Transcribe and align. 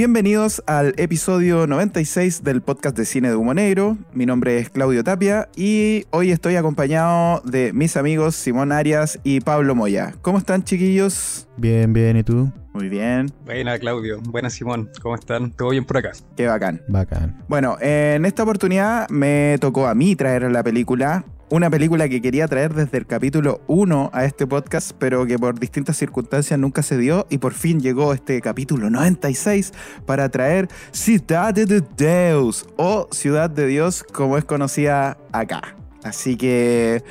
Bienvenidos 0.00 0.62
al 0.66 0.94
episodio 0.96 1.66
96 1.66 2.42
del 2.42 2.62
podcast 2.62 2.96
de 2.96 3.04
cine 3.04 3.28
de 3.28 3.36
Humo 3.36 3.52
Negro. 3.52 3.98
Mi 4.14 4.24
nombre 4.24 4.56
es 4.56 4.70
Claudio 4.70 5.04
Tapia 5.04 5.50
y 5.54 6.06
hoy 6.08 6.30
estoy 6.30 6.56
acompañado 6.56 7.42
de 7.44 7.74
mis 7.74 7.98
amigos 7.98 8.34
Simón 8.34 8.72
Arias 8.72 9.20
y 9.24 9.40
Pablo 9.40 9.74
Moya. 9.74 10.14
¿Cómo 10.22 10.38
están, 10.38 10.64
chiquillos? 10.64 11.46
Bien, 11.58 11.92
bien, 11.92 12.16
¿y 12.16 12.22
tú? 12.22 12.50
Muy 12.72 12.88
bien. 12.88 13.30
Buena, 13.44 13.78
Claudio. 13.78 14.22
Buena, 14.22 14.48
Simón. 14.48 14.88
¿Cómo 15.02 15.16
están? 15.16 15.50
¿Todo 15.50 15.68
bien 15.68 15.84
por 15.84 15.98
acá? 15.98 16.12
Qué 16.34 16.46
bacán. 16.46 16.80
Bacán. 16.88 17.44
Bueno, 17.46 17.76
en 17.82 18.24
esta 18.24 18.44
oportunidad 18.44 19.06
me 19.10 19.58
tocó 19.60 19.86
a 19.86 19.94
mí 19.94 20.16
traer 20.16 20.50
la 20.50 20.62
película. 20.62 21.26
Una 21.52 21.68
película 21.68 22.08
que 22.08 22.22
quería 22.22 22.46
traer 22.46 22.74
desde 22.74 22.96
el 22.96 23.06
capítulo 23.06 23.60
1 23.66 24.10
a 24.12 24.24
este 24.24 24.46
podcast, 24.46 24.92
pero 25.00 25.26
que 25.26 25.36
por 25.36 25.58
distintas 25.58 25.96
circunstancias 25.96 26.56
nunca 26.60 26.84
se 26.84 26.96
dio 26.96 27.26
y 27.28 27.38
por 27.38 27.54
fin 27.54 27.80
llegó 27.80 28.12
este 28.12 28.40
capítulo 28.40 28.88
96 28.88 29.72
para 30.06 30.28
traer 30.28 30.68
Ciudad 30.92 31.52
de 31.52 31.82
Deus 31.96 32.68
o 32.76 33.08
Ciudad 33.10 33.50
de 33.50 33.66
Dios 33.66 34.04
como 34.04 34.38
es 34.38 34.44
conocida 34.44 35.18
acá. 35.32 35.74
Así 36.04 36.36
que... 36.36 37.02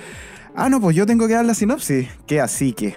Ah, 0.55 0.69
no, 0.69 0.79
pues 0.79 0.95
yo 0.95 1.05
tengo 1.05 1.27
que 1.27 1.33
dar 1.33 1.43
la 1.43 1.53
sinopsis. 1.53 2.07
Que 2.25 2.39
así 2.39 2.71
que... 2.71 2.95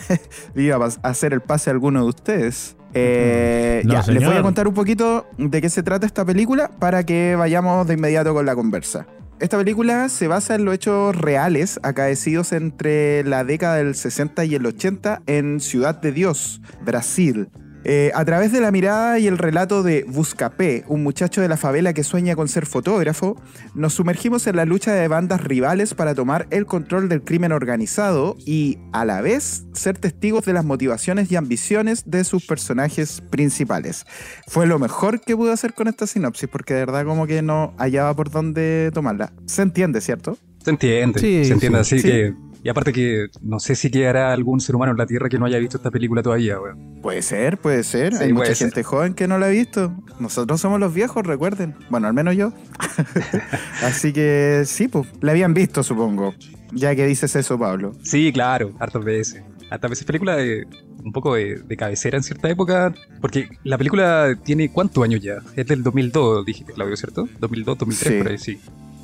Iba 0.56 0.82
a 0.82 1.08
hacer 1.08 1.34
el 1.34 1.42
pase 1.42 1.68
a 1.68 1.74
alguno 1.74 2.02
de 2.02 2.08
ustedes. 2.08 2.76
Eh, 2.94 3.82
No, 3.84 3.92
ya, 3.92 4.10
les 4.10 4.24
voy 4.24 4.36
a 4.38 4.42
contar 4.42 4.66
un 4.66 4.72
poquito 4.72 5.26
de 5.36 5.60
qué 5.60 5.68
se 5.68 5.82
trata 5.82 6.06
esta 6.06 6.24
película 6.24 6.70
para 6.78 7.04
que 7.04 7.36
vayamos 7.36 7.86
de 7.86 7.92
inmediato 7.92 8.32
con 8.32 8.46
la 8.46 8.54
conversa. 8.54 9.06
Esta 9.40 9.56
película 9.56 10.08
se 10.08 10.26
basa 10.26 10.56
en 10.56 10.64
los 10.64 10.74
hechos 10.74 11.14
reales 11.14 11.78
acaecidos 11.84 12.50
entre 12.50 13.22
la 13.22 13.44
década 13.44 13.76
del 13.76 13.94
60 13.94 14.44
y 14.44 14.56
el 14.56 14.66
80 14.66 15.22
en 15.26 15.60
Ciudad 15.60 15.94
de 15.94 16.10
Dios, 16.10 16.60
Brasil. 16.84 17.48
Eh, 17.90 18.10
a 18.14 18.22
través 18.26 18.52
de 18.52 18.60
la 18.60 18.70
mirada 18.70 19.18
y 19.18 19.26
el 19.28 19.38
relato 19.38 19.82
de 19.82 20.04
Buscapé, 20.06 20.84
un 20.88 21.02
muchacho 21.02 21.40
de 21.40 21.48
la 21.48 21.56
favela 21.56 21.94
que 21.94 22.04
sueña 22.04 22.36
con 22.36 22.46
ser 22.46 22.66
fotógrafo, 22.66 23.40
nos 23.74 23.94
sumergimos 23.94 24.46
en 24.46 24.56
la 24.56 24.66
lucha 24.66 24.92
de 24.92 25.08
bandas 25.08 25.42
rivales 25.42 25.94
para 25.94 26.14
tomar 26.14 26.46
el 26.50 26.66
control 26.66 27.08
del 27.08 27.22
crimen 27.22 27.50
organizado 27.50 28.36
y, 28.44 28.76
a 28.92 29.06
la 29.06 29.22
vez, 29.22 29.64
ser 29.72 29.96
testigos 29.96 30.44
de 30.44 30.52
las 30.52 30.66
motivaciones 30.66 31.32
y 31.32 31.36
ambiciones 31.36 32.02
de 32.10 32.24
sus 32.24 32.44
personajes 32.44 33.22
principales. 33.30 34.04
Fue 34.46 34.66
lo 34.66 34.78
mejor 34.78 35.22
que 35.22 35.34
pude 35.34 35.52
hacer 35.52 35.72
con 35.72 35.88
esta 35.88 36.06
sinopsis, 36.06 36.46
porque 36.50 36.74
de 36.74 36.80
verdad 36.80 37.06
como 37.06 37.26
que 37.26 37.40
no 37.40 37.72
hallaba 37.78 38.14
por 38.14 38.30
dónde 38.30 38.90
tomarla. 38.92 39.32
Se 39.46 39.62
entiende, 39.62 40.02
¿cierto? 40.02 40.36
Se 40.62 40.68
entiende. 40.68 41.20
Sí, 41.20 41.42
se 41.46 41.54
entiende. 41.54 41.82
sí. 41.84 41.96
Así 41.96 42.02
Sí. 42.02 42.08
que. 42.08 42.34
Y 42.62 42.68
aparte 42.68 42.92
que 42.92 43.28
no 43.40 43.60
sé 43.60 43.74
si 43.76 43.90
quedará 43.90 44.32
algún 44.32 44.60
ser 44.60 44.74
humano 44.74 44.92
en 44.92 44.98
la 44.98 45.06
Tierra 45.06 45.28
que 45.28 45.38
no 45.38 45.46
haya 45.46 45.58
visto 45.58 45.76
esta 45.76 45.90
película 45.90 46.22
todavía, 46.22 46.60
weón. 46.60 47.00
Puede 47.00 47.22
ser, 47.22 47.56
puede 47.58 47.84
ser. 47.84 48.14
Sí, 48.14 48.24
Hay 48.24 48.32
mucha 48.32 48.46
ser. 48.54 48.56
gente 48.68 48.82
joven 48.82 49.14
que 49.14 49.28
no 49.28 49.38
la 49.38 49.46
ha 49.46 49.50
visto. 49.50 49.94
Nosotros 50.18 50.60
somos 50.60 50.80
los 50.80 50.92
viejos, 50.92 51.24
recuerden. 51.26 51.74
Bueno, 51.88 52.08
al 52.08 52.14
menos 52.14 52.36
yo. 52.36 52.52
Así 53.82 54.12
que 54.12 54.62
sí, 54.66 54.88
pues, 54.88 55.06
la 55.20 55.32
habían 55.32 55.54
visto, 55.54 55.82
supongo. 55.82 56.34
Ya 56.72 56.94
que 56.94 57.06
dices 57.06 57.34
eso, 57.36 57.58
Pablo. 57.58 57.92
Sí, 58.02 58.32
claro, 58.32 58.72
hartas 58.78 59.04
veces. 59.04 59.42
Hartas 59.70 59.90
veces. 59.90 60.04
Película 60.04 60.36
de, 60.36 60.66
un 61.04 61.12
poco 61.12 61.34
de, 61.34 61.56
de 61.66 61.76
cabecera 61.76 62.16
en 62.18 62.22
cierta 62.24 62.50
época. 62.50 62.92
Porque 63.20 63.48
la 63.64 63.78
película 63.78 64.36
tiene 64.44 64.70
¿cuántos 64.70 65.02
años 65.04 65.20
ya? 65.22 65.38
Es 65.56 65.66
del 65.66 65.82
2002, 65.82 66.44
dijiste, 66.44 66.72
Claudio, 66.72 66.96
¿cierto? 66.96 67.28
2002, 67.40 67.78
2003, 67.78 68.12
Sí. 68.12 68.18
por 68.22 68.30
ahí, 68.32 68.38
sí. 68.38 68.58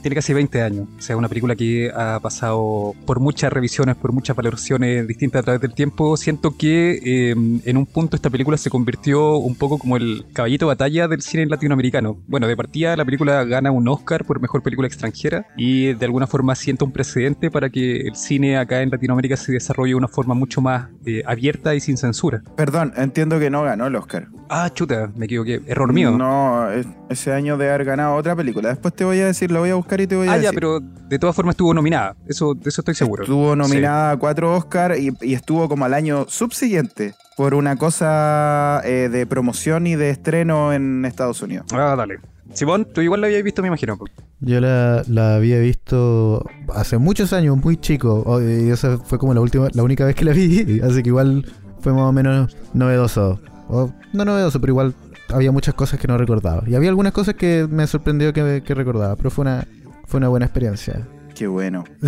Tiene 0.05 0.17
casi 0.17 0.35
20 0.35 0.61
años. 0.61 0.87
O 0.99 1.01
sea, 1.01 1.17
una 1.17 1.31
película 1.31 1.57
que 1.57 1.91
ha 1.97 2.21
pasado 2.21 2.93
por 3.07 3.21
muchas 3.21 3.51
revisiones, 3.51 3.97
por 3.97 4.13
muchas 4.13 4.37
valoraciones 4.37 5.09
distintas 5.09 5.41
a 5.41 5.43
través 5.45 5.63
del 5.63 5.73
tiempo. 5.73 6.19
Siento 6.19 6.55
que 6.59 7.01
eh, 7.03 7.31
en 7.31 7.77
un 7.79 7.87
punto 7.87 8.15
esta 8.15 8.29
película 8.29 8.59
se 8.59 8.69
convirtió 8.69 9.39
un 9.39 9.55
poco 9.55 9.79
como 9.79 9.97
el 9.97 10.27
caballito 10.35 10.67
de 10.67 10.73
batalla 10.75 11.09
del 11.09 11.23
cine 11.23 11.47
latinoamericano. 11.47 12.19
Bueno, 12.27 12.47
de 12.47 12.55
partida 12.55 12.95
la 12.99 13.07
película 13.07 13.45
gana 13.45 13.71
un 13.71 13.89
Oscar 13.89 14.27
por 14.27 14.43
mejor 14.43 14.63
película 14.63 14.87
extranjera 14.87 15.47
y 15.57 15.95
de 15.95 16.05
alguna 16.05 16.27
forma 16.27 16.55
sienta 16.55 16.85
un 16.85 16.93
precedente 16.93 17.51
para 17.51 17.71
que 17.71 18.03
el 18.03 18.15
cine 18.15 18.59
acá 18.59 18.83
en 18.83 18.91
Latinoamérica 18.91 19.39
se 19.39 19.53
desarrolle 19.53 19.93
de 19.93 19.97
una 19.97 20.09
forma 20.09 20.35
mucho 20.35 20.61
más 20.61 20.91
eh, 21.07 21.23
abierta 21.27 21.75
y 21.75 21.81
sin 21.81 21.97
censura. 21.97 22.43
Perdón, 22.59 22.93
entiendo 22.99 23.41
que 23.41 23.49
no 23.49 23.63
ganó 23.63 23.87
el 23.87 23.97
Oscar. 23.97 24.29
Ah, 24.51 24.69
chuta, 24.73 25.11
me 25.17 25.25
equivoqué. 25.25 25.63
Error 25.67 25.91
mío. 25.95 26.11
No, 26.11 26.71
es- 26.71 26.87
ese 27.09 27.33
año 27.33 27.57
de 27.57 27.69
haber 27.69 27.85
ganado 27.85 28.17
otra 28.17 28.35
película. 28.37 28.69
Después 28.71 28.93
te 28.95 29.05
voy 29.05 29.21
a 29.21 29.27
decir, 29.27 29.51
la 29.51 29.61
voy 29.61 29.71
a 29.71 29.75
buscar 29.77 29.94
y 30.01 30.07
te 30.07 30.17
voy 30.17 30.29
a 30.29 30.33
ah, 30.33 30.35
decir. 30.37 30.51
ya, 30.51 30.55
pero 30.55 30.81
de 30.81 31.19
todas 31.19 31.35
formas 31.37 31.55
estuvo 31.55 31.73
nominada. 31.75 32.17
Eso, 32.27 32.55
de 32.55 32.69
eso 32.69 32.81
estoy 32.81 32.95
seguro. 32.95 33.23
Estuvo 33.25 33.55
nominada 33.57 34.13
a 34.13 34.17
cuatro 34.17 34.55
Oscar 34.57 34.97
y, 34.99 35.13
y 35.21 35.35
estuvo 35.35 35.69
como 35.69 35.85
al 35.85 35.95
año 35.95 36.27
subsiguiente 36.29 37.15
por 37.37 37.55
una 37.55 37.77
cosa 37.77 38.81
eh, 38.85 39.09
de 39.11 39.27
promoción 39.27 39.87
y 39.87 39.97
de 39.97 40.11
estreno 40.11 40.73
en 40.73 41.05
Estados 41.05 41.43
Unidos. 41.43 41.67
Ah, 41.73 41.95
dale. 41.97 42.19
Simón, 42.53 42.87
tú 42.93 43.01
igual 43.01 43.21
la 43.21 43.27
habías 43.27 43.43
visto, 43.43 43.63
me 43.63 43.69
imagino. 43.69 43.99
Yo 44.41 44.61
la, 44.61 45.03
la 45.09 45.37
había 45.37 45.59
visto 45.59 46.45
hace 46.75 46.99
muchos 46.99 47.33
años, 47.33 47.57
muy 47.57 47.77
chico. 47.77 48.23
o- 48.27 48.41
Y 48.41 48.71
esa 48.71 48.99
fue 48.99 49.19
como 49.19 49.35
la 49.35 49.41
última, 49.41 49.69
la 49.73 49.83
única 49.83 50.05
vez 50.05 50.15
que 50.15 50.25
la 50.25 50.33
vi. 50.33 50.81
Así 50.85 51.03
que 51.03 51.09
igual 51.09 51.45
fue 51.81 51.93
más 51.93 52.03
o 52.03 52.13
menos 52.13 52.57
novedoso. 52.73 53.41
O, 53.69 53.91
no 54.13 54.25
novedoso, 54.25 54.61
pero 54.61 54.73
igual 54.73 54.95
había 55.31 55.51
muchas 55.51 55.75
cosas 55.75 55.99
que 55.99 56.07
no 56.07 56.19
recordaba. 56.19 56.63
Y 56.67 56.75
había 56.75 56.91
algunas 56.91 57.13
cosas 57.13 57.35
que 57.35 57.67
me 57.69 57.87
sorprendió 57.87 58.33
que, 58.33 58.63
que 58.65 58.75
recordaba. 58.75 59.17
Pero 59.17 59.31
fue 59.31 59.43
una, 59.43 59.67
fue 60.07 60.19
una 60.19 60.29
buena 60.29 60.47
experiencia. 60.47 61.07
Qué 61.35 61.47
bueno. 61.47 61.85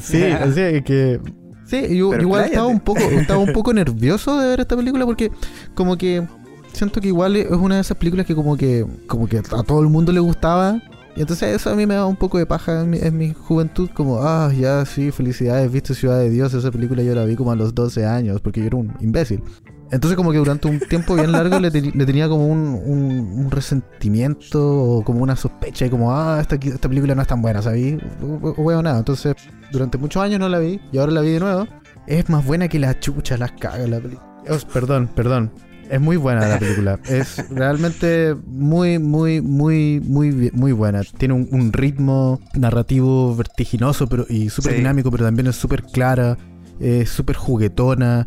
sí, 0.00 0.22
así 0.40 0.82
que. 0.82 1.20
Sí, 1.64 1.96
yo, 1.96 2.14
igual 2.14 2.44
estaba 2.44 2.66
un 2.66 2.80
poco, 2.80 3.00
estaba 3.00 3.40
un 3.40 3.52
poco 3.52 3.72
nervioso 3.74 4.38
de 4.38 4.48
ver 4.48 4.60
esta 4.60 4.76
película 4.76 5.06
porque 5.06 5.30
como 5.74 5.96
que 5.96 6.26
siento 6.72 7.00
que 7.00 7.08
igual 7.08 7.36
es 7.36 7.50
una 7.50 7.76
de 7.76 7.80
esas 7.80 7.96
películas 7.96 8.26
que 8.26 8.34
como 8.34 8.56
que, 8.56 8.84
como 9.06 9.26
que 9.26 9.38
a 9.38 9.62
todo 9.62 9.80
el 9.80 9.88
mundo 9.88 10.12
le 10.12 10.20
gustaba. 10.20 10.82
Y 11.14 11.20
entonces 11.20 11.54
eso 11.54 11.70
a 11.70 11.74
mí 11.74 11.86
me 11.86 11.94
da 11.94 12.06
un 12.06 12.16
poco 12.16 12.38
de 12.38 12.46
paja 12.46 12.80
en 12.80 12.90
mi, 12.90 12.98
en 12.98 13.16
mi 13.18 13.34
juventud, 13.34 13.90
como, 13.92 14.22
ah, 14.22 14.50
ya, 14.58 14.84
sí, 14.86 15.10
felicidades, 15.10 15.70
viste 15.70 15.94
Ciudad 15.94 16.18
de 16.18 16.30
Dios, 16.30 16.54
esa 16.54 16.70
película 16.70 17.02
yo 17.02 17.14
la 17.14 17.26
vi 17.26 17.36
como 17.36 17.52
a 17.52 17.56
los 17.56 17.74
12 17.74 18.06
años, 18.06 18.40
porque 18.40 18.60
yo 18.60 18.66
era 18.68 18.76
un 18.78 18.94
imbécil. 18.98 19.42
Entonces 19.92 20.16
como 20.16 20.32
que 20.32 20.38
durante 20.38 20.66
un 20.68 20.80
tiempo 20.80 21.14
bien 21.14 21.30
largo 21.32 21.60
le, 21.60 21.70
te- 21.70 21.80
le 21.82 22.06
tenía 22.06 22.28
como 22.28 22.46
un, 22.48 22.58
un- 22.84 23.44
un 23.44 23.50
resentimiento 23.50 24.58
o 24.98 25.04
como 25.04 25.22
una 25.22 25.36
sospecha, 25.36 25.86
y 25.86 25.90
como, 25.90 26.12
ah, 26.16 26.38
esta, 26.40 26.56
esta 26.56 26.88
película 26.88 27.14
no 27.14 27.22
es 27.22 27.28
tan 27.28 27.42
buena, 27.42 27.62
¿sabí? 27.62 27.98
O, 28.22 28.48
o- 28.48 28.62
o 28.76 28.82
nada. 28.82 28.98
Entonces 28.98 29.34
durante 29.70 29.98
muchos 29.98 30.22
años 30.22 30.40
no 30.40 30.48
la 30.48 30.58
vi 30.58 30.80
y 30.92 30.98
ahora 30.98 31.12
la 31.12 31.20
vi 31.20 31.30
de 31.30 31.40
nuevo. 31.40 31.68
Es 32.06 32.28
más 32.28 32.44
buena 32.44 32.66
que 32.68 32.78
la 32.78 32.98
chucha, 32.98 33.36
las 33.36 33.52
caga 33.52 33.86
la 33.86 34.00
película. 34.00 34.26
perdón, 34.72 35.08
perdón. 35.14 35.52
Es 35.90 36.00
muy 36.00 36.16
buena 36.16 36.48
la 36.48 36.58
película. 36.58 36.98
Es 37.08 37.44
realmente 37.50 38.34
muy, 38.46 38.98
muy, 38.98 39.42
muy, 39.42 40.00
muy, 40.00 40.50
muy 40.54 40.72
buena. 40.72 41.02
Tiene 41.18 41.34
un, 41.34 41.48
un 41.52 41.70
ritmo 41.72 42.40
narrativo 42.54 43.36
vertiginoso 43.36 44.06
pero, 44.08 44.24
y 44.28 44.48
súper 44.48 44.72
Sí. 44.72 44.78
dinámico, 44.78 45.10
pero 45.10 45.24
también 45.26 45.48
es 45.48 45.56
súper 45.56 45.82
clara, 45.82 46.38
es 46.80 47.10
súper 47.10 47.36
juguetona. 47.36 48.26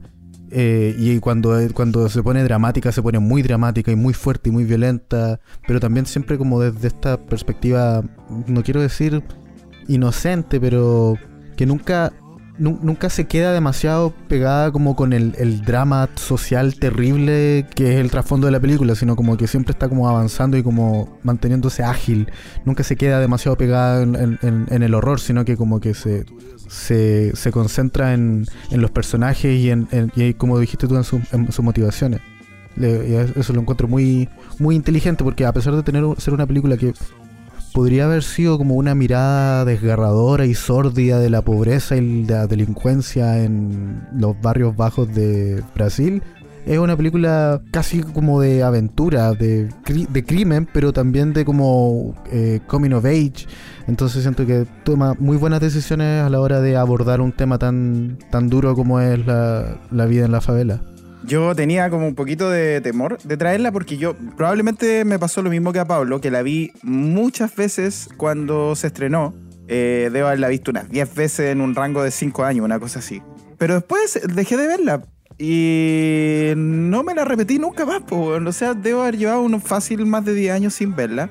Eh, 0.51 0.95
y 0.97 1.19
cuando, 1.19 1.57
cuando 1.73 2.07
se 2.09 2.21
pone 2.21 2.43
dramática, 2.43 2.91
se 2.91 3.01
pone 3.01 3.19
muy 3.19 3.41
dramática 3.41 3.91
y 3.91 3.95
muy 3.95 4.13
fuerte 4.13 4.49
y 4.49 4.51
muy 4.51 4.63
violenta, 4.63 5.39
pero 5.67 5.79
también 5.79 6.05
siempre 6.05 6.37
como 6.37 6.59
desde 6.59 6.87
esta 6.87 7.17
perspectiva, 7.17 8.03
no 8.47 8.63
quiero 8.63 8.81
decir 8.81 9.23
inocente, 9.87 10.59
pero 10.59 11.15
que 11.55 11.65
nunca 11.65 12.13
nunca 12.57 13.09
se 13.09 13.25
queda 13.25 13.51
demasiado 13.51 14.13
pegada 14.27 14.71
como 14.71 14.95
con 14.95 15.13
el, 15.13 15.61
drama 15.65 16.09
social 16.15 16.75
terrible 16.75 17.65
que 17.75 17.93
es 17.93 17.99
el 17.99 18.11
trasfondo 18.11 18.47
de 18.47 18.51
la 18.51 18.59
película, 18.59 18.95
sino 18.95 19.15
como 19.15 19.37
que 19.37 19.47
siempre 19.47 19.71
está 19.71 19.89
como 19.89 20.07
avanzando 20.07 20.57
y 20.57 20.63
como 20.63 21.19
manteniéndose 21.23 21.83
ágil. 21.83 22.31
Nunca 22.63 22.83
se 22.83 22.95
queda 22.95 23.19
demasiado 23.19 23.57
pegada 23.57 24.03
en, 24.03 24.83
el 24.83 24.93
horror, 24.93 25.19
sino 25.19 25.45
que 25.45 25.57
como 25.57 25.79
que 25.79 25.93
se, 25.93 26.25
se, 26.67 27.51
concentra 27.51 28.13
en, 28.13 28.45
los 28.71 28.91
personajes 28.91 29.57
y, 29.59 29.69
en, 29.69 29.87
y 30.15 30.33
como 30.33 30.59
dijiste 30.59 30.87
tú, 30.87 30.95
en, 30.95 31.03
sus 31.03 31.59
motivaciones. 31.59 32.21
eso 32.77 33.53
lo 33.53 33.61
encuentro 33.61 33.87
muy, 33.87 34.29
muy 34.59 34.75
inteligente 34.75 35.23
porque 35.23 35.45
a 35.45 35.53
pesar 35.53 35.75
de 35.75 35.83
tener 35.83 36.03
ser 36.17 36.33
una 36.33 36.45
película 36.45 36.77
que 36.77 36.93
podría 37.75 38.05
haber 38.05 38.23
sido 38.23 38.57
como 38.57 38.75
una 38.75 38.95
mirada 38.95 39.65
desgarradora 39.65 40.45
y 40.45 40.55
sórdida 40.55 41.19
de 41.19 41.29
la 41.29 41.41
pobreza 41.41 41.97
y 41.97 42.23
la 42.23 42.47
delincuencia 42.47 43.43
en 43.43 44.01
los 44.17 44.39
barrios 44.41 44.77
bajos 44.77 45.13
de 45.13 45.61
Brasil. 45.75 46.23
Es 46.65 46.79
una 46.79 46.95
película 46.95 47.61
casi 47.71 48.01
como 48.01 48.39
de 48.39 48.63
aventura, 48.63 49.33
de, 49.33 49.67
crimen, 50.25 50.69
pero 50.71 50.93
también 50.93 51.33
de 51.33 51.43
como 51.43 52.15
eh, 52.31 52.61
coming 52.65 52.93
of 52.93 53.03
age. 53.03 53.45
Entonces 53.87 54.21
siento 54.21 54.45
que 54.45 54.65
toma 54.85 55.13
muy 55.19 55.35
buenas 55.35 55.59
decisiones 55.59 56.23
a 56.23 56.29
la 56.29 56.39
hora 56.39 56.61
de 56.61 56.77
abordar 56.77 57.19
un 57.19 57.33
tema 57.33 57.59
tan, 57.59 58.17
tan 58.31 58.49
duro 58.49 58.73
como 58.73 59.01
es 59.01 59.27
la, 59.27 59.81
la 59.91 60.05
vida 60.05 60.23
en 60.23 60.31
la 60.31 60.39
favela. 60.39 60.81
Yo 61.25 61.55
tenía 61.55 61.89
como 61.89 62.07
un 62.07 62.13
poquito 62.13 62.49
de 62.49 62.81
temor 62.81 63.17
de 63.23 63.35
traerla 63.35 63.71
porque 63.71 63.97
yo 63.97 64.15
probablemente 64.37 65.05
me 65.05 65.17
pasó 65.17 65.41
lo 65.41 65.49
mismo 65.49 65.73
que 65.73 65.79
a 65.79 65.85
Pablo, 65.85 66.21
que 66.21 66.29
la 66.29 66.43
vi 66.43 66.71
muchas 66.83 67.55
veces 67.55 68.09
cuando 68.17 68.75
se 68.75 68.87
estrenó. 68.87 69.33
Eh, 69.67 70.11
debo 70.13 70.27
haberla 70.27 70.49
visto 70.49 70.69
unas 70.69 70.89
10 70.89 71.15
veces 71.15 71.51
en 71.51 71.61
un 71.61 71.73
rango 71.73 72.03
de 72.03 72.11
5 72.11 72.43
años, 72.43 72.63
una 72.63 72.79
cosa 72.79 72.99
así. 72.99 73.23
Pero 73.57 73.73
después 73.73 74.19
dejé 74.35 74.55
de 74.57 74.67
verla 74.67 75.01
y 75.39 76.53
no 76.55 77.01
me 77.01 77.15
la 77.15 77.25
repetí 77.25 77.57
nunca 77.57 77.85
más. 77.85 78.03
O 78.11 78.51
sea, 78.51 78.75
debo 78.75 79.01
haber 79.01 79.17
llevado 79.17 79.41
unos 79.41 79.63
fácil 79.63 80.05
más 80.05 80.25
de 80.25 80.35
10 80.35 80.53
años 80.53 80.73
sin 80.75 80.95
verla. 80.95 81.29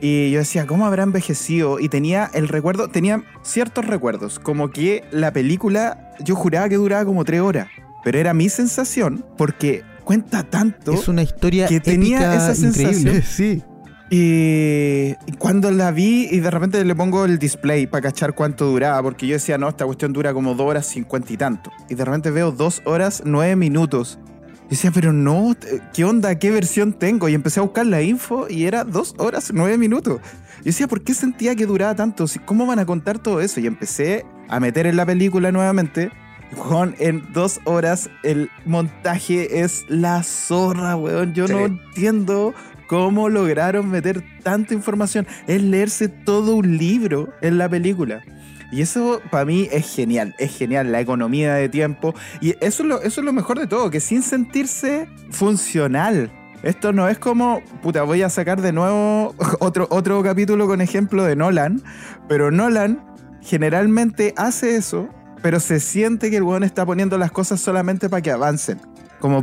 Y 0.00 0.30
yo 0.30 0.38
decía, 0.38 0.66
¿cómo 0.66 0.86
habrá 0.86 1.02
envejecido? 1.02 1.80
Y 1.80 1.90
tenía 1.90 2.30
el 2.32 2.48
recuerdo, 2.48 2.88
tenía 2.88 3.24
ciertos 3.42 3.84
recuerdos, 3.84 4.38
como 4.38 4.70
que 4.70 5.04
la 5.10 5.32
película 5.32 6.14
yo 6.20 6.34
juraba 6.34 6.68
que 6.68 6.76
duraba 6.76 7.04
como 7.04 7.24
3 7.24 7.40
horas 7.40 7.68
pero 8.04 8.18
era 8.18 8.34
mi 8.34 8.48
sensación 8.48 9.24
porque 9.36 9.82
cuenta 10.04 10.42
tanto. 10.42 10.92
Es 10.92 11.08
una 11.08 11.22
historia 11.22 11.66
que 11.66 11.80
tenía 11.80 12.34
esa 12.34 12.54
sensación. 12.54 13.22
sí. 13.26 13.62
Y, 14.10 15.12
cuando 15.38 15.70
la 15.70 15.90
vi 15.90 16.28
y 16.30 16.40
de 16.40 16.50
repente 16.50 16.82
le 16.82 16.94
pongo 16.94 17.26
el 17.26 17.38
display 17.38 17.86
para 17.86 18.02
cachar 18.02 18.34
cuánto 18.34 18.64
duraba, 18.66 19.02
porque 19.02 19.26
yo 19.26 19.34
decía, 19.34 19.58
no, 19.58 19.68
esta 19.68 19.84
cuestión 19.84 20.12
dura 20.14 20.32
como 20.32 20.54
2 20.54 20.66
horas 20.66 20.86
50 20.86 21.32
y 21.32 21.36
tanto. 21.36 21.70
Y 21.90 21.94
de 21.94 22.04
repente 22.04 22.30
veo 22.30 22.50
2 22.50 22.82
horas 22.86 23.22
9 23.26 23.56
minutos. 23.56 24.18
Y 24.66 24.70
decía, 24.70 24.90
pero 24.92 25.12
no, 25.12 25.54
¿qué 25.92 26.04
onda? 26.04 26.38
¿Qué 26.38 26.50
versión 26.50 26.94
tengo? 26.94 27.28
Y 27.28 27.34
empecé 27.34 27.60
a 27.60 27.62
buscar 27.62 27.86
la 27.86 28.00
info 28.00 28.46
y 28.48 28.64
era 28.64 28.84
2 28.84 29.16
horas 29.18 29.50
9 29.52 29.76
minutos. 29.76 30.20
Y 30.62 30.66
decía, 30.66 30.88
¿por 30.88 31.02
qué 31.02 31.12
sentía 31.12 31.54
que 31.54 31.66
duraba 31.66 31.94
tanto? 31.94 32.24
¿Cómo 32.46 32.66
van 32.66 32.78
a 32.78 32.86
contar 32.86 33.18
todo 33.18 33.40
eso? 33.42 33.60
Y 33.60 33.66
empecé 33.66 34.24
a 34.48 34.58
meter 34.58 34.86
en 34.86 34.96
la 34.96 35.04
película 35.04 35.52
nuevamente 35.52 36.10
Juan, 36.56 36.94
en 36.98 37.32
dos 37.32 37.60
horas 37.64 38.10
el 38.22 38.50
montaje 38.64 39.60
es 39.62 39.84
la 39.88 40.22
zorra, 40.22 40.96
weón. 40.96 41.34
Yo 41.34 41.46
no 41.46 41.66
entiendo 41.66 42.54
cómo 42.86 43.28
lograron 43.28 43.90
meter 43.90 44.24
tanta 44.42 44.74
información. 44.74 45.26
Es 45.46 45.62
leerse 45.62 46.08
todo 46.08 46.56
un 46.56 46.78
libro 46.78 47.28
en 47.42 47.58
la 47.58 47.68
película. 47.68 48.22
Y 48.70 48.82
eso 48.82 49.22
para 49.30 49.44
mí 49.44 49.68
es 49.72 49.94
genial, 49.94 50.34
es 50.38 50.56
genial, 50.56 50.92
la 50.92 51.00
economía 51.00 51.54
de 51.54 51.68
tiempo. 51.68 52.14
Y 52.40 52.50
eso 52.60 52.82
es 52.82 52.88
lo, 52.88 53.02
eso 53.02 53.20
es 53.20 53.24
lo 53.24 53.32
mejor 53.32 53.58
de 53.58 53.66
todo, 53.66 53.90
que 53.90 54.00
sin 54.00 54.22
sentirse 54.22 55.08
funcional. 55.30 56.30
Esto 56.62 56.92
no 56.92 57.08
es 57.08 57.18
como, 57.18 57.62
puta, 57.82 58.02
voy 58.02 58.22
a 58.22 58.30
sacar 58.30 58.60
de 58.60 58.72
nuevo 58.72 59.34
otro, 59.60 59.86
otro 59.90 60.22
capítulo 60.22 60.66
con 60.66 60.80
ejemplo 60.80 61.24
de 61.24 61.36
Nolan, 61.36 61.82
pero 62.28 62.50
Nolan 62.50 63.00
generalmente 63.40 64.34
hace 64.36 64.76
eso 64.76 65.08
pero 65.42 65.60
se 65.60 65.80
siente 65.80 66.30
que 66.30 66.36
el 66.36 66.42
weón 66.42 66.64
está 66.64 66.84
poniendo 66.84 67.18
las 67.18 67.30
cosas 67.30 67.60
solamente 67.60 68.08
para 68.08 68.22
que 68.22 68.30
avancen. 68.30 68.80
Como 69.20 69.42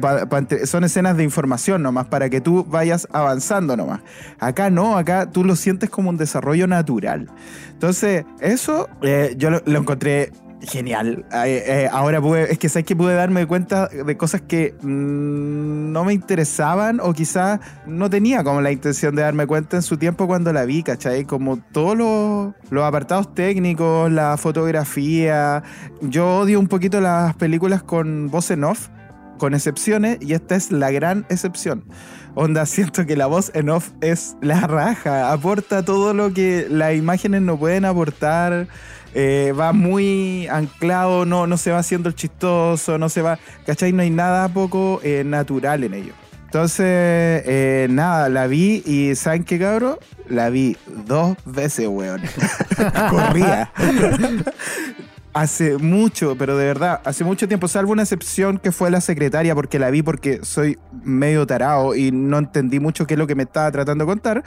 son 0.66 0.86
escenas 0.86 1.18
de 1.18 1.24
información 1.24 1.84
nomás, 1.84 2.06
para 2.06 2.30
que 2.30 2.40
tú 2.40 2.64
vayas 2.64 3.10
avanzando 3.12 3.76
nomás. 3.76 4.00
Acá 4.40 4.70
no, 4.70 4.98
acá 4.98 5.30
tú 5.30 5.44
lo 5.44 5.58
sientes 5.58 5.90
como 5.90 6.10
un 6.10 6.18
desarrollo 6.18 6.66
natural. 6.66 7.30
Entonces, 7.74 8.24
eso 8.40 8.88
eh, 9.02 9.36
yo 9.38 9.50
lo, 9.50 9.62
encontré 9.66 10.32
genial. 10.62 11.26
Eh, 11.46 11.88
ahora 11.92 12.22
es 12.50 12.58
que 12.58 12.70
sabes 12.70 12.86
que 12.86 12.96
pude 12.96 13.14
darme 13.14 13.46
cuenta 13.46 13.88
de 13.88 14.18
cosas 14.18 14.42
que 14.42 14.74
mm, 14.82 15.92
no 15.92 16.04
me 16.04 16.14
interesaban 16.14 17.00
o 17.02 17.14
quizás 17.14 17.60
no 17.86 18.10
tenía 18.10 18.44
como 18.44 18.62
la 18.62 18.72
intención 18.72 19.16
de 19.16 19.22
darme 19.22 19.48
cuenta 19.48 19.78
en 19.78 19.84
su 19.84 19.98
tiempo 19.98 20.28
cuando 20.28 20.54
la 20.54 20.66
vi, 20.66 20.84
¿cachai? 20.84 21.26
Como 21.26 21.58
todos 21.58 21.98
los, 21.98 22.54
los 22.70 22.84
apartados 22.84 23.34
técnicos, 23.34 24.12
la 24.12 24.38
fotografía. 24.38 25.64
Yo 26.02 26.40
odio 26.40 26.60
un 26.60 26.68
poquito 26.68 27.02
las 27.02 27.36
películas 27.36 27.84
con 27.84 28.30
voz 28.30 28.52
en 28.52 28.64
off, 28.64 28.90
con 29.38 29.54
excepciones, 29.54 30.18
y 30.22 30.34
esta 30.34 30.56
es 30.56 30.72
la 30.72 30.92
gran 30.92 31.26
excepción. 31.30 31.86
Onda, 32.36 32.66
siento 32.66 33.06
que 33.06 33.16
la 33.16 33.28
voz 33.28 33.52
en 33.54 33.70
off 33.70 33.92
es 34.02 34.36
la 34.42 34.68
raja, 34.68 35.32
aporta 35.32 35.84
todo 35.84 36.14
lo 36.14 36.34
que 36.34 36.68
las 36.70 36.96
imágenes 36.96 37.42
no 37.42 37.58
pueden 37.58 37.86
aportar. 37.86 38.68
Eh, 39.18 39.54
va 39.58 39.72
muy 39.72 40.46
anclado, 40.48 41.26
no, 41.26 41.48
no 41.48 41.56
se 41.56 41.72
va 41.72 41.80
haciendo 41.80 42.10
el 42.10 42.16
chistoso, 42.16 42.98
no 42.98 43.08
se 43.08 43.22
va, 43.22 43.40
¿cachai? 43.66 43.94
No 43.94 44.02
hay 44.02 44.10
nada 44.10 44.50
poco 44.50 45.00
eh, 45.04 45.24
natural 45.26 45.86
en 45.86 45.94
ello. 45.94 46.14
Entonces, 46.44 46.86
eh, 46.86 47.88
nada, 47.90 48.28
la 48.28 48.48
vi 48.48 48.84
y 48.86 49.16
¿saben 49.16 49.46
qué, 49.46 49.58
cabrón? 49.58 49.98
La 50.28 50.50
vi 50.50 50.76
dos 51.08 51.38
veces, 51.46 51.88
weón. 51.88 52.22
Corría 53.10 53.72
hace 55.36 55.78
mucho, 55.78 56.38
pero 56.38 56.58
de 56.58 56.66
verdad, 56.66 57.02
hace 57.04 57.26
mucho 57.26 57.46
tiempo, 57.50 57.68
salvo 57.68 57.92
una 57.92 58.04
excepción 58.04 58.58
que 58.58 58.72
fue 58.72 58.90
la 58.90 59.02
secretaria, 59.02 59.54
porque 59.54 59.80
la 59.80 59.90
vi 59.90 60.02
porque 60.02 60.40
soy 60.44 60.80
medio 61.04 61.46
tarao 61.46 61.94
y 61.94 62.10
no 62.14 62.38
entendí 62.38 62.80
mucho 62.80 63.06
qué 63.06 63.16
es 63.16 63.18
lo 63.18 63.28
que 63.28 63.36
me 63.36 63.44
estaba 63.44 63.70
tratando 63.70 64.06
de 64.06 64.12
contar, 64.12 64.46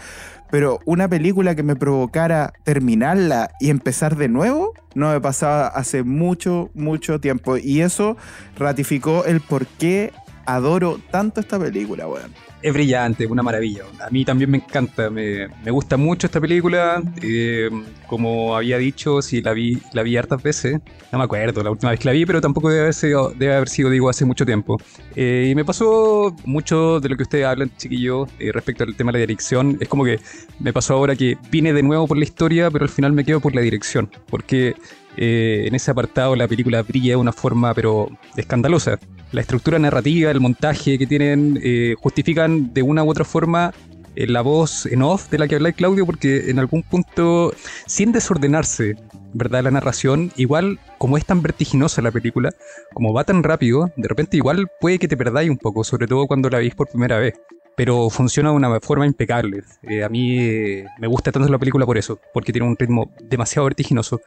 pero 0.50 0.81
una 0.87 1.06
película 1.06 1.55
que 1.55 1.62
me 1.62 1.76
provocara 1.76 2.55
terminarla 2.64 3.50
y 3.61 3.69
empezar 3.69 4.17
de 4.17 4.29
nuevo, 4.29 4.73
no 4.95 5.12
me 5.12 5.21
pasaba 5.21 5.66
hace 5.66 6.04
mucho, 6.04 6.71
mucho 6.73 7.21
tiempo. 7.21 7.59
Y 7.59 7.83
eso 7.83 8.16
ratificó 8.59 9.26
el 9.26 9.42
por 9.42 9.66
qué 9.66 10.11
adoro 10.49 11.00
tanto 11.11 11.40
esta 11.40 11.59
película, 11.59 12.07
weón 12.07 12.33
es 12.61 12.73
brillante, 12.73 13.26
una 13.26 13.43
maravilla. 13.43 13.85
A 14.00 14.11
mí 14.11 14.25
también 14.25 14.50
me 14.50 14.59
encanta, 14.59 15.11
me, 15.11 15.49
gusta 15.71 15.97
mucho 15.97 16.26
esta 16.26 16.40
película. 16.40 17.02
Eh, 17.23 17.71
como 18.07 18.57
había 18.57 18.78
dicho, 18.78 19.23
sí, 19.23 19.43
la 19.43 19.52
vi, 19.52 19.81
la 19.93 20.02
vi 20.02 20.17
hartas 20.17 20.43
veces. 20.43 20.81
No 21.12 21.19
me 21.19 21.25
acuerdo 21.25 21.62
la 21.62 21.71
última 21.71 21.90
vez 21.90 22.00
que 22.00 22.07
la 22.07 22.12
vi, 22.12 22.26
pero 22.26 22.40
tampoco 22.40 22.69
debe 22.69 22.83
haber 22.83 22.95
sido, 22.95 23.31
debe 23.31 23.55
haber 23.55 23.69
sido 23.69 23.90
digo, 23.90 24.09
hace 24.09 24.25
mucho 24.25 24.45
tiempo. 24.45 24.78
Eh, 25.14 25.49
y 25.50 25.55
me 25.55 25.64
pasó 25.64 26.35
mucho 26.45 27.00
de 27.00 27.09
lo 27.09 27.17
que 27.17 27.23
ustedes 27.23 27.47
hablan, 27.47 27.71
chiquillos, 27.76 28.28
eh, 28.38 28.50
respecto 28.52 28.85
al 28.85 28.97
tema 28.97 29.12
de 29.12 29.19
la 29.19 29.21
dirección. 29.21 29.78
Es 29.81 29.88
como 29.88 30.05
que 30.05 30.19
me 30.59 30.73
pasó 30.73 30.95
ahora 30.95 31.14
que 31.14 31.38
vine 31.50 31.73
de 31.73 31.83
nuevo 31.83 32.07
por 32.09 32.19
la 32.19 32.25
historia, 32.25 32.71
pero 32.71 32.85
al 32.85 32.90
final 32.90 33.12
me 33.12 33.25
quedo 33.25 33.40
por 33.40 33.55
la 33.55 33.61
dirección. 33.61 34.11
Porque 34.28 34.75
en 35.21 35.75
ese 35.75 35.90
apartado 35.90 36.37
la 36.37 36.47
película 36.47 36.81
brilla 36.83 37.11
de 37.11 37.17
una 37.17 37.33
forma, 37.33 37.75
pero 37.75 38.09
escandalosa 38.37 39.00
la 39.32 39.40
estructura 39.40 39.78
narrativa, 39.78 40.30
el 40.30 40.40
montaje 40.40 40.99
que 40.99 41.06
tienen, 41.06 41.58
eh, 41.62 41.94
justifican 42.00 42.73
de 42.73 42.82
una 42.82 43.04
u 43.04 43.11
otra 43.11 43.25
forma 43.25 43.73
eh, 44.16 44.26
la 44.26 44.40
voz 44.40 44.87
en 44.87 45.02
off 45.02 45.28
de 45.30 45.38
la 45.38 45.47
que 45.47 45.56
habla 45.56 45.73
Claudio, 45.73 46.06
porque 46.06 46.50
en 46.50 46.58
algún 46.58 46.82
punto, 46.82 47.52
sin 47.87 48.12
desordenarse, 48.12 48.97
¿verdad? 49.35 49.64
La 49.64 49.70
narración, 49.70 50.32
igual 50.37 50.78
como 50.97 51.18
es 51.18 51.26
tan 51.26 51.42
vertiginosa 51.42 52.00
la 52.02 52.11
película, 52.11 52.50
como 52.94 53.12
va 53.12 53.25
tan 53.25 53.42
rápido, 53.42 53.92
de 53.97 54.08
repente 54.08 54.37
igual 54.37 54.68
puede 54.80 54.99
que 54.99 55.08
te 55.08 55.16
perdáis 55.16 55.50
un 55.50 55.58
poco, 55.58 55.85
sobre 55.85 56.06
todo 56.06 56.26
cuando 56.26 56.49
la 56.49 56.58
veis 56.58 56.75
por 56.75 56.88
primera 56.88 57.18
vez. 57.18 57.35
Pero 57.76 58.11
funciona 58.11 58.50
de 58.50 58.56
una 58.56 58.80
forma 58.80 59.06
impecable. 59.06 59.62
Eh, 59.82 60.02
a 60.02 60.08
mí 60.08 60.82
me 60.99 61.06
gusta 61.06 61.30
tanto 61.30 61.49
la 61.49 61.58
película 61.58 61.87
por 61.87 61.97
eso, 61.97 62.18
porque 62.35 62.50
tiene 62.50 62.66
un 62.66 62.76
ritmo 62.76 63.12
demasiado 63.23 63.66
vertiginoso. 63.66 64.20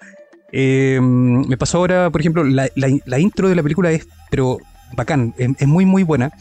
me 0.53 1.57
pasó 1.57 1.79
ahora, 1.79 2.09
por 2.09 2.21
ejemplo, 2.21 2.45
la, 2.45 2.69
la 2.75 3.19
intro 3.19 3.49
de 3.49 3.55
la 3.55 3.63
película 3.63 3.91
es, 3.91 4.07
pero 4.29 4.57
bacán, 4.95 5.33
es, 5.37 5.67
muy 5.67 5.85
muy 5.85 6.03
buena, 6.03 6.31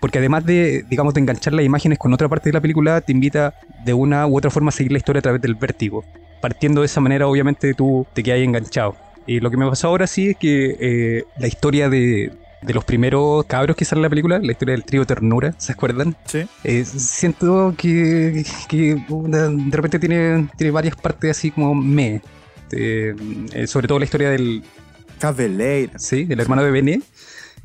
porque 0.00 0.18
además 0.18 0.44
de, 0.46 0.84
digamos, 0.88 1.14
de 1.14 1.20
enganchar 1.20 1.52
las 1.52 1.64
imágenes 1.64 1.98
con 1.98 2.12
otra 2.12 2.28
parte 2.28 2.48
de 2.48 2.54
la 2.54 2.60
película, 2.60 3.00
te 3.00 3.12
invita 3.12 3.54
de 3.84 3.94
una 3.94 4.26
u 4.26 4.36
otra 4.36 4.50
forma 4.50 4.70
a 4.70 4.72
seguir 4.72 4.92
la 4.92 4.98
historia 4.98 5.20
a 5.20 5.22
través 5.22 5.40
del 5.40 5.54
vértigo. 5.54 6.04
Partiendo 6.40 6.80
de 6.80 6.86
esa 6.86 7.00
manera, 7.00 7.26
obviamente, 7.26 7.74
tú 7.74 8.06
te 8.14 8.22
quedas 8.22 8.40
enganchado. 8.40 8.96
Y 9.26 9.40
lo 9.40 9.50
que 9.50 9.56
me 9.56 9.68
pasa 9.68 9.88
ahora 9.88 10.06
sí 10.06 10.30
es 10.30 10.36
que 10.36 10.76
eh, 10.80 11.24
la 11.38 11.46
historia 11.46 11.90
de, 11.90 12.32
de 12.62 12.74
los 12.74 12.84
primeros 12.84 13.44
cabros 13.46 13.76
que 13.76 13.84
sale 13.84 14.00
en 14.00 14.02
la 14.04 14.10
película, 14.10 14.38
la 14.38 14.52
historia 14.52 14.72
del 14.72 14.84
trío 14.84 15.06
Ternura, 15.06 15.54
¿se 15.58 15.72
acuerdan? 15.72 16.16
Sí. 16.26 16.46
Eh, 16.64 16.84
siento 16.84 17.74
que, 17.76 18.44
que 18.68 19.02
de 19.08 19.76
repente 19.76 19.98
tiene, 19.98 20.48
tiene 20.56 20.70
varias 20.70 20.96
partes 20.96 21.30
así 21.30 21.50
como 21.50 21.74
me. 21.74 22.20
Eh, 22.72 23.14
sobre 23.66 23.88
todo 23.88 23.98
la 23.98 24.04
historia 24.04 24.30
del, 24.30 24.62
Cabeleira. 25.18 25.98
sí, 25.98 26.24
del 26.24 26.40
hermano 26.40 26.62
de 26.62 26.70
Bene, 26.70 27.00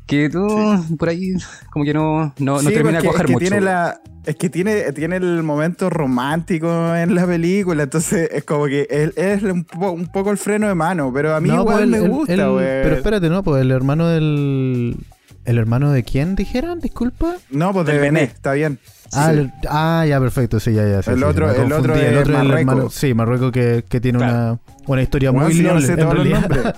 que 0.06 0.30
uh, 0.36 0.96
por 0.96 1.08
ahí 1.08 1.32
como 1.70 1.84
que 1.84 1.92
no, 1.94 2.26
no, 2.38 2.54
no 2.54 2.58
Sí, 2.60 2.72
termina 2.72 2.98
de 2.98 3.04
cuajar 3.04 3.22
es 3.24 3.26
que 3.26 3.32
mucho. 3.32 3.46
Tiene 3.46 3.60
la, 3.60 4.00
es 4.24 4.36
que 4.36 4.48
tiene, 4.50 4.92
tiene 4.92 5.16
el 5.16 5.42
momento 5.42 5.90
romántico 5.90 6.94
en 6.94 7.14
la 7.14 7.26
película, 7.26 7.82
entonces 7.84 8.28
es 8.32 8.44
como 8.44 8.66
que 8.66 8.86
él 8.90 9.12
es 9.16 9.42
un, 9.42 9.64
po- 9.64 9.90
un 9.90 10.06
poco 10.06 10.30
el 10.30 10.38
freno 10.38 10.68
de 10.68 10.74
mano, 10.74 11.12
pero 11.12 11.34
a 11.34 11.40
mí 11.40 11.48
No, 11.48 11.62
igual 11.62 11.78
pues, 11.78 11.88
me 11.88 11.96
el- 11.98 12.04
el- 12.04 12.10
gusta, 12.10 12.32
el- 12.34 12.48
güey. 12.50 12.64
Pero 12.82 12.94
espérate, 12.96 13.28
no, 13.28 13.42
pues 13.42 13.62
el 13.62 13.70
hermano 13.70 14.08
del. 14.08 14.96
¿El 15.44 15.58
hermano 15.58 15.92
de 15.92 16.02
quién 16.02 16.34
dijeron? 16.34 16.80
Disculpa. 16.80 17.36
No, 17.50 17.72
pues 17.72 17.86
de 17.86 17.92
Del 17.92 18.00
Bené, 18.00 18.20
Bené. 18.20 18.32
está 18.32 18.52
bien. 18.54 18.80
Ah, 19.12 19.30
Sí. 19.32 19.38
el- 19.38 19.52
ah, 19.68 20.04
ya, 20.08 20.18
perfecto, 20.18 20.58
sí, 20.58 20.72
ya, 20.72 20.84
ya. 20.88 21.02
sí, 21.02 21.10
El 21.12 21.18
sí, 21.18 21.22
otro- 21.22 21.46
me 21.46 21.54
el 21.62 21.72
otro 21.72 21.94
es 21.94 22.02
el 22.02 22.32
Marruecos. 22.32 22.58
hermano. 22.58 22.90
Sí, 22.90 23.14
Marruecos 23.14 23.52
que, 23.52 23.84
que 23.88 24.00
tiene 24.00 24.18
Claro. 24.18 24.34
una, 24.34 24.58
una 24.88 25.02
historia 25.02 25.30
muy 25.30 25.52
si 25.54 25.62
no 25.62 25.80
sé 25.80 25.96
todos 25.96 26.14
los 26.16 26.26
nombres. 26.28 26.64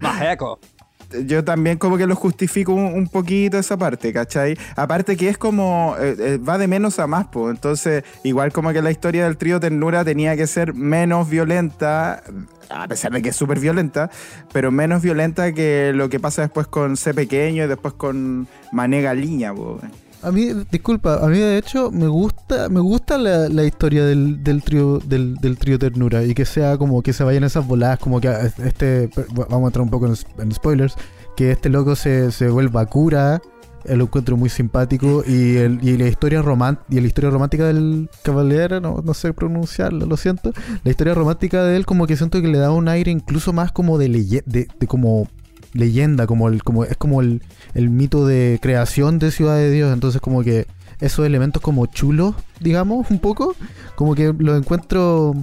Yo 1.26 1.44
también 1.44 1.78
como 1.78 1.96
que 1.96 2.06
lo 2.06 2.16
justifico 2.16 2.72
un, 2.72 3.08
poquito 3.08 3.58
esa 3.58 3.76
parte, 3.76 4.12
¿cachai? 4.12 4.56
Aparte 4.76 5.16
que 5.16 5.28
es 5.28 5.38
como, 5.38 5.94
eh, 5.98 6.16
eh, 6.18 6.38
va 6.38 6.58
de 6.58 6.68
menos 6.68 6.98
a 6.98 7.06
más, 7.06 7.26
pues. 7.30 7.54
Entonces, 7.54 8.04
igual 8.22 8.52
como 8.52 8.72
que 8.72 8.82
la 8.82 8.90
historia 8.90 9.24
del 9.24 9.36
trío 9.36 9.60
Ternura 9.60 10.04
tenía 10.04 10.36
que 10.36 10.46
ser 10.46 10.74
menos 10.74 11.28
violenta, 11.28 12.22
a 12.70 12.88
pesar 12.88 13.12
de 13.12 13.22
que 13.22 13.30
es 13.30 13.36
súper 13.36 13.60
violenta, 13.60 14.10
pero 14.52 14.70
menos 14.70 15.02
violenta 15.02 15.52
que 15.52 15.92
lo 15.94 16.08
que 16.08 16.20
pasa 16.20 16.42
después 16.42 16.66
con 16.66 16.96
C 16.96 17.14
Pequeño 17.14 17.64
y 17.64 17.66
después 17.66 17.94
con 17.94 18.48
Mané 18.72 19.02
Galiña, 19.02 19.54
pues. 19.54 19.82
A 20.22 20.30
mí, 20.30 20.50
disculpa, 20.70 21.24
a 21.24 21.26
mí 21.26 21.38
de 21.38 21.58
hecho 21.58 21.90
me 21.90 22.06
gusta, 22.06 22.68
me 22.68 22.78
gusta 22.78 23.18
la, 23.18 23.48
la 23.48 23.64
historia 23.64 24.04
del, 24.04 24.44
del 24.44 24.62
trío, 24.62 25.00
del, 25.00 25.34
del 25.36 25.58
trío 25.58 25.80
ternura 25.80 26.22
y 26.22 26.32
que 26.32 26.44
sea 26.44 26.78
como 26.78 27.02
que 27.02 27.12
se 27.12 27.24
vayan 27.24 27.42
esas 27.42 27.66
voladas, 27.66 27.98
como 27.98 28.20
que 28.20 28.32
este, 28.64 29.10
vamos 29.34 29.64
a 29.64 29.66
entrar 29.66 29.82
un 29.82 29.90
poco 29.90 30.06
en, 30.06 30.52
spoilers, 30.52 30.94
que 31.36 31.50
este 31.50 31.68
loco 31.70 31.96
se, 31.96 32.30
se 32.30 32.48
vuelva 32.48 32.86
cura, 32.86 33.42
lo 33.84 34.04
encuentro 34.04 34.36
muy 34.36 34.48
simpático 34.48 35.24
y, 35.26 35.56
el, 35.56 35.80
y 35.82 35.96
la 35.96 36.06
historia 36.06 36.40
román 36.40 36.78
y 36.88 37.00
la 37.00 37.06
historia 37.08 37.30
romántica 37.30 37.64
del 37.64 38.08
caballero, 38.22 38.80
no, 38.80 39.02
no 39.04 39.14
sé 39.14 39.32
pronunciarlo, 39.32 40.06
lo 40.06 40.16
siento, 40.16 40.52
la 40.84 40.90
historia 40.90 41.14
romántica 41.14 41.64
de 41.64 41.74
él 41.74 41.84
como 41.84 42.06
que 42.06 42.16
siento 42.16 42.40
que 42.40 42.46
le 42.46 42.58
da 42.58 42.70
un 42.70 42.86
aire 42.86 43.10
incluso 43.10 43.52
más 43.52 43.72
como 43.72 43.98
de 43.98 44.08
de, 44.08 44.68
de 44.78 44.86
como 44.86 45.26
leyenda, 45.72 46.26
como 46.26 46.48
el, 46.48 46.62
como 46.62 46.84
es 46.84 46.96
como 46.96 47.20
el, 47.20 47.42
el 47.74 47.90
mito 47.90 48.26
de 48.26 48.58
creación 48.62 49.18
de 49.18 49.30
Ciudad 49.30 49.56
de 49.56 49.70
Dios, 49.70 49.92
entonces 49.92 50.20
como 50.20 50.42
que 50.42 50.66
esos 51.00 51.26
elementos 51.26 51.62
como 51.62 51.86
chulos, 51.86 52.34
digamos, 52.60 53.10
un 53.10 53.18
poco, 53.18 53.56
como 53.96 54.14
que 54.14 54.32
los 54.36 54.58
encuentro 54.58 55.34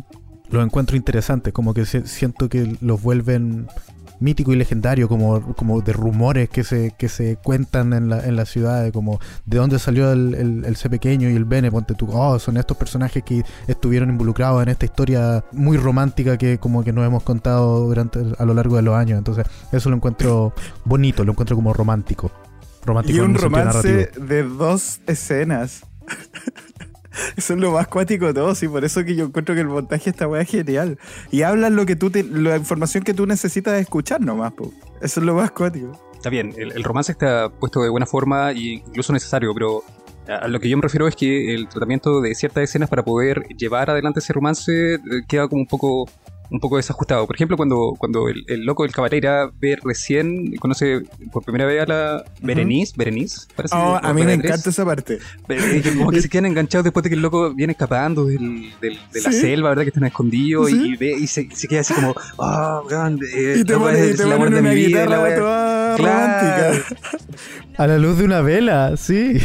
los 0.49 0.65
encuentro 0.65 0.97
interesantes, 0.97 1.53
como 1.53 1.73
que 1.73 1.85
siento 1.85 2.49
que 2.49 2.75
los 2.81 3.01
vuelven 3.01 3.67
mítico 4.19 4.53
y 4.53 4.55
legendario, 4.55 5.07
como, 5.07 5.55
como 5.55 5.81
de 5.81 5.93
rumores 5.93 6.49
que 6.49 6.63
se, 6.63 6.93
que 6.97 7.09
se 7.09 7.37
cuentan 7.37 7.93
en 7.93 8.09
la, 8.09 8.25
en 8.25 8.35
la 8.35 8.45
ciudad, 8.45 8.83
de 8.83 8.91
como 8.91 9.19
de 9.45 9.57
dónde 9.57 9.79
salió 9.79 10.11
el, 10.11 10.35
el, 10.35 10.65
el 10.65 10.75
C 10.75 10.89
pequeño 10.89 11.29
y 11.29 11.35
el 11.35 11.45
Bene, 11.45 11.71
ponte 11.71 11.95
tú, 11.95 12.07
oh, 12.11 12.39
son 12.39 12.57
estos 12.57 12.77
personajes 12.77 13.23
que 13.23 13.43
estuvieron 13.67 14.09
involucrados 14.09 14.61
en 14.63 14.69
esta 14.69 14.85
historia 14.85 15.43
muy 15.51 15.77
romántica 15.77 16.37
que 16.37 16.57
como 16.57 16.83
que 16.83 16.93
nos 16.93 17.05
hemos 17.05 17.23
contado 17.23 17.85
durante 17.85 18.19
a 18.37 18.45
lo 18.45 18.53
largo 18.53 18.75
de 18.75 18.81
los 18.81 18.95
años, 18.95 19.17
entonces 19.17 19.45
eso 19.71 19.89
lo 19.89 19.95
encuentro 19.95 20.53
bonito, 20.85 21.23
lo 21.23 21.31
encuentro 21.31 21.55
como 21.55 21.73
romántico. 21.73 22.31
Romántico 22.85 23.17
Y 23.17 23.19
un 23.19 23.35
romance 23.35 24.11
de 24.19 24.43
dos 24.43 25.01
escenas. 25.05 25.83
Eso 27.37 27.53
es 27.53 27.59
lo 27.59 27.71
más 27.71 27.87
cuático 27.87 28.27
de 28.27 28.33
todo, 28.33 28.53
sí, 28.55 28.67
por 28.67 28.83
eso 28.85 29.03
que 29.03 29.15
yo 29.15 29.25
encuentro 29.25 29.55
que 29.55 29.61
el 29.61 29.67
montaje 29.67 30.09
está 30.09 30.27
weá 30.27 30.43
genial. 30.45 30.97
Y 31.31 31.41
hablan 31.43 31.75
lo 31.75 31.85
que 31.85 31.95
tú 31.95 32.09
te- 32.09 32.23
la 32.23 32.57
información 32.57 33.03
que 33.03 33.13
tú 33.13 33.25
necesitas 33.25 33.79
escuchar 33.79 34.21
nomás, 34.21 34.53
po. 34.53 34.71
Eso 35.01 35.19
es 35.19 35.25
lo 35.25 35.33
más 35.35 35.51
cuático. 35.51 35.91
Está 36.15 36.29
bien, 36.29 36.53
el, 36.57 36.71
el 36.73 36.83
romance 36.83 37.11
está 37.11 37.49
puesto 37.49 37.81
de 37.81 37.89
buena 37.89 38.05
forma 38.05 38.51
e 38.51 38.81
incluso 38.85 39.13
necesario, 39.13 39.53
pero 39.53 39.83
a 40.27 40.47
lo 40.47 40.59
que 40.59 40.69
yo 40.69 40.77
me 40.77 40.81
refiero 40.83 41.07
es 41.07 41.15
que 41.15 41.55
el 41.55 41.67
tratamiento 41.69 42.21
de 42.21 42.35
ciertas 42.35 42.63
escenas 42.65 42.89
para 42.89 43.03
poder 43.03 43.43
llevar 43.57 43.89
adelante 43.89 44.19
ese 44.19 44.31
romance 44.33 44.95
eh, 44.95 44.99
queda 45.27 45.47
como 45.47 45.61
un 45.61 45.67
poco 45.67 46.07
un 46.51 46.59
poco 46.59 46.77
desajustado. 46.77 47.25
Por 47.27 47.35
ejemplo, 47.35 47.57
cuando, 47.57 47.93
cuando 47.97 48.27
el, 48.29 48.43
el 48.47 48.65
loco 48.65 48.83
del 48.83 48.91
cabareira 48.91 49.51
ve 49.59 49.77
recién, 49.83 50.55
conoce 50.57 51.01
por 51.31 51.43
primera 51.43 51.65
vez 51.65 51.83
a 51.83 51.85
la 51.85 52.23
Berenice, 52.41 52.93
Berenice, 52.97 53.47
parece. 53.55 53.75
Oh, 53.75 53.99
a 54.01 54.13
mí 54.13 54.23
me 54.23 54.33
encanta 54.33 54.69
esa 54.69 54.85
parte. 54.85 55.19
Como 55.97 56.11
que 56.11 56.21
se 56.21 56.29
quedan 56.29 56.47
enganchados 56.47 56.83
después 56.83 57.03
de 57.03 57.09
que 57.09 57.15
el 57.15 57.21
loco 57.21 57.53
viene 57.53 57.71
escapando 57.73 58.25
del, 58.25 58.71
del- 58.81 58.99
de 59.13 59.21
la 59.21 59.31
Sí. 59.31 59.39
selva, 59.41 59.69
¿verdad? 59.69 59.83
Que 59.83 59.89
están 59.89 60.05
escondidos 60.05 60.69
Sí. 60.69 60.75
y, 60.93 60.95
ve 60.95 61.11
y 61.19 61.27
se, 61.27 61.47
se 61.53 61.67
queda 61.67 61.81
así 61.81 61.93
como, 61.93 62.15
ah, 62.39 62.81
weón, 62.89 63.19
eh, 63.35 63.55
Y 63.59 63.63
te 63.63 63.73
loco, 63.73 63.85
ponen, 63.85 64.09
y 64.13 64.17
te 64.17 64.23
ponen 64.23 64.39
de 64.53 64.59
una 64.59 64.69
mi 64.69 64.75
vida, 64.75 65.05
la 65.97 65.97
guitarra 65.97 66.27
wea". 66.27 66.39
toda 66.39 66.55
Claro. 66.57 66.73
romántica. 66.73 66.95
A 67.77 67.87
la 67.87 67.97
luz 67.97 68.17
de 68.17 68.25
una 68.25 68.41
vela, 68.41 68.97
sí. 68.97 69.39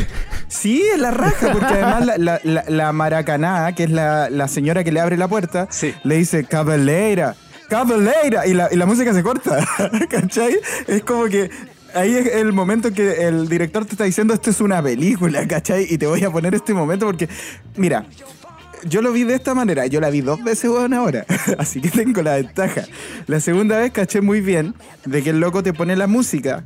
Sí, 0.48 0.82
es 0.92 0.98
la 1.00 1.12
raja, 1.12 1.52
porque 1.52 1.66
además 1.66 2.04
la, 2.06 2.18
la, 2.18 2.40
la- 2.42 2.64
la 2.68 2.92
maracaná, 2.92 3.72
que 3.76 3.84
es 3.84 3.90
la, 3.90 4.28
la 4.28 4.48
señora 4.48 4.82
que 4.82 4.90
le 4.90 4.98
abre 5.00 5.16
la 5.16 5.28
puerta, 5.28 5.68
Sí. 5.70 5.94
le 6.02 6.16
dice 6.16 6.44
caballera, 6.44 7.36
caballera, 7.68 8.44
y 8.46 8.54
la, 8.54 8.68
y 8.72 8.76
la 8.76 8.86
música 8.86 9.12
se 9.14 9.22
corta, 9.22 9.64
¿cachai? 10.10 10.56
Es 10.88 11.02
como 11.04 11.26
que 11.26 11.48
ahí 11.94 12.16
es 12.16 12.26
el 12.34 12.52
momento 12.52 12.92
que 12.92 13.24
el 13.28 13.48
director 13.48 13.84
te 13.84 13.92
está 13.92 14.02
diciendo 14.02 14.34
esto 14.34 14.50
es 14.50 14.60
una 14.60 14.82
película, 14.82 15.46
¿cachai? 15.46 15.86
Y 15.88 15.96
te 15.96 16.06
voy 16.08 16.24
a 16.24 16.30
poner 16.30 16.56
este 16.56 16.74
momento 16.74 17.06
porque, 17.06 17.28
mira, 17.76 18.04
yo 18.88 19.02
lo 19.02 19.12
vi 19.12 19.24
de 19.24 19.34
esta 19.34 19.54
manera, 19.54 19.86
yo 19.86 20.00
la 20.00 20.10
vi 20.10 20.20
dos 20.20 20.42
veces, 20.42 20.70
weón, 20.70 20.94
ahora, 20.94 21.26
así 21.58 21.80
que 21.80 21.90
tengo 21.90 22.22
la 22.22 22.36
ventaja. 22.36 22.84
La 23.26 23.40
segunda 23.40 23.78
vez 23.78 23.92
caché 23.92 24.20
muy 24.20 24.40
bien 24.40 24.74
de 25.04 25.22
que 25.22 25.30
el 25.30 25.40
loco 25.40 25.62
te 25.62 25.72
pone 25.72 25.96
la 25.96 26.06
música. 26.06 26.64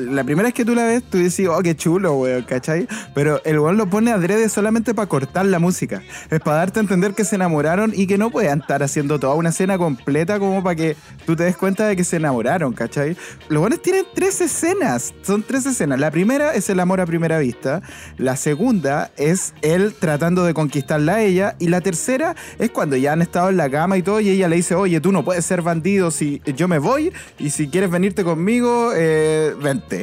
La 0.00 0.24
primera 0.24 0.46
vez 0.46 0.54
que 0.54 0.64
tú 0.64 0.74
la 0.74 0.84
ves, 0.84 1.02
tú 1.02 1.18
dices, 1.18 1.48
oh, 1.48 1.60
qué 1.62 1.76
chulo, 1.76 2.14
weón, 2.14 2.42
¿cachai? 2.42 2.86
Pero 3.14 3.42
el 3.44 3.58
weón 3.58 3.76
lo 3.76 3.88
pone 3.88 4.10
adrede 4.10 4.48
solamente 4.48 4.94
para 4.94 5.08
cortar 5.08 5.46
la 5.46 5.58
música. 5.58 6.02
Es 6.30 6.40
para 6.40 6.58
darte 6.58 6.80
a 6.80 6.82
entender 6.82 7.14
que 7.14 7.24
se 7.24 7.36
enamoraron 7.36 7.92
y 7.94 8.06
que 8.06 8.18
no 8.18 8.30
pueden 8.30 8.60
estar 8.60 8.82
haciendo 8.82 9.18
toda 9.18 9.34
una 9.34 9.50
escena 9.50 9.78
completa 9.78 10.38
como 10.38 10.62
para 10.62 10.76
que 10.76 10.96
tú 11.26 11.36
te 11.36 11.44
des 11.44 11.56
cuenta 11.56 11.86
de 11.86 11.96
que 11.96 12.04
se 12.04 12.16
enamoraron, 12.16 12.72
¿cachai? 12.72 13.16
Los 13.48 13.60
buenos 13.60 13.82
tienen 13.82 14.04
tres 14.14 14.40
escenas, 14.40 15.14
son 15.22 15.42
tres 15.42 15.66
escenas. 15.66 15.98
La 15.98 16.10
primera 16.10 16.54
es 16.54 16.70
el 16.70 16.80
amor 16.80 17.00
a 17.00 17.06
primera 17.06 17.38
vista, 17.38 17.82
la 18.18 18.36
segunda 18.36 19.10
es 19.16 19.54
él 19.62 19.94
tratando 19.98 20.44
de 20.44 20.54
conquistarla 20.54 21.16
a 21.16 21.22
ella 21.22 21.56
y 21.58 21.68
la 21.68 21.80
tercera 21.80 22.34
es 22.58 22.70
cuando 22.70 22.96
ya 22.96 23.12
han 23.12 23.22
estado 23.22 23.48
en 23.48 23.56
la 23.56 23.70
cama 23.70 23.96
y 23.96 24.02
todo 24.02 24.20
y 24.20 24.30
ella 24.30 24.48
le 24.48 24.56
dice, 24.56 24.74
oye, 24.74 25.00
tú 25.00 25.12
no 25.12 25.24
puedes 25.24 25.44
ser 25.44 25.62
bandido 25.62 26.10
si 26.10 26.40
yo 26.56 26.68
me 26.68 26.78
voy 26.78 27.12
y 27.38 27.50
si 27.50 27.68
quieres 27.68 27.90
venirte 27.90 28.24
conmigo, 28.24 28.92
eh, 28.94 29.54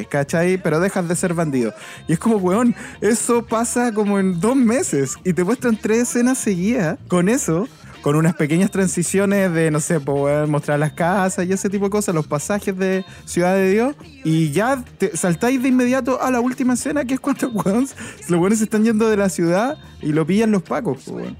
¿cachai? 0.09 0.57
Pero 0.61 0.79
dejas 0.79 1.07
de 1.07 1.15
ser 1.15 1.33
bandido. 1.33 1.73
Y 2.07 2.13
es 2.13 2.19
como, 2.19 2.37
weón, 2.37 2.75
eso 3.01 3.45
pasa 3.45 3.93
como 3.93 4.19
en 4.19 4.39
dos 4.39 4.55
meses 4.55 5.15
y 5.23 5.33
te 5.33 5.43
muestran 5.43 5.77
tres 5.77 6.09
escenas 6.09 6.37
seguidas 6.37 6.97
con 7.07 7.29
eso 7.29 7.67
con 8.01 8.15
unas 8.15 8.35
pequeñas 8.35 8.71
transiciones 8.71 9.53
de, 9.53 9.71
no 9.71 9.79
sé, 9.79 9.99
poder 9.99 10.47
mostrar 10.47 10.79
las 10.79 10.93
casas 10.93 11.45
y 11.45 11.51
ese 11.51 11.69
tipo 11.69 11.85
de 11.85 11.91
cosas, 11.91 12.15
los 12.15 12.27
pasajes 12.27 12.77
de 12.77 13.03
Ciudad 13.25 13.55
de 13.55 13.71
Dios, 13.71 13.95
y 14.23 14.51
ya 14.51 14.83
te 14.97 15.15
saltáis 15.17 15.61
de 15.61 15.69
inmediato 15.69 16.21
a 16.21 16.31
la 16.31 16.39
última 16.39 16.73
escena, 16.73 17.05
que 17.05 17.15
es 17.15 17.19
cuando 17.19 17.51
los 18.29 18.39
buenos 18.39 18.59
se 18.59 18.63
están 18.63 18.83
yendo 18.83 19.09
de 19.09 19.17
la 19.17 19.29
ciudad 19.29 19.77
y 20.01 20.11
lo 20.13 20.25
pillan 20.25 20.51
los 20.51 20.63
pacos, 20.63 21.03
po, 21.03 21.13
weón. 21.13 21.35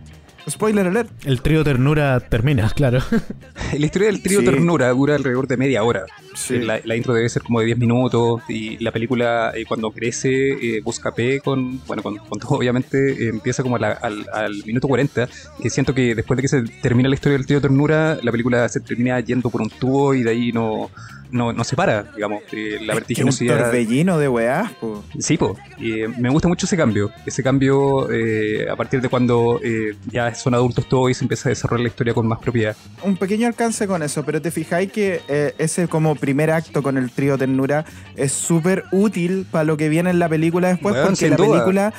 Spoiler 0.50 0.88
alert. 0.88 1.10
El 1.26 1.42
trío 1.42 1.64
ternura 1.64 2.20
termina, 2.20 2.70
claro. 2.72 3.00
La 3.78 3.86
historia 3.86 4.08
del 4.08 4.22
trío 4.22 4.40
Sí. 4.40 4.46
Ternura 4.46 4.90
dura 4.90 5.16
alrededor 5.16 5.48
de 5.48 5.58
media 5.58 5.84
hora. 5.84 6.06
Sí. 6.34 6.58
La, 6.60 6.80
la 6.84 6.96
intro 6.96 7.14
debe 7.14 7.28
ser 7.30 7.44
como 7.44 7.60
de 7.60 7.66
10 7.68 7.78
minutos 7.78 8.42
y 8.48 8.78
la 8.84 8.92
película 8.92 9.52
eh, 9.56 9.66
cuando 9.68 9.92
crece 9.92 10.30
eh, 10.54 10.82
busca 10.82 11.14
P 11.14 11.40
con, 11.42 11.80
bueno, 11.86 12.02
con, 12.02 12.18
con 12.18 12.40
todo 12.40 12.58
obviamente 12.58 13.12
eh, 13.26 13.30
empieza 13.30 13.62
como 13.64 13.76
a 13.76 13.80
la- 13.80 13.92
al, 13.92 14.26
al 14.34 14.64
minuto 14.66 14.88
40, 14.88 15.28
que 15.62 15.70
siento 15.70 15.94
que 15.94 16.16
después 16.16 16.38
de 16.38 16.42
que 16.42 16.48
se 16.48 16.62
termina 16.82 17.10
la 17.10 17.16
historia 17.16 17.38
del 17.38 17.46
trío 17.46 17.60
Ternura, 17.62 18.18
la 18.22 18.32
película 18.32 18.68
se 18.70 18.80
termina 18.80 19.20
yendo 19.20 19.50
por 19.50 19.62
un 19.62 19.70
tubo 19.70 20.14
y 20.14 20.24
de 20.24 20.30
ahí 20.32 20.52
no, 20.52 20.90
no, 21.32 21.54
no 21.54 21.64
se 21.64 21.76
para, 21.76 22.04
digamos, 22.16 22.42
eh, 22.52 22.74
la 22.74 22.78
Que 22.80 22.90
un 22.92 22.96
vertiginosidad. 22.96 23.58
torbellino 23.60 24.18
de 24.18 24.28
weás, 24.30 24.72
po. 24.74 25.04
Sí, 25.20 25.38
po. 25.38 25.58
Y, 25.78 26.02
eh, 26.02 26.08
me 26.08 26.30
gusta 26.30 26.48
mucho 26.48 26.66
ese 26.66 26.76
cambio. 26.76 27.12
Ese 27.26 27.44
cambio 27.44 28.12
eh, 28.12 28.68
a 28.70 28.76
partir 28.76 29.02
de 29.02 29.10
cuando 29.10 29.60
eh, 29.64 29.96
ya 30.12 30.34
son 30.36 30.54
adultos 30.54 30.88
todos 30.90 31.12
y 31.12 31.14
se 31.14 31.24
empieza 31.24 31.50
a 31.50 31.52
desarrollar 31.52 31.82
la 31.84 31.88
historia 31.90 32.14
con 32.14 32.28
más 32.28 32.40
propiedad. 32.40 32.76
un 33.04 33.16
pequeño 33.18 33.48
alcance 33.48 33.88
con 33.88 34.02
eso, 34.04 34.24
pero 34.26 34.42
te 34.42 34.52
fijáis 34.52 34.92
que 34.92 35.22
ese 35.58 35.88
como 35.88 36.16
primer 36.16 36.52
acto 36.52 36.82
con 36.84 36.98
el 36.98 37.12
trío 37.12 37.38
Ternura 37.38 37.86
es 38.16 38.32
súper 38.32 38.84
útil 38.92 39.46
para 39.50 39.64
lo 39.64 39.78
que 39.78 39.90
viene 39.90 40.10
en 40.10 40.20
la 40.20 40.30
película 40.30 40.70
después, 40.70 40.96
Weón, 40.96 41.08
porque 41.10 41.30
la 41.30 41.36
duda. 41.36 41.48
película 41.50 41.94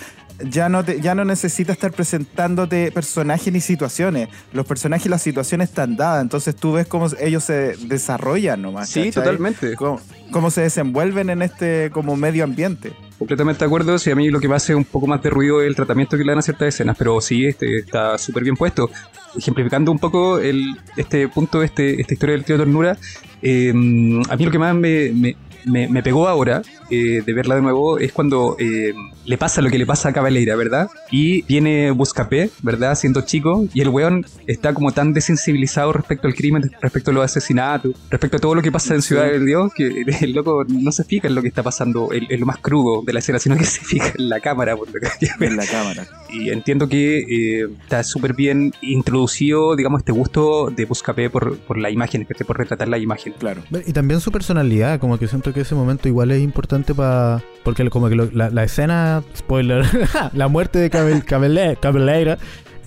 ya 0.48 0.68
no, 0.68 0.84
te, 0.84 1.00
ya 1.00 1.14
no 1.14 1.24
necesitas 1.24 1.74
estar 1.74 1.92
presentándote 1.92 2.92
personajes 2.92 3.52
ni 3.52 3.60
situaciones. 3.60 4.28
Los 4.52 4.66
personajes 4.66 5.06
y 5.06 5.08
las 5.08 5.22
situaciones 5.22 5.70
están 5.70 5.96
dadas, 5.96 6.22
entonces 6.22 6.56
tú 6.56 6.72
ves 6.72 6.86
cómo 6.86 7.08
ellos 7.20 7.44
se 7.44 7.76
desarrollan 7.86 8.62
nomás. 8.62 8.88
Sí, 8.88 9.06
¿cachai? 9.06 9.12
totalmente. 9.12 9.74
Cómo, 9.76 10.00
cómo 10.30 10.50
se 10.50 10.62
desenvuelven 10.62 11.30
en 11.30 11.42
este 11.42 11.90
como 11.92 12.16
medio 12.16 12.44
ambiente. 12.44 12.92
Completamente 13.18 13.60
de 13.60 13.66
acuerdo. 13.66 13.98
Sí, 13.98 14.10
a 14.10 14.16
mí 14.16 14.30
lo 14.30 14.40
que 14.40 14.48
me 14.48 14.54
hace 14.54 14.74
un 14.74 14.84
poco 14.84 15.06
más 15.06 15.22
de 15.22 15.28
ruido 15.28 15.60
es 15.60 15.68
el 15.68 15.76
tratamiento 15.76 16.16
que 16.16 16.24
le 16.24 16.32
dan 16.32 16.38
a 16.38 16.42
ciertas 16.42 16.68
escenas, 16.68 16.96
pero 16.98 17.20
sí, 17.20 17.44
este 17.44 17.78
está 17.78 18.16
súper 18.16 18.44
bien 18.44 18.56
puesto. 18.56 18.90
Ejemplificando 19.36 19.92
un 19.92 19.98
poco 19.98 20.38
el, 20.38 20.76
este 20.96 21.28
punto, 21.28 21.62
este, 21.62 22.00
esta 22.00 22.14
historia 22.14 22.34
del 22.34 22.44
tío 22.44 22.56
Tornura, 22.56 22.96
eh, 23.42 23.70
a 23.70 24.36
mí 24.36 24.44
lo 24.44 24.50
que 24.50 24.58
más 24.58 24.74
me, 24.74 25.10
me, 25.12 25.36
me, 25.64 25.88
me 25.88 26.02
pegó 26.02 26.28
ahora 26.28 26.62
eh, 26.90 27.22
de 27.24 27.32
verla 27.32 27.54
de 27.54 27.62
nuevo 27.62 27.98
es 27.98 28.12
cuando 28.12 28.56
eh, 28.58 28.92
le 29.24 29.38
pasa 29.38 29.62
lo 29.62 29.70
que 29.70 29.78
le 29.78 29.86
pasa 29.86 30.08
a 30.08 30.12
Cabaleira, 30.12 30.56
¿verdad? 30.56 30.88
Y 31.10 31.42
viene 31.42 31.92
Buscapé, 31.92 32.50
¿verdad? 32.62 32.96
Siendo 32.96 33.20
chico, 33.20 33.66
y 33.72 33.80
el 33.80 33.88
weón 33.88 34.26
está 34.46 34.74
como 34.74 34.90
tan 34.90 35.12
desensibilizado 35.12 35.92
respecto 35.92 36.26
al 36.26 36.34
crimen, 36.34 36.70
respecto 36.80 37.12
a 37.12 37.14
los 37.14 37.24
asesinatos, 37.24 37.94
respecto 38.10 38.38
a 38.38 38.40
todo 38.40 38.54
lo 38.56 38.62
que 38.62 38.72
pasa 38.72 38.94
en 38.94 39.02
Ciudad 39.02 39.26
del 39.26 39.46
Dios, 39.46 39.72
que 39.74 40.04
el 40.20 40.32
loco 40.32 40.64
no 40.68 40.90
se 40.90 41.04
fija 41.04 41.28
en 41.28 41.36
lo 41.36 41.42
que 41.42 41.48
está 41.48 41.62
pasando, 41.62 42.12
en, 42.12 42.26
en 42.28 42.40
lo 42.40 42.46
más 42.46 42.58
crudo 42.58 43.02
de 43.02 43.12
la 43.12 43.20
escena, 43.20 43.38
sino 43.38 43.56
que 43.56 43.64
se 43.66 43.82
fija 43.82 44.12
en 44.18 44.28
la 44.28 44.40
cámara, 44.40 44.76
por 44.76 44.88
lo 44.88 44.94
que 44.94 45.10
En 45.40 45.56
la 45.56 45.66
cámara. 45.66 46.06
y 46.28 46.50
entiendo 46.50 46.88
que 46.88 47.18
eh, 47.18 47.68
está 47.82 48.02
súper 48.02 48.34
bien 48.34 48.72
introducido, 48.82 49.76
digamos, 49.76 50.00
este 50.00 50.12
gusto 50.12 50.70
de 50.70 50.84
Buscapé 50.84 51.30
por, 51.30 51.56
por 51.58 51.78
la 51.78 51.90
imagen, 51.90 52.26
este, 52.28 52.44
por 52.44 52.58
retratar 52.58 52.88
la 52.88 52.98
imagen. 52.98 53.32
Claro. 53.38 53.62
Y 53.86 53.92
también 53.92 54.20
su 54.20 54.32
personalidad, 54.32 54.98
como 54.98 55.18
que 55.18 55.28
siento 55.28 55.49
que 55.52 55.60
ese 55.62 55.74
momento 55.74 56.08
igual 56.08 56.30
es 56.30 56.40
importante 56.42 56.94
para... 56.94 57.42
Porque 57.64 57.88
como 57.90 58.08
que 58.08 58.14
lo- 58.14 58.30
la, 58.32 58.50
la 58.50 58.64
escena, 58.64 59.22
spoiler, 59.36 59.84
la 60.32 60.48
muerte 60.48 60.78
de 60.78 60.90
Cabel, 60.90 61.24
Cabele- 61.26 61.78
Cabeleira 61.78 62.38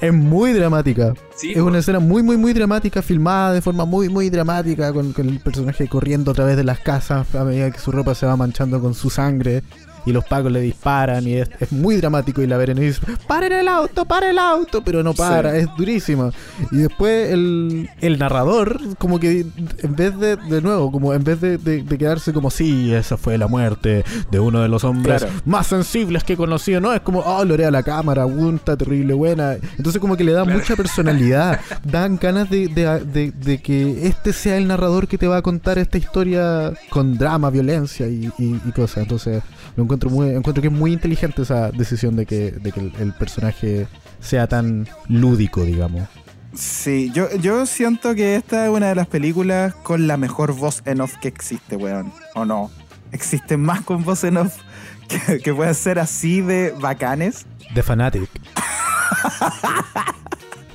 es 0.01 0.11
muy 0.13 0.51
dramática. 0.51 1.13
Sí, 1.35 1.51
es 1.51 1.59
una 1.61 1.79
escena 1.79 1.99
muy, 1.99 2.23
muy, 2.23 2.35
muy 2.35 2.51
dramática, 2.53 3.01
filmada 3.01 3.53
de 3.53 3.61
forma 3.61 3.85
muy, 3.85 4.09
muy 4.09 4.29
dramática, 4.29 4.91
con, 4.91 5.13
con 5.13 5.29
el 5.29 5.39
personaje 5.39 5.87
corriendo 5.87 6.31
a 6.31 6.33
través 6.33 6.57
de 6.57 6.63
las 6.65 6.79
casas 6.79 7.33
a 7.35 7.43
medida 7.45 7.71
que 7.71 7.79
su 7.79 7.91
ropa 7.91 8.13
se 8.15 8.25
va 8.25 8.35
manchando 8.35 8.81
con 8.81 8.93
su 8.95 9.09
sangre. 9.09 9.63
Y 10.05 10.11
los 10.11 10.25
pagos 10.25 10.51
le 10.51 10.61
disparan 10.61 11.25
y 11.27 11.33
es, 11.35 11.49
es 11.59 11.71
muy 11.71 11.95
dramático 11.97 12.41
y 12.41 12.47
la 12.47 12.57
Berenice 12.57 12.99
dice, 12.99 13.01
¡Paren 13.27 13.53
el 13.53 13.67
auto, 13.67 14.05
para 14.05 14.29
el 14.29 14.37
auto! 14.39 14.83
Pero 14.83 15.03
no 15.03 15.13
para, 15.13 15.51
Sí. 15.51 15.57
es 15.59 15.67
durísima. 15.77 16.31
Y 16.71 16.77
después 16.77 17.31
el, 17.31 17.89
el 18.01 18.19
narrador, 18.19 18.79
como 18.97 19.19
que 19.19 19.45
en 19.79 19.95
vez 19.95 20.17
de, 20.19 20.35
de 20.35 20.61
nuevo, 20.61 20.91
como 20.91 21.13
en 21.13 21.23
vez 21.23 21.39
de, 21.41 21.57
de- 21.57 21.83
de 21.83 21.97
quedarse 21.97 22.33
como, 22.33 22.49
sí, 22.49 22.93
esa 22.93 23.17
fue 23.17 23.37
la 23.37 23.47
muerte 23.47 24.03
de 24.31 24.39
uno 24.39 24.61
de 24.61 24.67
los 24.69 24.83
hombres 24.83 25.21
Claro. 25.23 25.41
más 25.45 25.67
sensibles 25.67 26.23
que 26.23 26.33
he 26.33 26.37
conocido, 26.37 26.79
¿no? 26.81 26.93
Es 26.93 27.01
como, 27.01 27.19
oh, 27.19 27.43
lorea 27.45 27.71
la 27.71 27.83
cámara, 27.83 28.25
punta, 28.25 28.75
terrible, 28.77 29.13
buena. 29.13 29.53
Entonces 29.77 29.99
como 30.01 30.15
que 30.17 30.23
le 30.23 30.33
da 30.33 30.43
mucha 30.45 30.75
personalidad, 30.75 31.59
dan 31.83 32.17
ganas 32.21 32.49
de, 32.49 32.67
de- 32.67 32.99
de- 33.05 33.31
de 33.31 33.57
que 33.61 34.07
este 34.07 34.33
sea 34.33 34.57
el 34.57 34.67
narrador 34.67 35.07
que 35.07 35.17
te 35.17 35.27
va 35.27 35.37
a 35.37 35.41
contar 35.41 35.77
esta 35.77 35.97
historia 35.97 36.73
con 36.89 37.17
drama, 37.17 37.49
violencia 37.49 38.07
y, 38.07 38.29
y- 38.37 38.59
y 38.65 38.71
cosas. 38.71 38.97
Entonces 39.03 39.41
lo 39.75 39.83
encuentro 39.83 40.09
muy, 40.09 40.29
encuentro 40.29 40.61
que 40.61 40.67
es 40.67 40.73
muy 40.73 40.93
inteligente 40.93 41.41
esa 41.41 41.71
decisión 41.71 42.15
de 42.15 42.25
que, 42.25 42.51
de 42.51 42.71
que 42.71 42.79
el, 42.79 42.93
el 42.99 43.13
personaje 43.13 43.87
sea 44.19 44.47
tan 44.47 44.87
lúdico, 45.07 45.63
digamos. 45.63 46.07
Sí, 46.53 47.11
yo, 47.13 47.35
yo 47.37 47.65
siento 47.65 48.13
que 48.13 48.35
esta 48.35 48.65
es 48.65 48.71
una 48.71 48.87
de 48.89 48.95
las 48.95 49.07
películas 49.07 49.73
con 49.73 50.05
la 50.07 50.17
mejor 50.17 50.53
voz 50.55 50.83
en 50.85 51.01
off 51.01 51.15
que 51.19 51.27
existe, 51.27 51.75
weón. 51.75 52.13
¿O 52.35 52.45
no? 52.45 52.69
Existen 53.11 53.59
más 53.61 53.81
con 53.81 54.03
voz 54.03 54.23
en 54.23 54.37
off 54.37 54.55
que, 55.07 55.39
que 55.39 55.53
puedan 55.53 55.73
ser 55.73 55.97
así 55.97 56.41
de 56.41 56.71
bacanes. 56.79 57.45
The 57.73 57.81
Fanatic. 57.81 58.29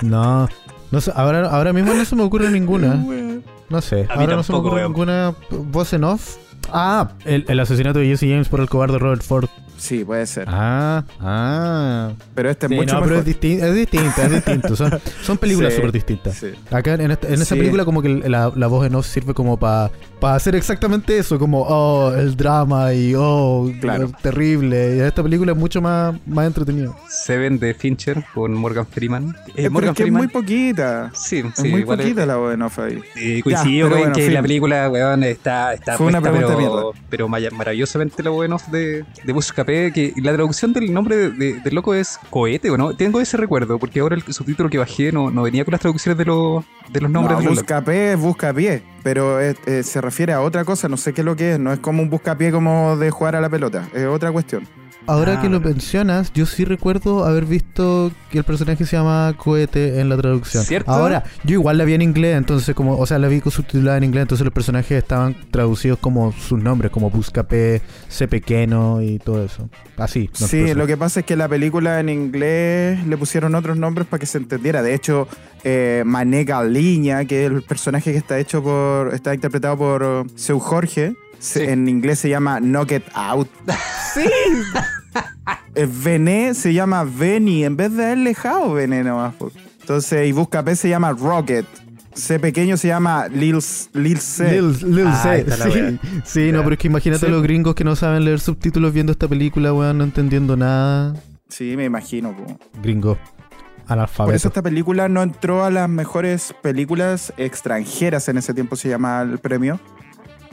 no, 0.00 0.48
no 0.90 1.00
sé, 1.00 1.12
ahora, 1.14 1.48
ahora 1.48 1.72
mismo 1.72 1.94
no 1.94 2.04
se 2.04 2.16
me 2.16 2.22
ocurre 2.22 2.50
ninguna. 2.50 3.04
No 3.70 3.82
sé, 3.82 4.06
A 4.08 4.16
mí 4.16 4.22
ahora 4.22 4.36
no 4.36 4.42
se 4.42 4.50
me 4.50 4.60
ocurre 4.60 4.76
weón. 4.76 4.92
ninguna 4.92 5.34
voz 5.50 5.92
en 5.92 6.02
off. 6.04 6.36
Ah, 6.72 7.10
el, 7.24 7.60
asesinato 7.60 7.98
de 7.98 8.06
Jesse 8.06 8.28
James 8.28 8.48
por 8.48 8.60
el 8.60 8.68
cobarde 8.68 8.98
Robert 8.98 9.22
Ford. 9.22 9.48
Sí, 9.78 10.04
puede 10.04 10.26
ser. 10.26 10.44
Ah, 10.48 11.04
ah. 11.20 12.12
Pero 12.34 12.50
este 12.50 12.66
es 12.66 12.70
Sí, 12.70 12.76
mucho 12.76 12.94
no, 12.94 13.00
mejor. 13.02 13.08
pero 13.24 13.30
es, 13.30 13.36
distin- 13.40 13.62
es 13.62 13.74
distinta, 13.74 14.22
es 14.24 14.30
distinto. 14.32 14.76
Son, 14.76 15.00
son 15.22 15.38
películas 15.38 15.72
Sí, 15.72 15.76
súper 15.76 15.92
distintas. 15.92 16.34
sí. 16.36 16.48
Acá 16.70 16.94
en, 16.94 17.10
esta- 17.10 17.28
en 17.28 17.34
esa 17.34 17.54
Sí. 17.54 17.60
película 17.60 17.84
como 17.84 18.02
que 18.02 18.08
la, 18.08 18.52
la 18.54 18.66
voz 18.66 18.86
en 18.86 18.94
off 18.96 19.06
sirve 19.06 19.34
como 19.34 19.56
para 19.58 19.90
hacer 20.34 20.56
exactamente 20.56 21.16
eso, 21.16 21.38
como, 21.38 21.62
oh, 21.62 22.12
el 22.12 22.36
drama 22.36 22.92
y, 22.92 23.14
oh, 23.16 23.70
Claro. 23.80 24.10
terrible. 24.20 24.96
Y 24.96 25.00
esta 25.00 25.22
película 25.22 25.52
es 25.52 25.58
mucho 25.58 25.80
más, 25.80 26.14
más 26.26 26.46
entretenida. 26.46 26.92
Seven 27.08 27.58
de 27.58 27.72
Fincher 27.74 28.24
con 28.34 28.52
Morgan 28.54 28.86
Freeman. 28.86 29.36
Eh, 29.54 29.64
Eh, 29.66 29.70
Morgan 29.70 29.90
es 29.90 29.96
que 29.96 30.02
es 30.02 30.04
Freeman. 30.06 30.22
muy 30.22 30.28
poquita. 30.28 31.10
Sí, 31.14 31.44
Es 31.56 31.60
muy 31.64 31.80
igual 31.80 32.00
es- 32.00 32.06
poquita 32.06 32.26
la 32.26 32.36
voz 32.36 32.52
en 32.54 32.62
off 32.62 32.78
ahí. 32.80 33.00
Eh, 33.16 33.42
pero 33.44 33.88
con 33.88 33.98
bueno, 33.98 34.12
que 34.14 34.22
fin. 34.24 34.34
la 34.34 34.42
película, 34.42 34.88
weón, 34.90 35.22
está, 35.22 35.72
está 35.74 35.96
Fue 35.96 36.06
una 36.08 36.20
pregunta 36.20 36.48
de 36.50 36.56
pero, 36.56 36.92
pero 37.08 37.28
maravillosamente 37.28 38.22
la 38.22 38.30
voz 38.30 38.44
en 38.46 38.52
off 38.54 38.66
de, 38.68 39.04
de 39.24 39.32
Que 39.68 40.14
la 40.16 40.32
traducción 40.32 40.72
del 40.72 40.92
nombre 40.94 41.16
de, 41.16 41.30
de- 41.30 41.60
del 41.60 41.74
loco 41.74 41.92
es 41.94 42.18
cohete, 42.30 42.70
¿o 42.70 42.78
no? 42.78 42.94
Tengo 42.94 43.20
ese 43.20 43.36
recuerdo, 43.36 43.78
porque 43.78 44.00
ahora 44.00 44.16
el 44.16 44.22
subtítulo 44.32 44.70
que 44.70 44.78
bajé 44.78 45.12
no, 45.12 45.30
no 45.30 45.42
venía 45.42 45.64
con 45.64 45.72
las 45.72 45.80
traducciones 45.82 46.16
de, 46.16 46.24
los 46.24 46.64
de 46.88 47.00
los 47.02 47.10
nombres 47.10 47.34
No, 47.36 47.40
de 47.40 47.44
los 47.48 47.54
buscapié 47.56 48.12
es 48.12 48.18
buscapié, 48.18 48.82
pero 49.02 49.38
es- 49.40 49.56
eh, 49.66 49.82
se 49.82 50.00
refiere 50.00 50.32
a 50.32 50.40
otra 50.40 50.64
cosa, 50.64 50.88
no 50.88 50.96
sé 50.96 51.12
qué 51.12 51.20
es 51.20 51.24
lo 51.26 51.36
que 51.36 51.52
es, 51.52 51.58
no 51.58 51.72
es 51.72 51.80
como 51.80 52.02
un 52.02 52.08
buscapié 52.08 52.50
como 52.50 52.96
de 52.96 53.10
jugar 53.10 53.36
a 53.36 53.40
la 53.42 53.50
pelota, 53.50 53.86
es 53.94 54.06
otra 54.06 54.32
cuestión. 54.32 54.66
Ahora 55.08 55.38
Ah, 55.38 55.42
que 55.42 55.48
lo 55.48 55.60
mencionas, 55.60 56.32
yo 56.32 56.46
sí 56.46 56.64
recuerdo 56.64 57.24
haber 57.24 57.44
visto 57.44 58.12
que 58.30 58.38
el 58.38 58.44
personaje 58.44 58.84
se 58.86 58.96
llama 58.96 59.34
Cohete 59.36 60.00
en 60.00 60.08
la 60.08 60.16
traducción. 60.16 60.64
¿Cierto? 60.64 60.90
Ahora, 60.90 61.24
yo 61.44 61.54
igual 61.54 61.78
la 61.78 61.84
vi 61.84 61.94
en 61.94 62.02
inglés, 62.02 62.36
entonces 62.36 62.74
como, 62.74 62.96
o 62.98 63.06
sea, 63.06 63.18
la 63.18 63.28
vi 63.28 63.40
con 63.40 63.50
subtitulada 63.52 63.96
en 63.98 64.04
inglés, 64.04 64.22
entonces 64.22 64.44
los 64.44 64.52
personajes 64.54 64.98
estaban 64.98 65.34
traducidos 65.50 65.98
como 65.98 66.32
sus 66.32 66.58
nombres, 66.62 66.90
como 66.92 67.10
Buscapé, 67.10 67.82
C 68.08 68.28
pequeño 68.28 69.00
y 69.02 69.18
todo 69.18 69.44
eso. 69.44 69.68
Así. 69.96 70.30
no 70.40 70.46
Sí, 70.46 70.74
lo 70.74 70.86
que 70.86 70.96
pasa 70.96 71.20
es 71.20 71.26
que 71.26 71.36
la 71.36 71.48
película 71.48 71.98
en 72.00 72.08
inglés 72.08 73.04
le 73.06 73.16
pusieron 73.16 73.54
otros 73.54 73.76
nombres 73.76 74.06
para 74.06 74.20
que 74.20 74.26
se 74.26 74.38
entendiera. 74.38 74.82
De 74.82 74.94
hecho, 74.94 75.26
eh, 75.64 76.02
Manega 76.06 76.62
Liña, 76.62 77.24
que 77.24 77.44
es 77.46 77.50
el 77.50 77.62
personaje 77.62 78.12
que 78.12 78.18
está 78.18 78.38
hecho 78.38 78.62
por. 78.62 79.12
está 79.14 79.34
interpretado 79.34 79.76
por 79.76 80.26
Seu 80.36 80.58
Jorge. 80.58 81.14
se- 81.40 81.64
Sí. 81.64 81.70
En 81.70 81.88
inglés 81.88 82.18
se 82.18 82.28
llama 82.28 82.58
Knock 82.60 82.92
It 82.92 83.04
Out. 83.14 83.48
sí. 84.14 84.22
Vené 86.04 86.54
se 86.54 86.72
llama 86.74 87.04
Benny, 87.04 87.64
en 87.64 87.76
vez 87.76 87.94
de 87.94 88.04
haberle 88.04 88.30
dejado 88.30 88.72
Vené 88.74 89.04
nomás. 89.04 89.34
po. 89.34 89.50
Entonces, 89.80 90.28
y 90.28 90.32
Busca 90.32 90.62
P 90.64 90.74
se 90.76 90.88
llama 90.88 91.12
Rocket. 91.12 91.66
C 92.14 92.40
pequeño 92.40 92.76
se 92.76 92.88
llama 92.88 93.28
Lil, 93.28 93.58
Lil 93.94 94.18
C. 94.18 94.60
Lil, 94.60 94.94
Lil 94.94 95.06
Ah, 95.06 95.22
C, 95.22 95.98
sí. 96.24 96.50
no, 96.50 96.62
pero 96.64 96.72
es 96.72 96.78
que 96.80 96.88
imagínate 96.88 97.26
Sí. 97.26 97.30
los 97.32 97.42
gringos 97.44 97.76
que 97.76 97.84
no 97.84 97.94
saben 97.94 98.24
leer 98.24 98.40
subtítulos 98.40 98.92
viendo 98.92 99.12
esta 99.12 99.28
película, 99.28 99.72
weón, 99.72 99.98
no 99.98 100.04
entendiendo 100.04 100.56
nada. 100.56 101.14
Sí, 101.48 101.74
me 101.76 101.84
imagino. 101.84 102.32
po. 102.36 102.58
Gringo. 102.82 103.14
Por 103.14 103.22
eso 103.86 103.92
Analfabeto. 103.92 104.48
esta 104.48 104.62
película 104.62 105.08
no 105.08 105.22
entró 105.22 105.64
a 105.64 105.70
las 105.70 105.88
mejores 105.88 106.52
películas 106.60 107.32
extranjeras 107.38 108.28
en 108.28 108.36
ese 108.38 108.52
tiempo 108.52 108.74
se 108.76 108.88
llama 108.88 109.22
el 109.22 109.38
premio. 109.38 109.78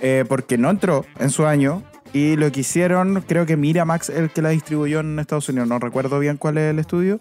eh, 0.01 0.23
porque 0.27 0.57
no 0.57 0.69
entró 0.69 1.05
en 1.19 1.29
su 1.31 1.45
año. 1.47 1.81
Y 2.15 2.37
lo 2.37 2.49
que 2.49 2.61
hicieron, 2.61 3.25
creo 3.27 3.45
que 3.45 3.57
Miramax 3.57 4.07
el 4.07 4.29
que 4.29 4.41
la 4.41 4.47
distribuyó 4.47 5.01
en 5.01 5.19
Estados 5.19 5.49
Unidos. 5.49 5.67
No 5.67 5.79
recuerdo 5.79 6.17
bien 6.17 6.37
cuál 6.37 6.57
es 6.57 6.71
el 6.71 6.79
estudio. 6.79 7.19